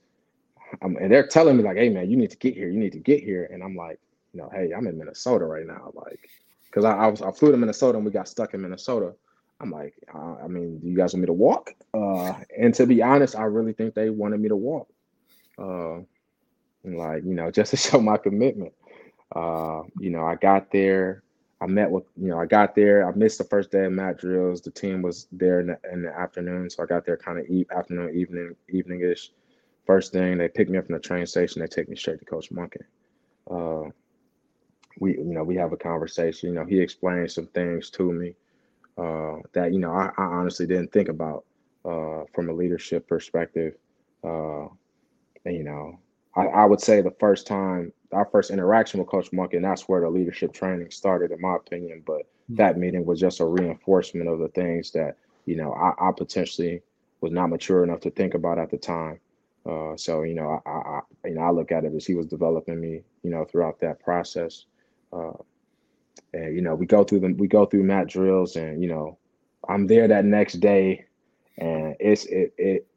I'm, 0.81 0.97
and 0.97 1.11
they're 1.11 1.27
telling 1.27 1.57
me 1.57 1.63
like, 1.63 1.77
"Hey, 1.77 1.89
man, 1.89 2.09
you 2.09 2.17
need 2.17 2.31
to 2.31 2.37
get 2.37 2.53
here. 2.55 2.69
You 2.69 2.79
need 2.79 2.93
to 2.93 2.99
get 2.99 3.23
here." 3.23 3.49
And 3.51 3.63
I'm 3.63 3.75
like, 3.75 3.99
you 4.33 4.41
know, 4.41 4.49
hey, 4.53 4.71
I'm 4.75 4.87
in 4.87 4.97
Minnesota 4.97 5.45
right 5.45 5.65
now. 5.65 5.91
Like, 5.93 6.29
cause 6.71 6.85
I, 6.85 6.95
I 6.95 7.07
was 7.07 7.21
I 7.21 7.31
flew 7.31 7.51
to 7.51 7.57
Minnesota 7.57 7.97
and 7.97 8.05
we 8.05 8.11
got 8.11 8.27
stuck 8.27 8.53
in 8.53 8.61
Minnesota. 8.61 9.13
I'm 9.59 9.71
like, 9.71 9.95
uh, 10.13 10.35
I 10.43 10.47
mean, 10.47 10.79
do 10.79 10.87
you 10.87 10.95
guys 10.95 11.13
want 11.13 11.21
me 11.21 11.27
to 11.27 11.33
walk? 11.33 11.73
Uh, 11.93 12.33
and 12.57 12.73
to 12.75 12.85
be 12.85 13.01
honest, 13.01 13.35
I 13.35 13.43
really 13.43 13.73
think 13.73 13.95
they 13.95 14.09
wanted 14.09 14.39
me 14.39 14.49
to 14.49 14.55
walk. 14.55 14.87
Uh, 15.57 16.01
and 16.83 16.97
like, 16.97 17.23
you 17.23 17.33
know, 17.33 17.49
just 17.51 17.71
to 17.71 17.77
show 17.77 17.99
my 17.99 18.17
commitment. 18.17 18.73
Uh, 19.35 19.81
you 19.99 20.09
know, 20.09 20.25
I 20.25 20.35
got 20.35 20.71
there. 20.71 21.23
I 21.59 21.65
met 21.65 21.89
with, 21.89 22.03
you 22.15 22.27
know, 22.27 22.39
I 22.39 22.45
got 22.45 22.75
there. 22.75 23.07
I 23.07 23.15
missed 23.15 23.39
the 23.39 23.43
first 23.43 23.71
day 23.71 23.85
of 23.85 23.91
mat 23.91 24.19
drills. 24.19 24.61
The 24.61 24.71
team 24.71 25.01
was 25.01 25.27
there 25.31 25.59
in 25.59 25.67
the, 25.67 25.79
in 25.91 26.03
the 26.03 26.13
afternoon, 26.13 26.69
so 26.69 26.83
I 26.83 26.85
got 26.85 27.05
there 27.05 27.17
kind 27.17 27.39
of 27.39 27.45
e- 27.49 27.65
afternoon, 27.75 28.15
evening, 28.15 28.55
eveningish. 28.71 29.29
First 29.85 30.11
thing, 30.11 30.37
they 30.37 30.49
picked 30.49 30.69
me 30.69 30.77
up 30.77 30.85
from 30.85 30.95
the 30.95 31.01
train 31.01 31.25
station. 31.25 31.61
They 31.61 31.67
take 31.67 31.89
me 31.89 31.95
straight 31.95 32.19
to 32.19 32.25
Coach 32.25 32.51
Monken. 32.51 32.83
Uh, 33.49 33.89
we, 34.99 35.17
you 35.17 35.23
know, 35.23 35.43
we 35.43 35.55
have 35.55 35.73
a 35.73 35.77
conversation. 35.77 36.49
You 36.49 36.55
know, 36.55 36.65
he 36.65 36.79
explained 36.79 37.31
some 37.31 37.47
things 37.47 37.89
to 37.91 38.11
me 38.11 38.35
uh, 38.97 39.37
that 39.53 39.73
you 39.73 39.79
know 39.79 39.91
I, 39.91 40.11
I, 40.17 40.23
honestly 40.23 40.65
didn't 40.65 40.91
think 40.91 41.09
about 41.09 41.45
uh, 41.85 42.23
from 42.33 42.49
a 42.49 42.53
leadership 42.53 43.07
perspective. 43.07 43.75
Uh, 44.23 44.67
and 45.45 45.55
you 45.55 45.63
know, 45.63 45.99
I, 46.35 46.45
I 46.47 46.65
would 46.65 46.81
say 46.81 47.01
the 47.01 47.15
first 47.19 47.47
time 47.47 47.93
our 48.11 48.25
first 48.25 48.51
interaction 48.51 48.99
with 48.99 49.09
Coach 49.09 49.31
Monk, 49.31 49.53
and 49.53 49.63
that's 49.63 49.87
where 49.87 50.01
the 50.01 50.09
leadership 50.09 50.53
training 50.53 50.91
started, 50.91 51.31
in 51.31 51.41
my 51.41 51.55
opinion. 51.55 52.03
But 52.05 52.21
mm-hmm. 52.21 52.55
that 52.55 52.77
meeting 52.77 53.05
was 53.05 53.19
just 53.19 53.39
a 53.39 53.45
reinforcement 53.45 54.29
of 54.29 54.39
the 54.39 54.47
things 54.49 54.91
that 54.91 55.17
you 55.45 55.55
know 55.55 55.73
I, 55.73 56.09
I, 56.09 56.11
potentially 56.11 56.81
was 57.21 57.31
not 57.31 57.49
mature 57.49 57.83
enough 57.83 58.01
to 58.01 58.11
think 58.11 58.33
about 58.33 58.59
at 58.59 58.69
the 58.69 58.77
time. 58.77 59.19
Uh, 59.65 59.97
so 59.97 60.23
you 60.23 60.35
know, 60.35 60.61
I, 60.65 60.69
I, 60.69 61.01
you 61.25 61.35
know 61.35 61.41
I 61.41 61.51
look 61.51 61.71
at 61.71 61.83
it 61.83 61.93
as 61.93 62.05
he 62.05 62.15
was 62.15 62.27
developing 62.27 62.79
me, 62.79 63.01
you 63.23 63.31
know, 63.31 63.45
throughout 63.45 63.79
that 63.81 63.99
process. 63.99 64.65
Uh, 65.11 65.33
and 66.33 66.55
you 66.55 66.61
know, 66.61 66.75
we 66.75 66.85
go 66.85 67.03
through 67.03 67.19
them, 67.19 67.37
we 67.37 67.47
go 67.47 67.65
through 67.65 67.83
mat 67.83 68.07
drills, 68.07 68.55
and 68.55 68.81
you 68.81 68.89
know, 68.89 69.17
I'm 69.67 69.87
there 69.87 70.07
that 70.07 70.25
next 70.25 70.55
day, 70.55 71.05
and 71.57 71.95
it's 71.99 72.25
it 72.25 72.53
it 72.57 72.87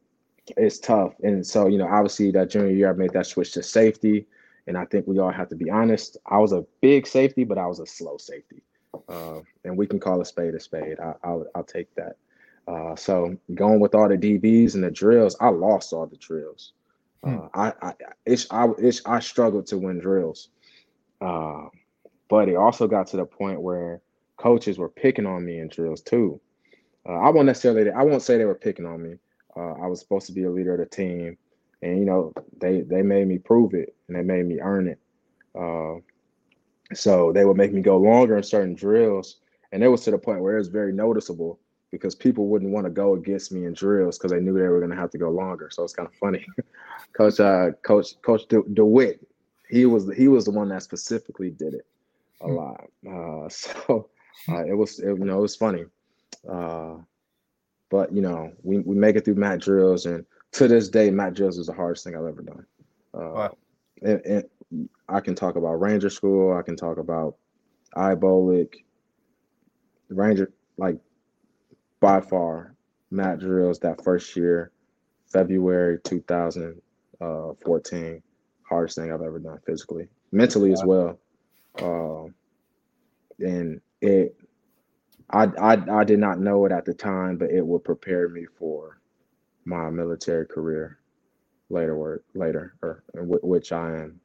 it's 0.57 0.79
tough. 0.79 1.15
And 1.23 1.47
so 1.47 1.67
you 1.67 1.79
know, 1.79 1.89
obviously 1.89 2.31
that 2.33 2.51
junior 2.51 2.71
year, 2.71 2.91
I 2.91 2.93
made 2.95 3.13
that 3.13 3.27
switch 3.27 3.53
to 3.53 3.63
safety. 3.63 4.27
And 4.71 4.79
I 4.79 4.85
think 4.85 5.09
we 5.09 5.19
all 5.19 5.33
have 5.33 5.49
to 5.49 5.57
be 5.57 5.69
honest. 5.69 6.17
I 6.25 6.39
was 6.39 6.53
a 6.53 6.65
big 6.81 7.05
safety, 7.05 7.43
but 7.43 7.59
I 7.59 7.67
was 7.67 7.81
a 7.81 7.87
slow 7.87 8.19
safety. 8.19 8.63
Uh, 9.09 9.41
and 9.65 9.77
we 9.77 9.85
can 9.85 9.99
call 9.99 10.21
a 10.21 10.25
spade 10.25 10.55
a 10.55 10.61
spade. 10.61 11.01
I, 11.01 11.29
will 11.29 11.47
I'll 11.57 11.65
take 11.65 11.93
that. 11.97 12.19
Uh, 12.69 12.95
so 12.95 13.37
going 13.53 13.81
with 13.81 13.97
all 13.97 14.09
the 14.09 14.17
DBs 14.17 14.77
and 14.77 14.85
the 14.85 14.91
drills, 14.93 15.35
I 15.41 15.49
lost 15.49 15.93
all 15.93 16.07
the 16.07 16.17
drills. 16.17 16.73
Hmm. 17.25 17.39
Uh, 17.39 17.49
I 17.53 17.73
I 17.83 17.95
it's, 18.25 18.47
I 18.53 18.69
it's, 18.79 19.03
I 19.05 19.19
struggled 19.19 19.67
to 19.67 19.77
win 19.79 19.99
drills, 19.99 20.51
uh, 21.21 21.67
but 22.29 22.49
it 22.49 22.55
also 22.55 22.87
got 22.87 23.09
to 23.09 23.17
the 23.17 23.27
point 23.27 23.61
where 23.61 24.01
coaches 24.37 24.79
were 24.79 24.89
picking 24.89 25.27
on 25.27 25.45
me 25.45 25.59
in 25.59 25.67
drills 25.67 26.01
too. 26.01 26.41
Uh, 27.09 27.15
I 27.15 27.31
won't 27.31 27.47
necessarily 27.47 27.91
I 27.91 28.05
won't 28.05 28.23
say 28.23 28.39
they 28.39 28.45
were 28.45 28.55
picking 28.55 28.87
on 28.87 29.03
me. 29.03 29.17
Uh, 29.57 29.73
I 29.83 29.89
was 29.89 29.99
supposed 29.99 30.27
to 30.27 30.33
be 30.33 30.45
a 30.45 30.51
leader 30.51 30.75
of 30.75 30.79
the 30.79 30.87
team 30.87 31.37
and 31.83 31.99
you 31.99 32.05
know 32.05 32.33
they 32.61 32.83
they 32.83 33.03
made 33.03 33.27
me 33.27 33.39
prove 33.39 33.75
it 33.75 33.95
and 34.09 34.17
they 34.17 34.23
made 34.23 34.47
me 34.47 34.61
earn 34.61 34.89
it. 34.89 34.99
Uh, 35.59 36.01
so 36.93 37.33
they 37.33 37.45
would 37.45 37.57
make 37.57 37.73
me 37.73 37.81
go 37.81 37.97
longer 37.97 38.37
in 38.37 38.43
certain 38.43 38.75
drills, 38.75 39.37
and 39.73 39.83
it 39.83 39.89
was 39.89 40.03
to 40.05 40.11
the 40.11 40.19
point 40.19 40.41
where 40.41 40.57
it 40.57 40.59
was 40.59 40.69
very 40.69 40.93
noticeable 40.93 41.59
because 41.91 42.15
people 42.15 42.47
wouldn't 42.47 42.71
want 42.71 42.85
to 42.85 42.91
go 42.91 43.15
against 43.15 43.53
me 43.53 43.65
in 43.65 43.73
drills 43.73 44.19
because 44.19 44.31
they 44.31 44.41
knew 44.41 44.55
they 44.55 44.69
were 44.69 44.79
going 44.79 44.91
to 44.91 44.97
have 44.97 45.11
to 45.11 45.19
go 45.19 45.31
longer. 45.31 45.69
So 45.73 45.83
it's 45.83 45.93
kind 45.93 46.09
of 46.09 46.15
funny. 46.15 46.47
Coach, 47.13 47.41
uh, 47.41 47.73
Coach, 47.83 48.21
Coach 48.23 48.47
De- 48.49 48.63
DeWitt, 48.75 49.27
he 49.69 49.87
was 49.87 50.11
he 50.17 50.29
was 50.29 50.45
the 50.45 50.51
one 50.51 50.69
that 50.69 50.83
specifically 50.83 51.51
did 51.51 51.75
it 51.75 51.87
a 52.41 52.47
hmm. 52.47 52.57
lot. 52.57 52.85
Uh, 53.09 53.49
so 53.49 54.09
uh, 54.49 54.65
it 54.65 54.75
was 54.77 54.99
it, 54.99 55.19
you 55.19 55.25
know 55.25 55.39
it 55.39 55.43
was 55.43 55.57
funny. 55.57 55.85
Uh, 56.49 56.97
but 57.91 58.13
you 58.13 58.23
know 58.23 58.53
we, 58.63 58.79
we 58.79 58.95
make 58.95 59.17
it 59.17 59.25
through 59.25 59.35
mat 59.35 59.61
drills, 59.61 60.07
and 60.07 60.25
to 60.53 60.69
this 60.69 60.89
day, 60.89 61.11
mat 61.11 61.35
drills 61.35 61.59
is 61.59 61.67
the 61.67 61.73
hardest 61.73 62.05
thing 62.05 62.15
I've 62.17 62.25
ever 62.25 62.43
done. 62.43 62.65
Uh, 63.15 63.19
wow. 63.19 63.57
and, 64.03 64.21
and, 64.25 64.45
I 65.09 65.19
can 65.19 65.35
talk 65.35 65.57
about 65.57 65.81
Ranger 65.81 66.11
School. 66.11 66.57
I 66.57 66.63
can 66.63 66.77
talk 66.77 66.99
about 66.99 67.35
IBOLC, 67.97 68.85
Ranger 70.09 70.53
like 70.79 70.97
by 71.99 72.21
far 72.21 72.77
mat 73.11 73.41
drills 73.41 73.81
that 73.81 74.05
first 74.05 74.37
year, 74.37 74.71
February 75.27 75.99
2014, 76.05 78.23
hardest 78.63 78.97
thing 78.97 79.13
I've 79.13 79.23
ever 79.23 79.41
done 79.41 79.59
physically, 79.67 80.07
mentally 80.31 80.73
as 80.73 80.85
well. 80.85 81.19
Uh, 81.81 82.27
and 83.41 83.81
it, 84.01 84.37
I, 85.31 85.49
I, 85.61 85.77
I 85.91 86.05
did 86.05 86.21
not 86.21 86.39
know 86.39 86.65
it 86.67 86.73
at 86.73 86.85
the 86.85 86.95
time, 86.95 87.37
but 87.37 87.51
it 87.51 87.67
would 87.67 87.83
prepare 87.85 88.29
me 88.29 88.47
for 88.59 89.00
my 89.71 89.89
military 89.91 90.47
career 90.47 90.99
later, 91.71 91.97
work 91.97 92.25
later, 92.35 92.75
or 92.83 93.03
which 93.15 93.73
I 93.73 93.97
am 93.97 94.21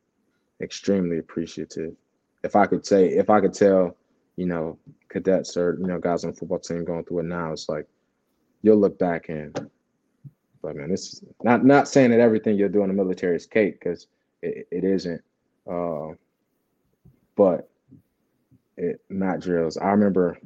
extremely 0.61 1.19
appreciative. 1.19 1.95
If 2.43 2.55
I 2.55 2.65
could 2.65 2.85
say, 2.85 3.07
if 3.09 3.29
I 3.29 3.39
could 3.39 3.53
tell 3.53 3.95
you 4.35 4.45
know, 4.45 4.77
cadets 5.09 5.55
or 5.57 5.77
you 5.79 5.87
know 5.87 5.99
guys 5.99 6.23
on 6.23 6.31
the 6.31 6.37
football 6.37 6.59
team 6.59 6.83
going 6.83 7.03
through 7.05 7.19
it 7.19 7.25
now. 7.25 7.51
It's 7.51 7.69
like 7.69 7.87
you'll 8.61 8.77
look 8.77 8.97
back 8.99 9.29
and, 9.29 9.69
but 10.61 10.75
man, 10.75 10.89
this 10.89 11.13
is 11.13 11.23
not 11.43 11.63
not 11.63 11.87
saying 11.87 12.11
that 12.11 12.19
everything 12.19 12.57
you're 12.57 12.69
doing 12.69 12.89
in 12.89 12.95
the 12.95 13.03
military 13.03 13.35
is 13.35 13.45
cake 13.45 13.79
because 13.79 14.07
it, 14.41 14.67
it 14.71 14.83
isn't. 14.83 15.21
Uh, 15.69 16.09
but 17.35 17.69
it 18.77 19.01
not 19.09 19.39
drills. 19.39 19.77
I 19.77 19.87
remember, 19.87 20.37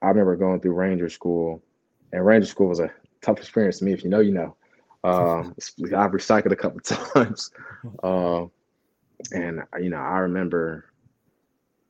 I 0.00 0.08
remember 0.08 0.36
going 0.36 0.60
through 0.60 0.74
Ranger 0.74 1.08
School, 1.08 1.62
and 2.12 2.24
Ranger 2.24 2.46
School 2.46 2.68
was 2.68 2.80
a 2.80 2.90
tough 3.24 3.38
experience 3.38 3.78
to 3.78 3.84
me. 3.84 3.92
If 3.92 4.04
you 4.04 4.10
know, 4.10 4.20
you 4.20 4.32
know. 4.32 4.56
Um, 5.02 5.54
I've 5.94 6.12
recycled 6.12 6.52
a 6.52 6.56
couple 6.56 6.80
times, 7.14 7.50
uh, 8.02 8.46
and 9.32 9.62
you 9.78 9.90
know, 9.90 9.98
I 9.98 10.18
remember 10.20 10.86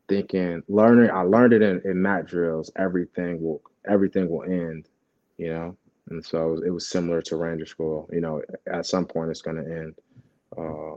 thinking 0.09 0.62
learning 0.68 1.11
i 1.11 1.23
learned 1.23 1.53
it 1.53 1.62
in, 1.62 1.81
in 1.85 2.01
mat 2.01 2.27
drills 2.27 2.70
everything 2.77 3.42
will 3.42 3.62
everything 3.88 4.29
will 4.29 4.42
end 4.42 4.88
you 5.38 5.49
know 5.49 5.77
and 6.11 6.25
so 6.25 6.61
it 6.64 6.70
was 6.70 6.88
similar 6.88 7.23
to 7.23 7.37
ranger 7.37 7.64
school 7.64 8.09
you 8.12 8.20
know 8.20 8.42
at 8.70 8.87
some 8.87 9.07
point 9.07 9.31
it's 9.31 9.42
going 9.42 9.57
to 9.57 9.62
end 9.62 9.94
uh 10.59 10.94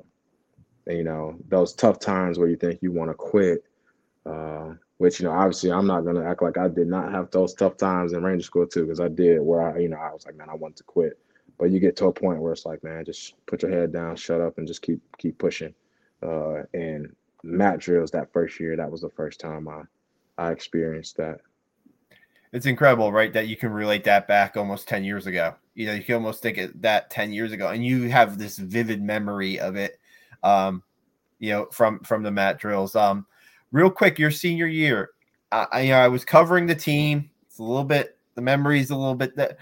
and, 0.88 0.98
you 0.98 1.04
know 1.04 1.38
those 1.48 1.74
tough 1.74 2.00
times 2.00 2.38
where 2.38 2.50
you 2.50 2.58
think 2.58 2.80
you 2.82 2.92
want 2.92 3.10
to 3.10 3.16
quit 3.16 3.64
uh 4.26 4.74
which 4.98 5.20
you 5.20 5.26
know 5.26 5.32
obviously 5.32 5.72
i'm 5.72 5.88
not 5.88 6.02
going 6.02 6.16
to 6.16 6.26
act 6.26 6.42
like 6.42 6.58
i 6.58 6.68
did 6.68 6.88
not 6.88 7.12
have 7.12 7.30
those 7.32 7.54
tough 7.54 7.78
times 7.78 8.14
in 8.14 8.24
ranger 8.24 8.46
school 8.46 8.66
too 8.66 8.84
because 8.84 9.00
i 9.00 9.08
did 9.08 9.40
where 9.40 9.74
i 9.74 9.80
you 9.80 9.90
know 9.90 9.98
i 9.98 10.12
was 10.12 10.26
like 10.26 10.36
man 10.36 10.50
i 10.50 10.56
want 10.56 10.76
to 10.76 10.84
quit 10.84 11.20
but 11.58 11.72
you 11.72 11.80
get 11.80 11.96
to 11.96 12.06
a 12.06 12.14
point 12.14 12.42
where 12.42 12.54
it's 12.54 12.66
like 12.66 12.84
man 12.84 13.06
just 13.06 13.34
put 13.46 13.62
your 13.62 13.72
head 13.72 13.92
down 13.92 14.16
shut 14.16 14.42
up 14.42 14.58
and 14.58 14.68
just 14.68 14.82
keep 14.82 15.00
keep 15.18 15.38
pushing 15.38 15.74
uh 16.24 16.64
and 16.74 17.16
mat 17.44 17.80
drills 17.80 18.12
that 18.12 18.32
first 18.32 18.60
year. 18.60 18.76
That 18.76 18.92
was 18.92 19.02
the 19.02 19.10
first 19.10 19.40
time 19.40 19.68
I 19.68 19.84
I 20.38 20.52
experienced 20.52 21.18
that. 21.18 21.40
It's 22.54 22.66
incredible, 22.66 23.12
right? 23.12 23.34
That 23.34 23.48
you 23.48 23.58
can 23.58 23.72
relate 23.72 24.04
that 24.06 24.28
back 24.28 24.56
almost 24.56 24.88
10 24.88 25.04
years 25.04 25.28
ago. 25.28 25.56
You 25.74 25.88
know, 25.88 25.94
you 25.94 26.04
can 26.04 26.16
almost 26.16 26.42
think 26.42 26.58
of 26.58 26.82
that 26.82 27.10
10 27.10 27.34
years 27.34 27.52
ago, 27.52 27.70
and 27.70 27.86
you 27.86 28.10
have 28.10 28.38
this 28.38 28.58
vivid 28.58 29.02
memory 29.02 29.60
of 29.60 29.76
it. 29.76 30.00
Um, 30.44 30.84
you 31.40 31.52
know, 31.52 31.68
from 31.72 32.00
from 32.00 32.24
the 32.24 32.32
mat 32.32 32.60
drills. 32.60 32.96
Um, 32.96 33.26
real 33.72 33.90
quick, 33.90 34.20
your 34.20 34.32
senior 34.32 34.68
year, 34.68 35.12
I, 35.52 35.82
you 35.82 35.92
know, 35.92 36.00
I 36.00 36.08
was 36.08 36.26
covering 36.26 36.66
the 36.66 36.76
team. 36.76 37.30
It's 37.48 37.60
a 37.60 37.64
little 37.64 37.84
bit 37.84 38.18
the 38.36 38.42
memories, 38.42 38.90
a 38.90 38.96
little 38.96 39.16
bit 39.16 39.36
that 39.36 39.58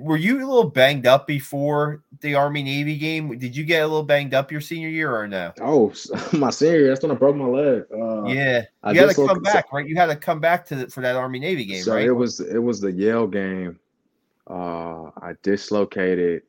were 0.00 0.16
you 0.16 0.38
a 0.38 0.46
little 0.46 0.68
banged 0.68 1.06
up 1.06 1.26
before 1.26 2.02
the 2.20 2.34
Army 2.34 2.62
Navy 2.62 2.96
game? 2.96 3.38
Did 3.38 3.56
you 3.56 3.64
get 3.64 3.82
a 3.82 3.86
little 3.86 4.02
banged 4.02 4.34
up 4.34 4.50
your 4.50 4.60
senior 4.60 4.88
year 4.88 5.14
or 5.14 5.28
no? 5.28 5.52
Oh, 5.60 5.92
my 6.32 6.50
senior 6.50 6.78
year, 6.78 6.88
that's 6.88 7.02
when 7.02 7.12
I 7.12 7.14
broke 7.14 7.36
my 7.36 7.46
leg. 7.46 7.84
Uh, 7.92 8.24
yeah, 8.24 8.62
you 8.92 9.00
had 9.00 9.10
to 9.10 9.26
come 9.26 9.42
back, 9.42 9.72
right? 9.72 9.86
You 9.86 9.96
had 9.96 10.06
to 10.06 10.16
come 10.16 10.40
back 10.40 10.66
to 10.66 10.74
the, 10.74 10.88
for 10.88 11.02
that 11.02 11.16
Army 11.16 11.38
Navy 11.38 11.64
game, 11.64 11.82
so 11.82 11.94
right? 11.94 12.06
It 12.06 12.12
was 12.12 12.40
it 12.40 12.58
was 12.58 12.80
the 12.80 12.92
Yale 12.92 13.26
game. 13.26 13.78
Uh, 14.48 15.10
I 15.20 15.34
dislocated 15.42 16.42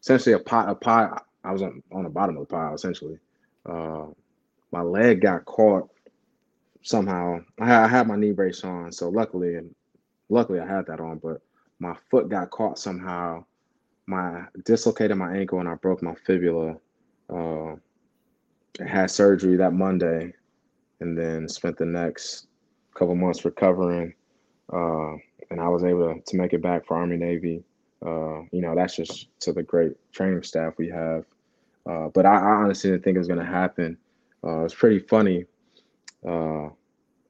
essentially 0.00 0.34
a 0.34 0.38
pot 0.38 0.68
a 0.68 0.74
pie. 0.74 1.16
I 1.44 1.52
was 1.52 1.62
on, 1.62 1.82
on 1.92 2.04
the 2.04 2.10
bottom 2.10 2.36
of 2.36 2.46
the 2.48 2.52
pile 2.52 2.74
essentially. 2.74 3.18
Uh, 3.66 4.06
my 4.72 4.82
leg 4.82 5.20
got 5.20 5.44
caught 5.44 5.88
somehow. 6.82 7.40
I 7.58 7.86
had, 7.86 8.06
my 8.06 8.16
knee 8.16 8.32
brace 8.32 8.64
on, 8.64 8.92
so 8.92 9.08
luckily 9.08 9.56
and 9.56 9.74
luckily 10.28 10.60
I 10.60 10.66
had 10.66 10.86
that 10.86 11.00
on, 11.00 11.18
but 11.18 11.40
my 11.78 11.94
foot 12.10 12.28
got 12.28 12.50
caught 12.50 12.78
somehow. 12.78 13.44
My 14.06 14.44
dislocated 14.64 15.16
my 15.16 15.36
ankle 15.36 15.60
and 15.60 15.68
I 15.68 15.74
broke 15.74 16.02
my 16.02 16.14
fibula. 16.26 16.76
Uh, 17.28 17.76
had 18.84 19.10
surgery 19.10 19.56
that 19.56 19.72
Monday, 19.72 20.32
and 21.00 21.16
then 21.16 21.48
spent 21.48 21.76
the 21.76 21.84
next 21.84 22.46
couple 22.94 23.14
months 23.14 23.44
recovering. 23.44 24.14
Uh, 24.72 25.14
and 25.50 25.60
I 25.60 25.68
was 25.68 25.84
able 25.84 26.20
to 26.24 26.36
make 26.36 26.52
it 26.52 26.62
back 26.62 26.86
for 26.86 26.96
Army 26.96 27.16
Navy. 27.16 27.64
Uh, 28.04 28.42
you 28.52 28.60
know, 28.60 28.74
that's 28.74 28.96
just 28.96 29.28
to 29.40 29.52
the 29.52 29.62
great 29.62 29.92
training 30.12 30.42
staff 30.42 30.74
we 30.78 30.88
have. 30.88 31.24
Uh, 31.88 32.08
but 32.08 32.24
I, 32.24 32.36
I, 32.36 32.50
honestly 32.62 32.90
didn't 32.90 33.04
think 33.04 33.16
it 33.16 33.18
was 33.18 33.26
going 33.26 33.40
to 33.40 33.44
happen. 33.44 33.96
Uh, 34.44 34.64
it's 34.64 34.74
pretty 34.74 35.00
funny. 35.00 35.44
Uh, 36.26 36.68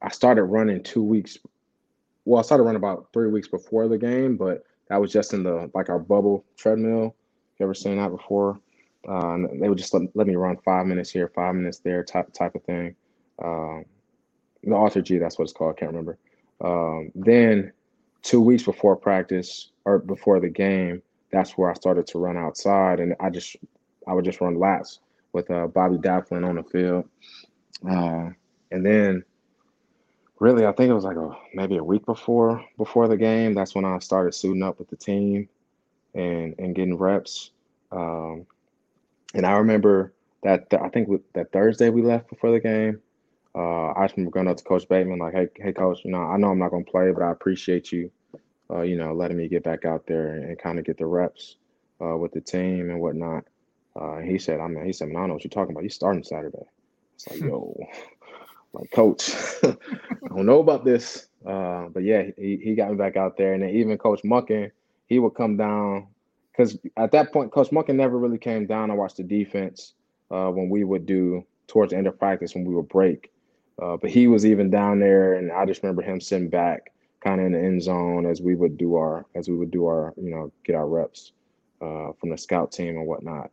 I 0.01 0.09
started 0.09 0.43
running 0.43 0.83
two 0.83 1.03
weeks 1.03 1.37
well, 2.25 2.39
I 2.39 2.43
started 2.43 2.63
running 2.63 2.77
about 2.77 3.07
three 3.13 3.29
weeks 3.29 3.47
before 3.47 3.87
the 3.87 3.97
game, 3.97 4.37
but 4.37 4.63
that 4.89 5.01
was 5.01 5.11
just 5.11 5.33
in 5.33 5.43
the 5.43 5.71
like 5.73 5.89
our 5.89 5.99
bubble 5.99 6.45
treadmill. 6.55 7.15
You 7.57 7.63
ever 7.65 7.73
seen 7.73 7.97
that 7.97 8.09
before? 8.09 8.59
Uh, 9.07 9.37
they 9.59 9.67
would 9.67 9.77
just 9.77 9.93
let, 9.93 10.03
let 10.13 10.27
me 10.27 10.35
run 10.35 10.57
five 10.57 10.85
minutes 10.85 11.09
here, 11.09 11.31
five 11.33 11.55
minutes 11.55 11.79
there, 11.79 12.03
type 12.03 12.31
type 12.33 12.55
of 12.55 12.63
thing. 12.63 12.95
Um, 13.43 13.85
the 14.63 14.69
AlterG, 14.69 15.19
that's 15.19 15.39
what 15.39 15.43
it's 15.43 15.53
called. 15.53 15.75
I 15.75 15.79
can't 15.79 15.91
remember. 15.91 16.17
Um, 16.63 17.11
then 17.15 17.71
two 18.21 18.41
weeks 18.41 18.63
before 18.63 18.95
practice 18.95 19.71
or 19.85 19.97
before 19.97 20.39
the 20.39 20.49
game, 20.49 21.01
that's 21.31 21.57
where 21.57 21.71
I 21.71 21.73
started 21.73 22.05
to 22.07 22.19
run 22.19 22.37
outside, 22.37 22.99
and 22.99 23.15
I 23.19 23.31
just 23.31 23.55
I 24.07 24.13
would 24.13 24.25
just 24.25 24.41
run 24.41 24.59
laps 24.59 24.99
with 25.33 25.49
uh, 25.49 25.67
Bobby 25.67 25.97
Daflin 25.97 26.47
on 26.47 26.57
the 26.57 26.63
field, 26.63 27.05
uh, 27.89 28.29
and 28.71 28.85
then 28.85 29.23
really, 30.39 30.65
I 30.65 30.71
think 30.71 30.89
it 30.89 30.95
was 30.95 31.03
like 31.03 31.17
a 31.17 31.37
maybe 31.53 31.77
a 31.77 31.83
week 31.83 32.05
before 32.05 32.65
before 32.77 33.07
the 33.07 33.17
game. 33.17 33.53
That's 33.53 33.75
when 33.75 33.85
I 33.85 33.99
started 33.99 34.33
suiting 34.33 34.63
up 34.63 34.79
with 34.79 34.89
the 34.89 34.97
team 34.97 35.47
and 36.15 36.55
and 36.57 36.75
getting 36.75 36.97
reps. 36.97 37.51
Um, 37.91 38.45
and 39.33 39.45
I 39.45 39.53
remember 39.53 40.13
that 40.43 40.69
th- 40.69 40.81
I 40.81 40.89
think 40.89 41.07
with, 41.07 41.21
that 41.33 41.51
Thursday 41.51 41.89
we 41.89 42.01
left 42.01 42.29
before 42.29 42.51
the 42.51 42.59
game. 42.59 43.01
Uh, 43.53 43.91
I 43.91 44.05
just 44.05 44.15
remember 44.15 44.31
going 44.31 44.47
up 44.47 44.57
to 44.57 44.63
Coach 44.63 44.87
Bateman 44.87 45.19
like, 45.19 45.33
"Hey, 45.33 45.49
hey, 45.57 45.73
Coach, 45.73 45.99
you 46.03 46.11
know, 46.11 46.23
I 46.23 46.37
know 46.37 46.47
I'm 46.47 46.59
not 46.59 46.71
going 46.71 46.85
to 46.85 46.91
play, 46.91 47.11
but 47.11 47.21
I 47.21 47.31
appreciate 47.31 47.91
you, 47.91 48.09
uh, 48.69 48.81
you 48.81 48.95
know, 48.95 49.13
letting 49.13 49.37
me 49.37 49.49
get 49.49 49.63
back 49.63 49.83
out 49.85 50.07
there 50.07 50.33
and, 50.33 50.45
and 50.45 50.57
kind 50.57 50.79
of 50.79 50.85
get 50.85 50.97
the 50.97 51.05
reps 51.05 51.57
uh, 52.01 52.17
with 52.17 52.31
the 52.31 52.41
team 52.41 52.89
and 52.89 52.99
whatnot." 52.99 53.43
Uh, 53.93 54.19
he 54.19 54.39
said, 54.39 54.61
"I 54.61 54.67
mean, 54.67 54.85
he 54.85 54.93
said, 54.93 55.09
man, 55.09 55.17
I 55.17 55.19
don't 55.19 55.27
know 55.27 55.33
what 55.35 55.43
you're 55.43 55.49
talking 55.49 55.73
about. 55.73 55.83
You 55.83 55.89
starting 55.89 56.23
Saturday." 56.23 56.63
It's 57.15 57.29
like, 57.29 57.41
yo, 57.41 57.75
like 58.73 58.91
coach, 58.91 59.35
I 59.63 59.75
don't 60.29 60.45
know 60.45 60.59
about 60.59 60.85
this. 60.85 61.27
Uh, 61.45 61.87
but 61.89 62.03
yeah, 62.03 62.23
he, 62.37 62.57
he 62.63 62.75
got 62.75 62.91
me 62.91 62.97
back 62.97 63.17
out 63.17 63.37
there. 63.37 63.53
And 63.53 63.63
then 63.63 63.71
even 63.71 63.97
Coach 63.97 64.21
Monken, 64.23 64.71
he 65.07 65.19
would 65.19 65.33
come 65.33 65.57
down 65.57 66.07
because 66.51 66.77
at 66.97 67.11
that 67.11 67.33
point, 67.33 67.51
Coach 67.51 67.69
Monken 67.69 67.95
never 67.95 68.17
really 68.17 68.37
came 68.37 68.65
down. 68.67 68.91
I 68.91 68.93
watched 68.93 69.17
the 69.17 69.23
defense 69.23 69.93
uh, 70.29 70.49
when 70.49 70.69
we 70.69 70.83
would 70.83 71.05
do 71.05 71.45
towards 71.67 71.91
the 71.91 71.97
end 71.97 72.07
of 72.07 72.19
practice 72.19 72.53
when 72.53 72.65
we 72.65 72.75
would 72.75 72.89
break. 72.89 73.31
Uh, 73.81 73.97
but 73.97 74.09
he 74.09 74.27
was 74.27 74.45
even 74.45 74.69
down 74.69 74.99
there, 74.99 75.35
and 75.35 75.51
I 75.51 75.65
just 75.65 75.81
remember 75.81 76.03
him 76.03 76.21
sitting 76.21 76.49
back, 76.49 76.91
kind 77.21 77.39
of 77.39 77.47
in 77.47 77.53
the 77.53 77.59
end 77.59 77.81
zone 77.81 78.25
as 78.25 78.41
we 78.41 78.53
would 78.53 78.77
do 78.77 78.95
our 78.95 79.25
as 79.33 79.47
we 79.47 79.55
would 79.55 79.71
do 79.71 79.85
our 79.85 80.13
you 80.17 80.29
know 80.29 80.51
get 80.63 80.75
our 80.75 80.87
reps 80.87 81.31
uh, 81.81 82.11
from 82.19 82.29
the 82.29 82.37
scout 82.37 82.71
team 82.71 82.97
and 82.97 83.07
whatnot. 83.07 83.49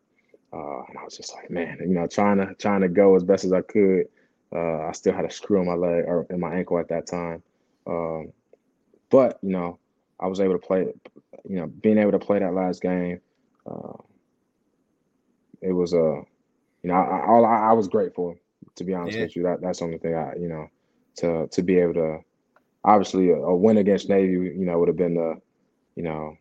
Uh, 0.53 0.83
and 0.89 0.99
I 0.99 1.05
was 1.05 1.16
just 1.16 1.35
like, 1.35 1.51
man, 1.51 1.79
you 1.81 1.89
know, 1.89 2.07
trying 2.07 2.39
to 2.39 2.55
trying 2.55 2.81
to 2.83 2.89
go 2.89 3.14
as 3.16 3.23
best 3.23 3.45
as 3.45 3.53
I 3.53 3.62
could. 3.62 4.09
Uh, 4.55 4.86
I 4.86 4.92
still 4.92 5.14
had 5.14 5.24
a 5.24 5.30
screw 5.30 5.61
in 5.61 5.66
my 5.66 5.74
leg 5.74 6.05
or 6.07 6.26
in 6.30 6.40
my 6.40 6.55
ankle 6.55 6.78
at 6.78 6.88
that 6.88 7.07
time. 7.07 7.42
Um, 7.86 8.32
but 9.11 9.38
you 9.42 9.51
know, 9.51 9.78
I 10.20 10.26
was 10.26 10.40
able 10.40 10.55
to 10.55 10.66
play. 10.66 10.86
You 11.49 11.57
know, 11.57 11.66
being 11.66 11.99
able 11.99 12.12
to 12.12 12.18
play 12.18 12.38
that 12.38 12.55
last 12.55 12.82
game, 12.82 13.20
uh, 13.70 13.92
it 15.62 15.72
was 15.72 15.92
a, 15.92 15.99
uh, 15.99 16.22
you 16.82 16.90
know, 16.90 16.94
I, 16.94 17.18
I, 17.18 17.70
I 17.70 17.72
was 17.72 17.88
grateful 17.88 18.36
to 18.76 18.84
be 18.84 18.94
honest 18.94 19.16
yeah. 19.16 19.24
with 19.24 19.36
you. 19.36 19.42
That 19.44 19.61
that's 19.61 19.78
the 19.78 19.84
only 19.84 19.99
thing 19.99 20.14
I, 20.14 20.34
you 20.36 20.49
know, 20.49 20.68
to 21.16 21.46
to 21.49 21.62
be 21.62 21.78
able 21.78 21.94
to, 21.94 22.18
obviously 22.84 23.30
a, 23.30 23.36
a 23.36 23.57
win 23.57 23.78
against 23.78 24.09
Navy, 24.09 24.32
you 24.32 24.64
know, 24.64 24.78
would 24.78 24.88
have 24.88 24.96
been 24.96 25.14
the 25.14 25.40
you 25.99 26.05
know, 26.05 26.38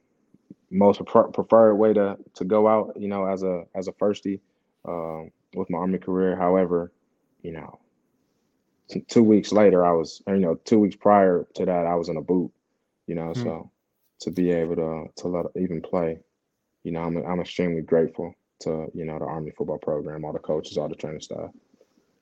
most 0.70 1.04
prefer- 1.04 1.30
preferred 1.30 1.76
way 1.76 1.92
to 1.92 2.16
to 2.36 2.46
go 2.46 2.68
out, 2.68 2.94
you 2.96 3.08
know, 3.08 3.26
as 3.26 3.42
a 3.42 3.64
as 3.74 3.88
a 3.88 3.92
firstie 3.94 4.40
uh, 4.88 5.28
with 5.56 5.68
my 5.72 5.80
army 5.80 5.98
career. 5.98 6.36
However, 6.36 6.92
you 7.42 7.54
know, 7.54 7.80
t- 8.90 9.02
two 9.08 9.24
weeks 9.24 9.52
later, 9.52 9.86
I 9.86 9.92
was, 9.92 10.22
you 10.28 10.38
know, 10.38 10.56
two 10.66 10.80
weeks 10.80 10.96
prior 10.96 11.48
to 11.56 11.66
that, 11.66 11.86
I 11.86 11.96
was 11.96 12.10
in 12.10 12.18
a 12.18 12.22
boot, 12.22 12.52
you 13.08 13.16
know, 13.16 13.34
hmm 13.34 13.44
so 13.44 13.72
to 14.22 14.32
be 14.32 14.52
able 14.52 14.76
to 14.76 15.06
to 15.22 15.28
let 15.28 15.46
even 15.56 15.82
play, 15.82 16.20
you 16.84 16.92
know, 16.92 17.02
I'm 17.02 17.18
I'm 17.18 17.40
extremely 17.42 17.82
grateful 17.82 18.34
to 18.62 18.88
you 18.94 19.06
know 19.06 19.20
the 19.20 19.26
Army 19.26 19.52
football 19.52 19.78
program, 19.80 20.26
all 20.26 20.34
the 20.34 20.40
coaches, 20.40 20.78
all 20.78 20.90
the 20.90 20.96
training 20.96 21.22
staff. 21.22 21.52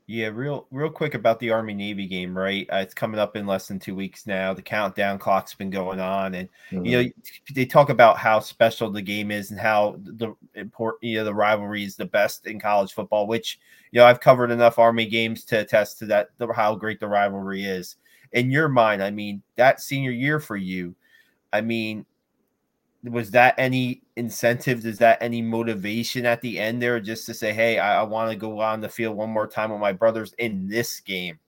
Yeah, 0.07 0.27
real 0.27 0.67
real 0.69 0.91
quick 0.91 1.15
about 1.15 1.39
the 1.39 1.49
Army 1.49 1.73
Navy 1.73 2.05
game, 2.05 2.37
right? 2.37 2.69
Uh, 2.71 2.77
it's 2.77 2.93
coming 2.93 3.19
up 3.19 3.35
in 3.35 3.47
less 3.47 3.67
than 3.67 3.79
two 3.79 3.95
weeks 3.95 4.27
now. 4.27 4.53
The 4.53 4.61
countdown 4.61 5.17
clock's 5.17 5.55
been 5.55 5.71
going 5.71 5.99
on, 5.99 6.35
and 6.35 6.47
mm-hmm. 6.69 6.85
you 6.85 7.03
know 7.03 7.09
they 7.55 7.65
talk 7.65 7.89
about 7.89 8.19
how 8.19 8.39
special 8.39 8.91
the 8.91 9.01
game 9.01 9.31
is 9.31 9.49
and 9.49 9.59
how 9.59 9.95
the 10.03 10.35
important 10.53 11.03
you 11.03 11.17
know 11.17 11.23
the 11.23 11.33
rivalry 11.33 11.83
is 11.83 11.95
the 11.95 12.05
best 12.05 12.45
in 12.45 12.59
college 12.59 12.93
football. 12.93 13.25
Which 13.25 13.59
you 13.91 13.99
know 13.99 14.05
I've 14.05 14.19
covered 14.19 14.51
enough 14.51 14.77
Army 14.77 15.07
games 15.07 15.43
to 15.45 15.61
attest 15.61 15.97
to 15.99 16.05
that 16.05 16.29
the, 16.37 16.53
how 16.53 16.75
great 16.75 16.99
the 16.99 17.07
rivalry 17.07 17.63
is. 17.63 17.95
In 18.31 18.51
your 18.51 18.69
mind, 18.69 19.01
I 19.01 19.09
mean 19.09 19.41
that 19.55 19.81
senior 19.81 20.11
year 20.11 20.39
for 20.39 20.55
you, 20.55 20.93
I 21.51 21.61
mean 21.61 22.05
was 23.09 23.31
that 23.31 23.55
any 23.57 24.01
incentive? 24.15 24.85
Is 24.85 24.97
that 24.99 25.21
any 25.21 25.41
motivation 25.41 26.25
at 26.25 26.41
the 26.41 26.59
end 26.59 26.81
there 26.81 26.99
just 26.99 27.25
to 27.27 27.33
say, 27.33 27.53
hey, 27.53 27.77
I, 27.79 28.01
I 28.01 28.03
want 28.03 28.31
to 28.31 28.37
go 28.37 28.59
on 28.59 28.81
the 28.81 28.89
field 28.89 29.15
one 29.15 29.29
more 29.29 29.47
time 29.47 29.71
with 29.71 29.79
my 29.79 29.91
brothers 29.91 30.33
in 30.37 30.67
this 30.67 30.99
game? 30.99 31.39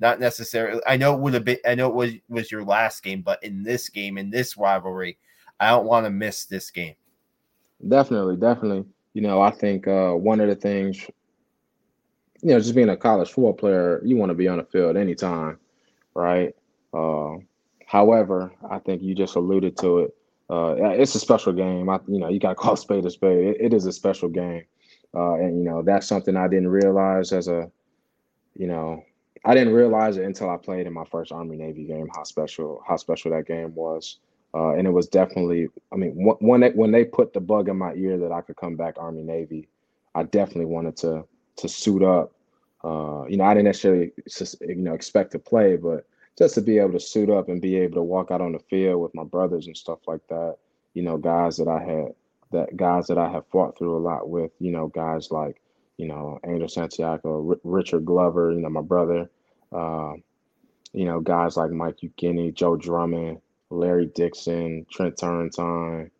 Not 0.00 0.18
necessarily. 0.18 0.80
I 0.86 0.96
know 0.96 1.14
it 1.14 1.20
would 1.20 1.34
have 1.34 1.44
been. 1.44 1.58
I 1.66 1.74
know 1.76 1.88
it 1.88 1.94
was 1.94 2.12
was 2.28 2.50
your 2.50 2.64
last 2.64 3.02
game, 3.02 3.22
but 3.22 3.42
in 3.44 3.62
this 3.62 3.88
game, 3.88 4.18
in 4.18 4.28
this 4.28 4.56
rivalry, 4.56 5.18
I 5.60 5.70
don't 5.70 5.86
want 5.86 6.04
to 6.04 6.10
miss 6.10 6.46
this 6.46 6.70
game. 6.70 6.94
Definitely, 7.86 8.36
definitely. 8.36 8.84
You 9.12 9.22
know, 9.22 9.40
I 9.40 9.52
think 9.52 9.86
uh, 9.86 10.12
one 10.12 10.40
of 10.40 10.48
the 10.48 10.56
things, 10.56 11.06
you 12.42 12.50
know, 12.50 12.58
just 12.58 12.74
being 12.74 12.88
a 12.88 12.96
college 12.96 13.28
football 13.28 13.52
player, 13.52 14.00
you 14.04 14.16
want 14.16 14.30
to 14.30 14.34
be 14.34 14.48
on 14.48 14.58
the 14.58 14.64
field 14.64 14.96
anytime, 14.96 15.58
right? 16.14 16.54
Uh, 16.92 17.36
however, 17.86 18.52
I 18.68 18.80
think 18.80 19.00
you 19.00 19.14
just 19.14 19.36
alluded 19.36 19.76
to 19.78 20.00
it 20.00 20.14
uh, 20.50 20.74
it's 20.78 21.14
a 21.14 21.18
special 21.18 21.52
game. 21.52 21.88
I, 21.88 21.98
you 22.06 22.18
know, 22.18 22.28
you 22.28 22.38
got 22.38 22.50
to 22.50 22.54
call 22.56 22.76
spade 22.76 23.04
a 23.04 23.10
spade. 23.10 23.56
It, 23.56 23.56
it 23.60 23.74
is 23.74 23.86
a 23.86 23.92
special 23.92 24.28
game, 24.28 24.64
uh, 25.14 25.34
and 25.34 25.58
you 25.58 25.64
know 25.64 25.82
that's 25.82 26.06
something 26.06 26.36
I 26.36 26.48
didn't 26.48 26.68
realize 26.68 27.32
as 27.32 27.48
a, 27.48 27.70
you 28.54 28.66
know, 28.66 29.02
I 29.44 29.54
didn't 29.54 29.74
realize 29.74 30.16
it 30.16 30.24
until 30.24 30.50
I 30.50 30.56
played 30.56 30.86
in 30.86 30.92
my 30.92 31.04
first 31.04 31.32
Army 31.32 31.56
Navy 31.56 31.84
game. 31.84 32.08
How 32.14 32.24
special, 32.24 32.82
how 32.86 32.96
special 32.96 33.30
that 33.32 33.46
game 33.46 33.74
was, 33.74 34.18
uh, 34.54 34.74
and 34.74 34.86
it 34.86 34.92
was 34.92 35.08
definitely. 35.08 35.68
I 35.92 35.96
mean, 35.96 36.12
when 36.14 36.60
they, 36.60 36.70
when 36.70 36.92
they 36.92 37.04
put 37.04 37.32
the 37.32 37.40
bug 37.40 37.68
in 37.68 37.76
my 37.76 37.94
ear 37.94 38.18
that 38.18 38.32
I 38.32 38.42
could 38.42 38.56
come 38.56 38.76
back 38.76 38.96
Army 38.98 39.22
Navy, 39.22 39.68
I 40.14 40.24
definitely 40.24 40.66
wanted 40.66 40.96
to 40.98 41.24
to 41.56 41.68
suit 41.68 42.02
up. 42.02 42.32
Uh, 42.82 43.24
you 43.28 43.38
know, 43.38 43.44
I 43.44 43.54
didn't 43.54 43.66
necessarily 43.66 44.12
you 44.60 44.76
know 44.76 44.92
expect 44.92 45.32
to 45.32 45.38
play, 45.38 45.76
but 45.76 46.06
just 46.36 46.54
to 46.54 46.60
be 46.60 46.78
able 46.78 46.92
to 46.92 47.00
suit 47.00 47.30
up 47.30 47.48
and 47.48 47.62
be 47.62 47.76
able 47.76 47.94
to 47.94 48.02
walk 48.02 48.30
out 48.30 48.40
on 48.40 48.52
the 48.52 48.58
field 48.58 49.00
with 49.00 49.14
my 49.14 49.24
brothers 49.24 49.66
and 49.66 49.76
stuff 49.76 50.00
like 50.06 50.26
that. 50.28 50.56
You 50.94 51.02
know, 51.02 51.16
guys 51.16 51.56
that 51.56 51.68
I 51.68 51.82
had 51.82 52.14
that 52.52 52.76
guys 52.76 53.06
that 53.08 53.18
I 53.18 53.30
have 53.30 53.46
fought 53.48 53.76
through 53.76 53.96
a 53.96 53.98
lot 53.98 54.28
with. 54.28 54.52
You 54.58 54.70
know, 54.70 54.88
guys 54.88 55.30
like 55.30 55.60
you 55.96 56.06
know 56.08 56.38
Angel 56.46 56.68
Santiago, 56.68 57.48
R- 57.50 57.60
Richard 57.64 58.04
Glover. 58.04 58.52
You 58.52 58.60
know, 58.60 58.70
my 58.70 58.82
brother. 58.82 59.30
Uh, 59.72 60.14
you 60.92 61.04
know, 61.04 61.20
guys 61.20 61.56
like 61.56 61.72
Mike 61.72 61.98
Ukini, 62.04 62.54
Joe 62.54 62.76
Drummond, 62.76 63.40
Larry 63.68 64.06
Dixon, 64.06 64.86
Trent 64.88 65.16
Turrentine, 65.16 66.10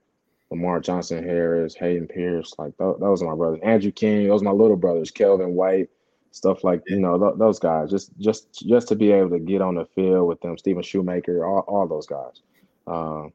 Lamar 0.50 0.80
Johnson 0.80 1.22
Harris, 1.22 1.76
Hayden 1.76 2.08
Pierce. 2.08 2.54
Like 2.58 2.76
th- 2.78 2.96
those 2.98 3.22
are 3.22 3.30
my 3.30 3.36
brothers. 3.36 3.60
Andrew 3.62 3.92
King. 3.92 4.28
Those 4.28 4.42
are 4.42 4.46
my 4.46 4.50
little 4.50 4.76
brothers. 4.76 5.10
Kelvin 5.10 5.54
White 5.54 5.90
stuff 6.34 6.64
like 6.64 6.82
you 6.88 6.98
know 6.98 7.18
th- 7.18 7.38
those 7.38 7.58
guys. 7.58 7.90
Just 7.90 8.10
just 8.18 8.52
just 8.66 8.88
to 8.88 8.96
be 8.96 9.12
able 9.12 9.30
to 9.30 9.38
get 9.38 9.62
on 9.62 9.76
the 9.76 9.86
field 9.86 10.28
with 10.28 10.40
them, 10.40 10.58
Stephen 10.58 10.82
Shoemaker, 10.82 11.44
all, 11.46 11.60
all 11.60 11.86
those 11.86 12.06
guys. 12.06 12.42
Uh, 12.86 13.28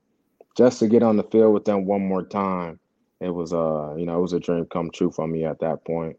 just 0.56 0.80
to 0.80 0.88
get 0.88 1.02
on 1.02 1.16
the 1.16 1.24
field 1.24 1.54
with 1.54 1.66
them 1.66 1.86
one 1.86 2.06
more 2.06 2.24
time, 2.24 2.80
it 3.22 3.30
was 3.30 3.54
uh 3.54 3.96
you 3.98 4.06
know 4.06 4.20
it 4.20 4.22
was 4.22 4.34
a 4.34 4.40
dream 4.40 4.66
come 4.66 4.92
true 4.92 5.12
for 5.12 5.28
me 5.28 5.46
at 5.46 5.60
that 5.60 5.84
point. 5.86 6.18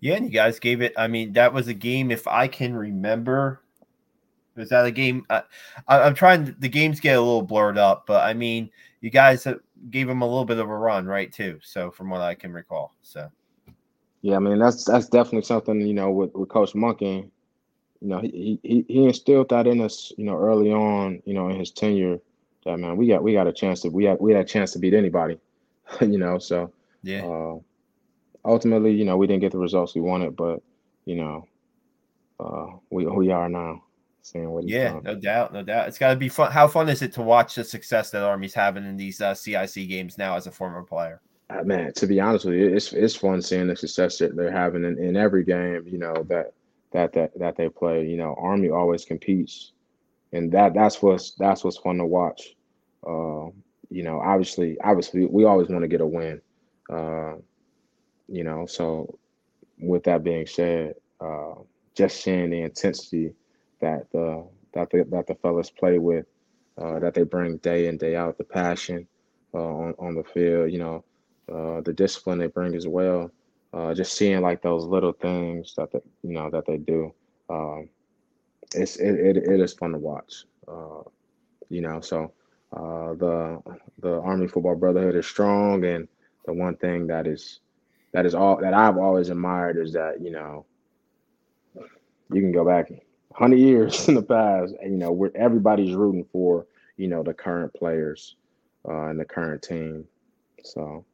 Yeah, 0.00 0.16
and 0.16 0.26
you 0.26 0.32
guys 0.32 0.58
gave 0.58 0.82
it. 0.82 0.92
I 0.96 1.06
mean, 1.06 1.32
that 1.34 1.54
was 1.54 1.68
a 1.68 1.74
game. 1.74 2.10
If 2.10 2.26
I 2.26 2.48
can 2.48 2.74
remember, 2.74 3.62
was 4.56 4.68
that 4.70 4.84
a 4.84 4.90
game? 4.90 5.24
I, 5.30 5.44
I'm 5.86 6.14
trying. 6.14 6.56
The 6.58 6.68
games 6.68 6.98
get 6.98 7.16
a 7.16 7.20
little 7.20 7.42
blurred 7.42 7.78
up, 7.78 8.04
but 8.08 8.24
I 8.24 8.34
mean, 8.34 8.68
you 9.00 9.10
guys 9.10 9.46
gave 9.90 10.08
them 10.08 10.22
a 10.22 10.26
little 10.26 10.44
bit 10.44 10.58
of 10.58 10.68
a 10.68 10.76
run, 10.76 11.06
right? 11.06 11.32
Too. 11.32 11.60
So 11.62 11.92
from 11.92 12.10
what 12.10 12.20
I 12.20 12.34
can 12.34 12.52
recall, 12.52 12.96
so 13.02 13.30
yeah, 14.22 14.36
I 14.36 14.38
mean 14.38 14.58
that's 14.58 14.84
that's 14.84 15.08
definitely 15.08 15.42
something 15.42 15.80
you 15.80 15.94
know 15.94 16.10
with, 16.10 16.32
with 16.34 16.48
Coach 16.48 16.72
Monken. 16.72 17.28
You 18.00 18.08
know, 18.08 18.20
he, 18.20 18.58
he 18.62 18.84
he 18.88 19.04
instilled 19.04 19.48
that 19.50 19.66
in 19.66 19.80
us, 19.80 20.12
you 20.16 20.24
know, 20.24 20.36
early 20.36 20.72
on, 20.72 21.22
you 21.24 21.34
know, 21.34 21.48
in 21.48 21.58
his 21.58 21.70
tenure. 21.70 22.18
That 22.64 22.78
man, 22.78 22.96
we 22.96 23.08
got 23.08 23.22
we 23.22 23.32
got 23.32 23.48
a 23.48 23.52
chance 23.52 23.80
to 23.82 23.88
we 23.88 24.04
had 24.04 24.18
we 24.20 24.32
had 24.32 24.42
a 24.42 24.48
chance 24.48 24.72
to 24.72 24.78
beat 24.78 24.94
anybody, 24.94 25.38
you 26.00 26.18
know. 26.18 26.38
So 26.38 26.72
yeah. 27.02 27.24
Uh, 27.26 27.58
ultimately, 28.44 28.92
you 28.92 29.04
know, 29.04 29.16
we 29.16 29.26
didn't 29.26 29.40
get 29.40 29.52
the 29.52 29.58
results 29.58 29.94
we 29.94 30.00
wanted, 30.00 30.36
but 30.36 30.62
you 31.04 31.16
know, 31.16 31.46
uh, 32.38 32.66
we 32.90 33.06
we 33.06 33.30
are 33.30 33.48
now. 33.48 33.82
Seeing 34.24 34.50
what 34.50 34.68
yeah, 34.68 35.00
no 35.02 35.16
doubt, 35.16 35.52
no 35.52 35.64
doubt. 35.64 35.88
It's 35.88 35.98
got 35.98 36.10
to 36.10 36.16
be 36.16 36.28
fun. 36.28 36.52
How 36.52 36.68
fun 36.68 36.88
is 36.88 37.02
it 37.02 37.12
to 37.14 37.22
watch 37.22 37.56
the 37.56 37.64
success 37.64 38.10
that 38.12 38.22
Army's 38.22 38.54
having 38.54 38.84
in 38.84 38.96
these 38.96 39.20
uh, 39.20 39.34
CIC 39.34 39.88
games 39.88 40.16
now 40.16 40.36
as 40.36 40.46
a 40.46 40.52
former 40.52 40.84
player? 40.84 41.20
Uh, 41.52 41.62
man, 41.64 41.92
to 41.94 42.06
be 42.06 42.20
honest 42.20 42.46
with 42.46 42.54
you, 42.54 42.74
it's 42.74 42.92
it's 42.92 43.14
fun 43.16 43.42
seeing 43.42 43.66
the 43.66 43.76
success 43.76 44.18
that 44.18 44.36
they're 44.36 44.52
having 44.52 44.84
in, 44.84 44.98
in 44.98 45.16
every 45.16 45.44
game. 45.44 45.84
You 45.86 45.98
know 45.98 46.14
that 46.28 46.52
that 46.92 47.12
that 47.12 47.38
that 47.38 47.56
they 47.56 47.68
play. 47.68 48.06
You 48.06 48.16
know, 48.16 48.34
Army 48.38 48.70
always 48.70 49.04
competes, 49.04 49.72
and 50.32 50.52
that 50.52 50.74
that's 50.74 51.02
what's 51.02 51.32
that's 51.32 51.64
what's 51.64 51.78
fun 51.78 51.98
to 51.98 52.06
watch. 52.06 52.54
Uh, 53.06 53.48
you 53.90 54.02
know, 54.02 54.20
obviously, 54.20 54.78
obviously, 54.82 55.26
we 55.26 55.44
always 55.44 55.68
want 55.68 55.82
to 55.82 55.88
get 55.88 56.00
a 56.00 56.06
win. 56.06 56.40
Uh, 56.90 57.34
you 58.28 58.44
know, 58.44 58.66
so 58.66 59.18
with 59.78 60.04
that 60.04 60.24
being 60.24 60.46
said, 60.46 60.94
uh, 61.20 61.54
just 61.94 62.22
seeing 62.22 62.50
the 62.50 62.60
intensity 62.62 63.34
that 63.80 64.10
the 64.12 64.46
that 64.72 64.90
the 64.90 65.04
that 65.10 65.26
the 65.26 65.34
fellas 65.36 65.70
play 65.70 65.98
with, 65.98 66.26
uh, 66.78 66.98
that 67.00 67.14
they 67.14 67.24
bring 67.24 67.58
day 67.58 67.88
in 67.88 67.98
day 67.98 68.16
out, 68.16 68.38
the 68.38 68.44
passion 68.44 69.06
uh, 69.52 69.58
on 69.58 69.94
on 69.98 70.14
the 70.14 70.24
field. 70.24 70.72
You 70.72 70.78
know, 70.78 71.04
uh, 71.50 71.80
the 71.80 71.92
discipline 71.92 72.38
they 72.38 72.46
bring 72.46 72.74
as 72.74 72.86
well. 72.86 73.30
Uh, 73.72 73.94
just 73.94 74.14
seeing 74.16 74.40
like 74.40 74.62
those 74.62 74.84
little 74.84 75.12
things 75.12 75.74
that 75.76 75.90
they, 75.92 76.00
you 76.22 76.32
know 76.32 76.50
that 76.50 76.66
they 76.66 76.76
do. 76.76 77.12
Um, 77.48 77.88
it's 78.74 78.96
it, 78.96 79.14
it, 79.14 79.36
it 79.36 79.60
is 79.60 79.72
fun 79.72 79.92
to 79.92 79.98
watch. 79.98 80.44
Uh, 80.66 81.02
you 81.68 81.80
know, 81.80 82.00
so 82.00 82.32
uh, 82.72 83.14
the 83.14 83.60
the 84.00 84.20
Army 84.20 84.46
Football 84.48 84.76
Brotherhood 84.76 85.16
is 85.16 85.26
strong, 85.26 85.84
and 85.84 86.08
the 86.46 86.52
one 86.52 86.76
thing 86.76 87.06
that 87.08 87.26
is 87.26 87.60
that 88.12 88.26
is 88.26 88.34
all 88.34 88.56
that 88.60 88.74
I've 88.74 88.98
always 88.98 89.30
admired 89.30 89.76
is 89.78 89.92
that 89.92 90.20
you 90.20 90.30
know 90.30 90.64
you 92.32 92.40
can 92.40 92.52
go 92.52 92.64
back 92.64 92.90
hundred 93.34 93.58
years 93.58 94.08
in 94.08 94.14
the 94.14 94.22
past, 94.22 94.74
and 94.80 94.92
you 94.92 94.98
know 94.98 95.12
where 95.12 95.30
everybody's 95.36 95.94
rooting 95.94 96.24
for 96.32 96.66
you 96.96 97.08
know 97.08 97.22
the 97.22 97.34
current 97.34 97.72
players 97.74 98.36
uh, 98.88 99.06
and 99.06 99.18
the 99.18 99.24
current 99.24 99.62
team. 99.62 100.04
So 100.64 101.04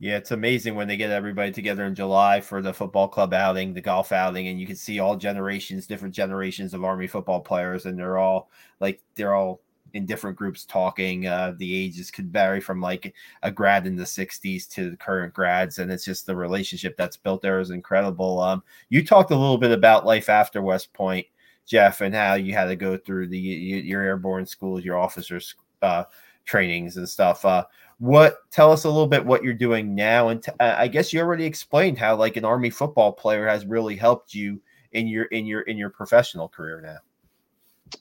yeah, 0.00 0.16
it's 0.16 0.30
amazing 0.30 0.74
when 0.74 0.88
they 0.88 0.96
get 0.96 1.10
everybody 1.10 1.52
together 1.52 1.84
in 1.84 1.94
July 1.94 2.40
for 2.40 2.62
the 2.62 2.72
football 2.72 3.08
club 3.08 3.34
outing, 3.34 3.74
the 3.74 3.80
golf 3.80 4.12
outing, 4.12 4.48
and 4.48 4.60
you 4.60 4.66
can 4.66 4.76
see 4.76 5.00
all 5.00 5.16
generations, 5.16 5.86
different 5.86 6.14
generations 6.14 6.74
of 6.74 6.84
Army 6.84 7.06
football 7.06 7.40
players, 7.40 7.86
and 7.86 7.98
they're 7.98 8.18
all 8.18 8.50
like 8.80 9.02
they're 9.14 9.34
all 9.34 9.60
in 9.94 10.06
different 10.06 10.36
groups 10.36 10.64
talking. 10.64 11.26
Uh, 11.26 11.54
the 11.58 11.74
ages 11.74 12.10
could 12.10 12.32
vary 12.32 12.60
from 12.60 12.80
like 12.80 13.14
a 13.42 13.50
grad 13.50 13.86
in 13.86 13.96
the 13.96 14.04
60s 14.04 14.68
to 14.70 14.90
the 14.90 14.96
current 14.96 15.32
grads, 15.32 15.78
and 15.78 15.90
it's 15.90 16.04
just 16.04 16.26
the 16.26 16.36
relationship 16.36 16.96
that's 16.96 17.16
built 17.16 17.42
there 17.42 17.60
is 17.60 17.70
incredible. 17.70 18.40
Um, 18.40 18.62
you 18.90 19.04
talked 19.04 19.30
a 19.30 19.36
little 19.36 19.58
bit 19.58 19.72
about 19.72 20.06
life 20.06 20.28
after 20.28 20.62
West 20.62 20.92
Point, 20.92 21.26
Geoff, 21.66 22.00
and 22.00 22.14
how 22.14 22.34
you 22.34 22.52
had 22.52 22.66
to 22.66 22.76
go 22.76 22.96
through 22.96 23.28
the 23.28 23.38
your 23.38 24.02
airborne 24.02 24.46
schools, 24.46 24.84
your 24.84 24.98
officers 24.98 25.54
uh, 25.82 26.04
trainings 26.48 26.96
and 26.96 27.08
stuff. 27.08 27.44
Uh, 27.44 27.64
what 27.98 28.50
tell 28.50 28.72
us 28.72 28.84
a 28.84 28.88
little 28.88 29.06
bit 29.06 29.24
what 29.24 29.42
you're 29.42 29.52
doing 29.52 29.94
now 29.94 30.28
and 30.28 30.42
t- 30.44 30.52
i 30.60 30.86
guess 30.86 31.12
you 31.12 31.20
already 31.20 31.44
explained 31.44 31.98
how 31.98 32.14
like 32.14 32.36
an 32.36 32.44
army 32.44 32.70
football 32.70 33.12
player 33.12 33.46
has 33.48 33.66
really 33.66 33.96
helped 33.96 34.32
you 34.32 34.60
in 34.92 35.08
your 35.08 35.24
in 35.26 35.44
your 35.44 35.62
in 35.62 35.76
your 35.76 35.90
professional 35.90 36.48
career 36.48 36.80
now. 36.80 36.98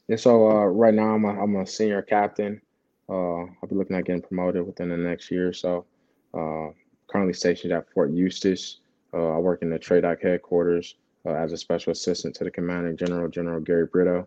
Yeah 0.08 0.18
so 0.18 0.50
uh, 0.50 0.66
right 0.66 0.94
now 0.94 1.16
i'm 1.16 1.26
a, 1.26 1.30
I'm 1.30 1.56
a 1.56 1.66
senior 1.66 2.04
captain. 2.04 2.62
Uh, 3.10 3.42
i'll 3.42 3.68
be 3.68 3.76
looking 3.76 3.96
at 3.96 4.06
getting 4.06 4.22
promoted 4.22 4.66
within 4.66 4.90
the 4.90 4.98
next 4.98 5.32
year 5.32 5.50
or 5.50 5.54
so. 5.54 5.86
Uh, 6.34 6.72
currently 7.08 7.34
stationed 7.34 7.74
at 7.74 7.92
fort 7.92 8.12
eustis. 8.12 8.78
Uh, 9.14 9.30
i 9.30 9.38
work 9.40 9.64
in 9.64 9.70
the 9.70 9.80
Trade 9.80 10.04
TRADOC 10.04 10.22
headquarters 10.22 10.96
uh, 11.26 11.32
as 11.32 11.54
a 11.54 11.58
special 11.58 11.92
assistant 11.92 12.36
to 12.36 12.44
the 12.44 12.52
commanding 12.52 12.98
general 12.98 13.28
general 13.30 13.62
gary 13.62 13.88
brito. 13.88 14.24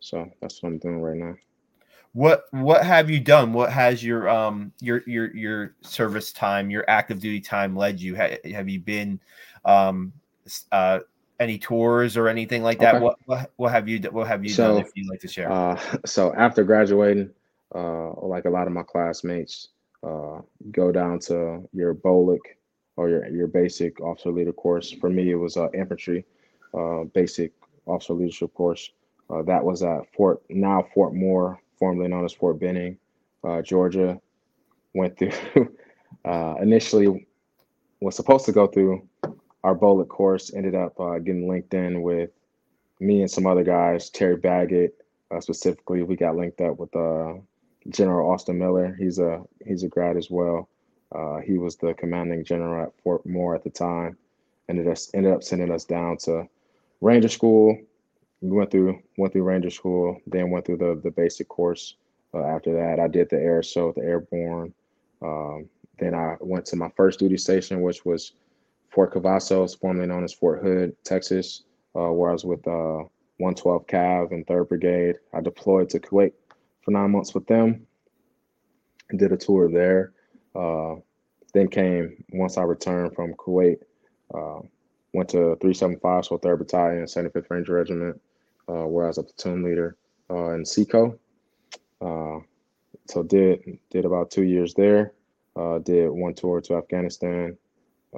So 0.00 0.30
that's 0.42 0.62
what 0.62 0.68
i'm 0.68 0.78
doing 0.78 1.00
right 1.00 1.16
now 1.16 1.34
what 2.14 2.44
what 2.52 2.86
have 2.86 3.10
you 3.10 3.18
done? 3.18 3.52
What 3.52 3.72
has 3.72 4.02
your 4.02 4.28
um 4.28 4.72
your 4.80 5.02
your 5.04 5.34
your 5.36 5.74
service 5.82 6.32
time, 6.32 6.70
your 6.70 6.84
active 6.88 7.18
duty 7.20 7.40
time 7.40 7.76
led 7.76 8.00
you? 8.00 8.14
have 8.14 8.68
you 8.68 8.80
been 8.80 9.20
um 9.64 10.12
uh 10.70 11.00
any 11.40 11.58
tours 11.58 12.16
or 12.16 12.28
anything 12.28 12.62
like 12.62 12.78
that? 12.78 12.94
Okay. 12.94 13.04
What, 13.04 13.18
what 13.26 13.50
what 13.56 13.72
have 13.72 13.88
you 13.88 13.98
what 14.12 14.28
have 14.28 14.44
you 14.44 14.50
so, 14.50 14.74
done 14.74 14.82
if 14.82 14.92
you'd 14.94 15.10
like 15.10 15.20
to 15.20 15.28
share? 15.28 15.50
Uh, 15.50 15.78
so 16.06 16.32
after 16.34 16.62
graduating, 16.62 17.30
uh, 17.74 18.12
like 18.20 18.44
a 18.44 18.50
lot 18.50 18.68
of 18.68 18.72
my 18.72 18.84
classmates, 18.84 19.70
uh, 20.04 20.40
go 20.70 20.92
down 20.92 21.18
to 21.18 21.68
your 21.72 21.94
BOLC 21.94 22.38
or 22.96 23.08
your 23.08 23.26
your 23.26 23.48
basic 23.48 24.00
officer 24.00 24.30
leader 24.30 24.52
course. 24.52 24.92
For 24.92 25.10
me, 25.10 25.32
it 25.32 25.36
was 25.36 25.56
uh, 25.56 25.68
infantry, 25.74 26.24
uh, 26.74 27.04
basic 27.12 27.52
officer 27.86 28.12
leadership 28.12 28.54
course. 28.54 28.92
Uh, 29.28 29.42
that 29.42 29.64
was 29.64 29.82
at 29.82 30.02
Fort 30.14 30.42
now 30.48 30.86
Fort 30.94 31.12
Moore 31.12 31.58
formerly 31.78 32.08
known 32.08 32.24
as 32.24 32.32
Fort 32.32 32.58
Benning, 32.58 32.98
uh, 33.42 33.62
Georgia. 33.62 34.20
Went 34.94 35.18
through 35.18 35.32
uh, 36.24 36.54
initially 36.60 37.26
was 38.00 38.14
supposed 38.14 38.44
to 38.46 38.52
go 38.52 38.66
through 38.66 39.06
our 39.64 39.74
bullet 39.74 40.08
course. 40.08 40.52
Ended 40.54 40.74
up 40.74 40.98
uh, 41.00 41.18
getting 41.18 41.48
linked 41.48 41.74
in 41.74 42.02
with 42.02 42.30
me 43.00 43.20
and 43.22 43.30
some 43.30 43.46
other 43.46 43.64
guys. 43.64 44.10
Terry 44.10 44.36
Baggett 44.36 44.94
uh, 45.30 45.40
specifically, 45.40 46.02
we 46.02 46.16
got 46.16 46.36
linked 46.36 46.60
up 46.60 46.78
with 46.78 46.94
uh, 46.94 47.34
General 47.88 48.30
Austin 48.30 48.58
Miller. 48.58 48.94
He's 48.98 49.18
a 49.18 49.42
he's 49.64 49.82
a 49.82 49.88
grad 49.88 50.16
as 50.16 50.30
well. 50.30 50.68
Uh, 51.14 51.38
he 51.38 51.58
was 51.58 51.76
the 51.76 51.94
commanding 51.94 52.44
general 52.44 52.84
at 52.84 52.92
Fort 53.02 53.24
Moore 53.26 53.54
at 53.54 53.64
the 53.64 53.70
time. 53.70 54.16
Ended 54.68 54.88
us 54.88 55.10
ended 55.14 55.32
up 55.32 55.42
sending 55.42 55.70
us 55.70 55.84
down 55.84 56.18
to 56.18 56.48
Ranger 57.00 57.28
School 57.28 57.78
we 58.44 58.56
went 58.56 58.70
through 58.70 59.00
went 59.16 59.32
through 59.32 59.42
Ranger 59.42 59.70
School, 59.70 60.20
then 60.26 60.50
went 60.50 60.66
through 60.66 60.78
the 60.78 61.00
the 61.02 61.10
basic 61.10 61.48
course. 61.48 61.96
Uh, 62.32 62.44
after 62.44 62.74
that, 62.74 63.00
I 63.00 63.08
did 63.08 63.30
the 63.30 63.36
air 63.36 63.62
show, 63.62 63.92
the 63.92 64.02
airborne. 64.02 64.74
Um, 65.22 65.68
then 65.98 66.14
I 66.14 66.36
went 66.40 66.66
to 66.66 66.76
my 66.76 66.90
first 66.96 67.20
duty 67.20 67.36
station, 67.36 67.80
which 67.80 68.04
was 68.04 68.32
Fort 68.90 69.14
Cavazos, 69.14 69.78
formerly 69.78 70.08
known 70.08 70.24
as 70.24 70.32
Fort 70.32 70.62
Hood, 70.62 70.96
Texas, 71.04 71.62
uh, 71.94 72.10
where 72.10 72.30
I 72.30 72.32
was 72.32 72.44
with 72.44 72.66
uh, 72.66 73.04
112 73.38 73.86
Cav 73.86 74.32
and 74.32 74.44
3rd 74.46 74.68
Brigade. 74.68 75.16
I 75.32 75.40
deployed 75.40 75.88
to 75.90 76.00
Kuwait 76.00 76.32
for 76.82 76.90
nine 76.90 77.12
months 77.12 77.34
with 77.34 77.46
them 77.46 77.86
did 79.16 79.32
a 79.32 79.36
tour 79.36 79.70
there. 79.70 80.12
Uh, 80.54 80.96
then 81.52 81.68
came, 81.68 82.24
once 82.32 82.56
I 82.58 82.62
returned 82.62 83.14
from 83.14 83.34
Kuwait, 83.34 83.78
uh, 84.34 84.60
went 85.12 85.28
to 85.30 85.56
375, 85.60 86.26
so 86.26 86.38
3rd 86.38 86.58
Battalion, 86.58 87.04
75th 87.04 87.50
Ranger 87.50 87.74
Regiment, 87.74 88.20
uh, 88.68 88.86
where 88.86 89.04
I 89.04 89.08
was 89.08 89.18
a 89.18 89.22
platoon 89.22 89.62
leader 89.62 89.96
uh, 90.30 90.50
in 90.50 90.64
SECO. 90.64 91.18
Uh, 92.00 92.38
so 93.06 93.22
did 93.22 93.78
did 93.90 94.04
about 94.04 94.30
two 94.30 94.44
years 94.44 94.74
there. 94.74 95.12
Uh, 95.56 95.78
did 95.78 96.08
one 96.08 96.34
tour 96.34 96.60
to 96.60 96.76
Afghanistan 96.76 97.56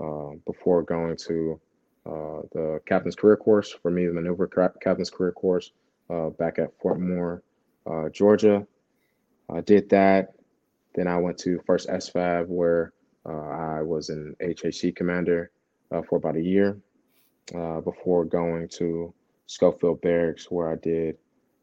uh, 0.00 0.30
before 0.46 0.82
going 0.82 1.16
to 1.16 1.60
uh, 2.06 2.40
the 2.52 2.80
captain's 2.86 3.16
career 3.16 3.36
course 3.36 3.72
for 3.82 3.90
me, 3.90 4.06
the 4.06 4.12
maneuver 4.12 4.46
captain's 4.80 5.10
career 5.10 5.32
course 5.32 5.72
back 6.38 6.58
at 6.58 6.70
Fort 6.80 7.00
Moore, 7.00 7.42
Georgia. 8.12 8.66
I 9.50 9.60
did 9.60 9.88
that. 9.90 10.34
Then 10.94 11.08
I 11.08 11.18
went 11.18 11.36
to 11.38 11.60
first 11.66 11.88
SFAB 11.88 12.46
where 12.46 12.92
I 13.26 13.82
was 13.82 14.08
an 14.08 14.36
HHC 14.40 14.94
commander 14.94 15.50
for 16.08 16.16
about 16.16 16.36
a 16.36 16.40
year 16.40 16.78
before 17.84 18.24
going 18.24 18.68
to 18.68 19.12
Schofield 19.46 20.00
Barracks, 20.00 20.50
where 20.50 20.70
I 20.70 20.76
did 20.76 21.16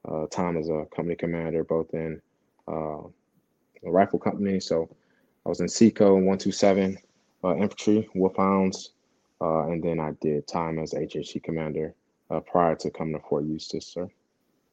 uh, 0.07 0.27
time 0.27 0.57
as 0.57 0.69
a 0.69 0.85
company 0.95 1.15
commander, 1.15 1.63
both 1.63 1.93
in 1.93 2.21
uh, 2.67 3.01
a 3.85 3.91
rifle 3.91 4.19
company. 4.19 4.59
So 4.59 4.89
I 5.45 5.49
was 5.49 5.59
in 5.59 5.67
SECO 5.67 6.13
127 6.13 6.97
uh, 7.43 7.55
infantry, 7.55 8.09
Wolfhounds, 8.15 8.91
uh, 9.41 9.67
and 9.67 9.83
then 9.83 9.99
I 9.99 10.11
did 10.21 10.47
time 10.47 10.79
as 10.79 10.93
HHC 10.93 11.43
commander 11.43 11.93
uh, 12.29 12.39
prior 12.39 12.75
to 12.75 12.89
coming 12.89 13.15
to 13.15 13.27
Fort 13.27 13.45
Eustis, 13.45 13.85
sir. 13.85 14.07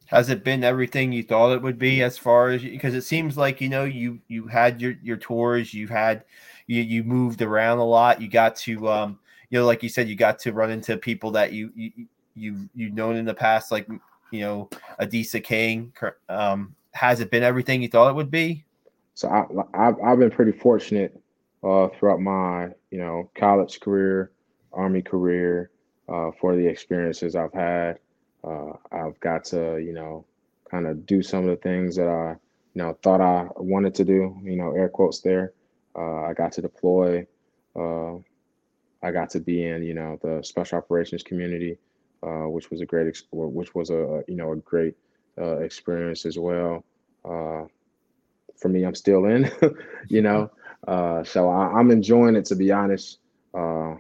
Has 0.07 0.29
it 0.29 0.43
been 0.43 0.65
everything 0.65 1.13
you 1.13 1.23
thought 1.23 1.53
it 1.53 1.63
would 1.63 1.79
be 1.79 2.03
as 2.03 2.19
far 2.19 2.49
as 2.49 2.63
because 2.63 2.95
it 2.95 3.03
seems 3.03 3.37
like 3.37 3.61
you 3.61 3.69
know 3.69 3.85
you 3.85 4.21
you 4.27 4.49
had 4.49 4.81
your 4.81 4.95
your 5.05 5.17
tours, 5.17 5.73
you 5.73 5.87
had 5.87 6.25
you 6.67 6.83
you 6.83 7.05
moved 7.05 7.43
around 7.43 7.79
a 7.79 7.85
lot, 7.85 8.21
you 8.21 8.29
got 8.29 8.57
to 8.57 8.89
um 8.89 9.21
you 9.51 9.59
know 9.61 9.67
like 9.67 9.85
you 9.85 9.89
said 9.89 10.09
you 10.09 10.17
got 10.17 10.41
to 10.41 10.53
run 10.53 10.73
into 10.73 10.97
people 10.97 11.31
that 11.33 11.53
you, 11.53 11.71
you 11.77 12.07
you've 12.35 12.69
you've 12.75 12.95
known 12.95 13.17
in 13.17 13.25
the 13.25 13.35
past, 13.35 13.71
like 13.71 13.89
you 14.31 14.41
know 14.41 14.69
Adisa 15.01 15.43
King. 15.43 15.93
Um, 16.29 16.75
has 16.93 17.21
it 17.21 17.31
been 17.31 17.43
everything 17.43 17.83
you 17.83 17.89
thought 17.89 18.11
it 18.11 18.15
would 18.15 18.31
be? 18.31 18.65
So 19.15 19.29
I, 19.29 19.45
I've 19.75 19.97
I've 20.03 20.19
been 20.19 20.31
pretty 20.31 20.53
fortunate 20.53 21.21
uh, 21.63 21.89
throughout 21.89 22.21
my 22.21 22.69
you 22.91 22.99
know 22.99 23.31
college 23.35 23.81
career, 23.81 24.33
army 24.73 25.03
career, 25.03 25.71
uh, 26.09 26.31
for 26.41 26.57
the 26.57 26.67
experiences 26.67 27.37
I've 27.37 27.53
had. 27.53 27.99
Uh, 28.43 28.73
I've 28.91 29.19
got 29.21 29.45
to 29.47 29.79
you 29.79 29.93
know 29.93 30.25
kind 30.71 30.87
of 30.87 31.07
do 31.07 31.23
some 31.23 31.45
of 31.45 31.51
the 31.51 31.57
things 31.57 31.97
that 31.97 32.09
I 32.09 32.37
you 32.75 32.83
know 32.83 32.97
thought 33.03 33.21
I 33.21 33.49
wanted 33.57 33.95
to 33.97 34.05
do. 34.05 34.37
You 34.43 34.57
know, 34.57 34.73
air 34.73 34.89
quotes 34.89 35.21
there. 35.21 35.53
Uh, 35.97 36.23
I 36.23 36.35
got 36.35 36.53
to 36.53 36.63
deploy. 36.63 37.27
Uh, 37.77 38.17
I 39.03 39.13
got 39.13 39.31
to 39.31 39.41
be 39.41 39.65
in 39.65 39.83
you 39.83 39.95
know 39.95 40.19
the 40.23 40.43
special 40.43 40.79
operations 40.79 41.23
community 41.23 41.79
uh, 42.23 42.49
which 42.49 42.71
was 42.71 42.81
a 42.81 42.87
great, 42.87 43.23
which 43.33 43.75
was 43.75 43.91
a 43.91 44.23
you 44.29 44.37
know 44.37 44.53
a 44.53 44.57
great 44.57 44.95
uh, 45.41 45.59
experience 45.59 46.27
as 46.27 46.39
well. 46.39 46.85
Uh, 47.25 47.65
for 48.57 48.69
me, 48.69 48.85
I'm 48.85 48.95
still 48.95 49.25
in, 49.25 49.51
you 50.09 50.21
know, 50.21 50.51
uh, 50.87 51.25
so 51.25 51.49
I, 51.49 51.81
am 51.81 51.91
enjoying 51.91 52.37
it 52.37 52.45
to 52.47 52.57
be 52.57 52.71
honest. 52.73 53.19
Uh, 53.55 53.95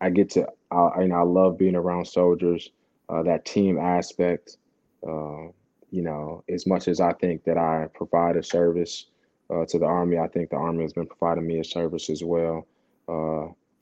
I 0.00 0.10
get 0.10 0.30
to, 0.30 0.46
I, 0.70 1.02
you 1.02 1.08
know, 1.08 1.16
I 1.16 1.22
love 1.22 1.58
being 1.58 1.76
around 1.76 2.06
soldiers. 2.06 2.70
Uh, 3.08 3.22
that 3.22 3.44
team 3.44 3.78
aspect, 3.78 4.56
you 5.02 6.02
know, 6.02 6.42
as 6.48 6.66
much 6.66 6.88
as 6.88 7.00
I 7.00 7.12
think 7.12 7.44
that 7.44 7.56
I 7.56 7.86
provide 7.94 8.36
a 8.36 8.42
service 8.42 9.06
to 9.50 9.78
the 9.78 9.84
army, 9.84 10.18
I 10.18 10.26
think 10.26 10.50
the 10.50 10.56
army 10.56 10.82
has 10.82 10.92
been 10.92 11.06
providing 11.06 11.46
me 11.46 11.60
a 11.60 11.64
service 11.64 12.10
as 12.10 12.24
well 12.24 12.66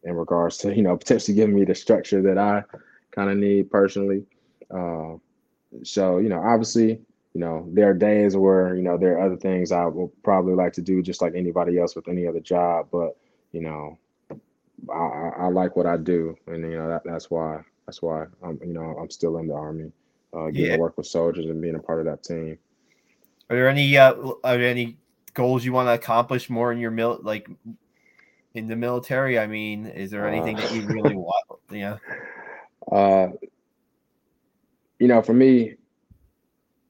in 0.05 0.15
regards 0.15 0.59
to 0.59 0.75
you 0.75 0.83
know 0.83 0.97
potentially 0.97 1.35
giving 1.35 1.55
me 1.55 1.65
the 1.65 1.75
structure 1.75 2.23
that 2.23 2.39
I 2.39 2.63
kind 3.15 3.31
of 3.31 3.37
need 3.37 3.71
personally. 3.71 4.25
Uh, 4.71 5.15
so 5.83 6.19
you 6.19 6.29
know, 6.29 6.41
obviously, 6.41 7.01
you 7.33 7.41
know, 7.41 7.69
there 7.73 7.91
are 7.91 7.95
days 7.95 8.37
where 8.37 8.75
you 8.75 8.83
know 8.83 8.97
there 8.97 9.19
are 9.19 9.27
other 9.27 9.37
things 9.37 9.73
I 9.73 9.87
will 9.87 10.13
probably 10.23 10.55
like 10.55 10.73
to 10.75 10.83
do, 10.83 11.03
just 11.03 11.23
like 11.23 11.35
anybody 11.35 11.79
else 11.79 11.97
with 11.97 12.09
any 12.09 12.27
other 12.27 12.41
job. 12.41 12.89
But 12.91 13.17
you 13.53 13.61
know, 13.61 13.99
I, 14.93 15.45
I 15.45 15.49
like 15.49 15.77
what 15.77 15.87
I 15.87 15.97
do, 15.97 16.37
and 16.47 16.63
you 16.63 16.77
know 16.77 16.89
that, 16.89 17.03
that's 17.05 17.31
why 17.31 17.63
that's 17.87 18.03
why 18.03 18.27
I'm 18.43 18.59
you 18.65 18.75
know 18.75 18.97
I'm 19.01 19.11
still 19.11 19.39
in 19.39 19.49
the 19.49 19.55
army, 19.55 19.93
uh, 20.33 20.47
getting 20.47 20.67
yeah. 20.67 20.77
to 20.77 20.81
work 20.83 20.97
with 20.97 21.07
soldiers 21.07 21.47
and 21.47 21.61
being 21.61 21.77
a 21.77 21.81
part 21.81 22.01
of 22.01 22.07
that 22.07 22.23
team. 22.23 22.59
Are 23.51 23.57
there 23.57 23.69
any 23.69 23.97
uh, 23.97 24.15
are 24.45 24.59
there 24.59 24.69
any 24.69 24.97
goals 25.35 25.65
you 25.65 25.73
want 25.73 25.89
to 25.89 25.93
accomplish 25.93 26.49
more 26.49 26.73
in 26.73 26.79
your 26.79 26.91
mil 26.91 27.21
like 27.23 27.49
in 28.55 28.69
the 28.69 28.77
military? 28.77 29.39
I 29.39 29.47
mean, 29.47 29.87
is 29.87 30.11
there 30.11 30.29
anything 30.29 30.57
uh, 30.57 30.61
that 30.61 30.73
you 30.73 30.87
really 30.87 31.17
want? 31.17 31.61
Yeah. 31.71 31.99
Uh, 32.91 33.29
you 34.99 35.09
know, 35.09 35.23
for 35.23 35.35
me, 35.35 35.75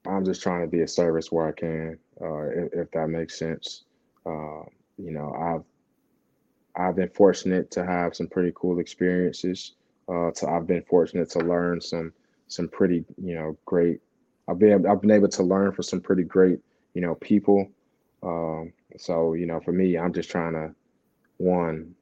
I'm 0.07 0.25
just 0.25 0.41
trying 0.41 0.61
to 0.61 0.67
be 0.67 0.81
a 0.81 0.87
service 0.87 1.31
where 1.31 1.47
I 1.47 1.51
can, 1.51 1.97
uh, 2.21 2.43
if, 2.47 2.73
if, 2.73 2.91
that 2.91 3.07
makes 3.07 3.37
sense. 3.37 3.83
Uh, 4.25 4.63
you 4.97 5.11
know, 5.11 5.33
I've 5.33 5.63
I've 6.77 6.95
been 6.95 7.09
fortunate 7.09 7.71
to 7.71 7.85
have 7.85 8.15
some 8.15 8.27
pretty 8.27 8.51
cool 8.55 8.79
experiences. 8.79 9.73
Uh, 10.07 10.31
to 10.31 10.47
I've 10.49 10.67
been 10.67 10.83
fortunate 10.83 11.29
to 11.31 11.39
learn 11.39 11.81
some 11.81 12.13
some 12.47 12.67
pretty 12.67 13.05
you 13.21 13.35
know 13.35 13.57
great. 13.65 13.99
I've 14.47 14.59
been 14.59 14.85
I've 14.85 15.01
been 15.01 15.11
able 15.11 15.29
to 15.29 15.43
learn 15.43 15.71
from 15.71 15.83
some 15.83 16.01
pretty 16.01 16.23
great 16.23 16.59
you 16.93 17.01
know 17.01 17.15
people. 17.15 17.69
Um, 18.21 18.73
so 18.97 19.33
you 19.33 19.45
know, 19.45 19.59
for 19.59 19.71
me, 19.71 19.97
I'm 19.97 20.13
just 20.13 20.29
trying 20.29 20.53
to 20.53 20.73
one 21.37 21.95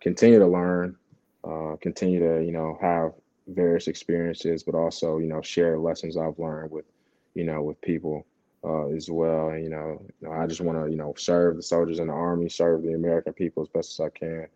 continue 0.00 0.38
to 0.38 0.46
learn, 0.46 0.96
uh, 1.44 1.76
continue 1.80 2.20
to 2.20 2.44
you 2.44 2.52
know 2.52 2.78
have 2.80 3.12
various 3.48 3.88
experiences, 3.88 4.62
but 4.62 4.74
also, 4.74 5.18
you 5.18 5.26
know, 5.26 5.40
share 5.40 5.78
lessons 5.78 6.16
I've 6.16 6.38
learned 6.38 6.70
with, 6.70 6.84
you 7.34 7.44
know, 7.44 7.62
with 7.62 7.80
people 7.80 8.26
uh, 8.64 8.88
as 8.88 9.10
well. 9.10 9.50
And, 9.50 9.64
you 9.64 9.70
know, 9.70 10.00
I 10.30 10.46
just 10.46 10.60
want 10.60 10.82
to, 10.82 10.90
you 10.90 10.96
know, 10.96 11.14
serve 11.16 11.56
the 11.56 11.62
soldiers 11.62 11.98
in 11.98 12.08
the 12.08 12.12
army, 12.12 12.48
serve 12.48 12.82
the 12.82 12.94
American 12.94 13.32
people 13.32 13.62
as 13.62 13.68
best 13.68 14.00
as 14.00 14.06
I 14.06 14.10
can. 14.10 14.46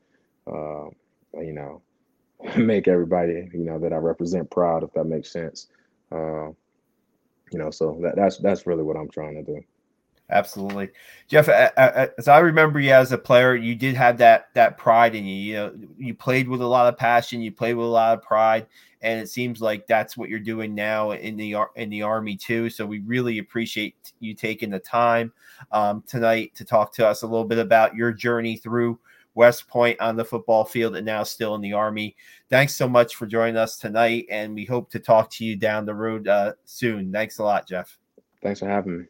Uh, 0.47 0.91
you 1.41 1.53
know, 1.53 1.83
make 2.57 2.89
everybody, 2.89 3.49
you 3.53 3.65
know, 3.65 3.79
that 3.79 3.93
I 3.93 3.97
represent 3.97 4.51
proud, 4.51 4.83
if 4.83 4.93
that 4.95 5.05
makes 5.05 5.33
sense. 5.33 5.69
Uh, 6.11 6.49
you 7.53 7.59
know, 7.59 7.71
so 7.71 7.99
that, 8.03 8.17
that's 8.17 8.39
that's 8.39 8.67
really 8.67 8.83
what 8.83 8.97
I'm 8.97 9.09
trying 9.09 9.35
to 9.35 9.43
do. 9.43 9.63
Absolutely, 10.33 10.89
Geoff. 11.29 11.51
As 11.51 12.27
I 12.27 12.39
remember 12.39 12.81
you 12.81 12.93
as 12.93 13.13
a 13.13 13.19
player, 13.19 13.55
you 13.55 13.75
did 13.75 13.95
have 13.97 14.17
that 14.19 14.47
that 14.55 14.79
pride 14.79 15.15
in 15.15 15.27
you. 15.27 15.35
You 15.35 15.55
know, 15.55 15.75
you 15.99 16.15
played 16.15 16.49
with 16.49 16.63
a 16.63 16.67
lot 16.67 16.89
of 16.89 16.97
passion. 16.97 17.43
You 17.43 17.53
played 17.53 17.75
with 17.75 17.87
a 17.87 17.91
lot 17.91 18.17
of 18.17 18.23
pride, 18.25 18.67
and 19.03 19.21
it 19.21 19.29
seems 19.29 19.61
like 19.61 19.87
that's 19.87 20.17
what 20.17 20.31
you're 20.31 20.41
doing 20.41 20.75
now 20.75 21.11
in 21.11 21.37
the 21.37 21.57
in 21.77 21.91
the 21.91 22.01
army 22.01 22.35
too. 22.35 22.71
So 22.71 22.87
we 22.87 23.01
really 23.01 23.41
appreciate 23.41 24.15
you 24.21 24.33
taking 24.33 24.71
the 24.71 24.79
time 24.79 25.35
um, 25.71 26.03
tonight 26.07 26.55
to 26.55 26.65
talk 26.65 26.95
to 26.95 27.07
us 27.07 27.21
a 27.21 27.27
little 27.27 27.45
bit 27.45 27.59
about 27.59 27.95
your 27.95 28.11
journey 28.11 28.57
through 28.57 28.99
West 29.35 29.69
Point 29.69 30.01
on 30.01 30.17
the 30.17 30.25
football 30.25 30.65
field 30.65 30.97
and 30.97 31.05
now 31.05 31.25
still 31.25 31.55
in 31.57 31.61
the 31.61 31.75
Army. 31.75 32.17
Thanks 32.49 32.75
so 32.75 32.89
much 32.89 33.17
for 33.17 33.27
joining 33.27 33.59
us 33.59 33.77
tonight, 33.77 34.25
and 34.31 34.55
we 34.55 34.65
hope 34.65 34.91
to 34.93 34.99
talk 34.99 35.31
to 35.33 35.45
you 35.45 35.57
down 35.57 35.85
the 35.85 35.95
road 35.95 36.27
uh, 36.27 36.55
soon. 36.65 37.13
Thanks 37.13 37.37
a 37.37 37.45
lot, 37.45 37.69
Geoff. 37.69 37.99
Thanks 38.43 38.61
for 38.61 38.67
having 38.67 39.01
me. 39.01 39.05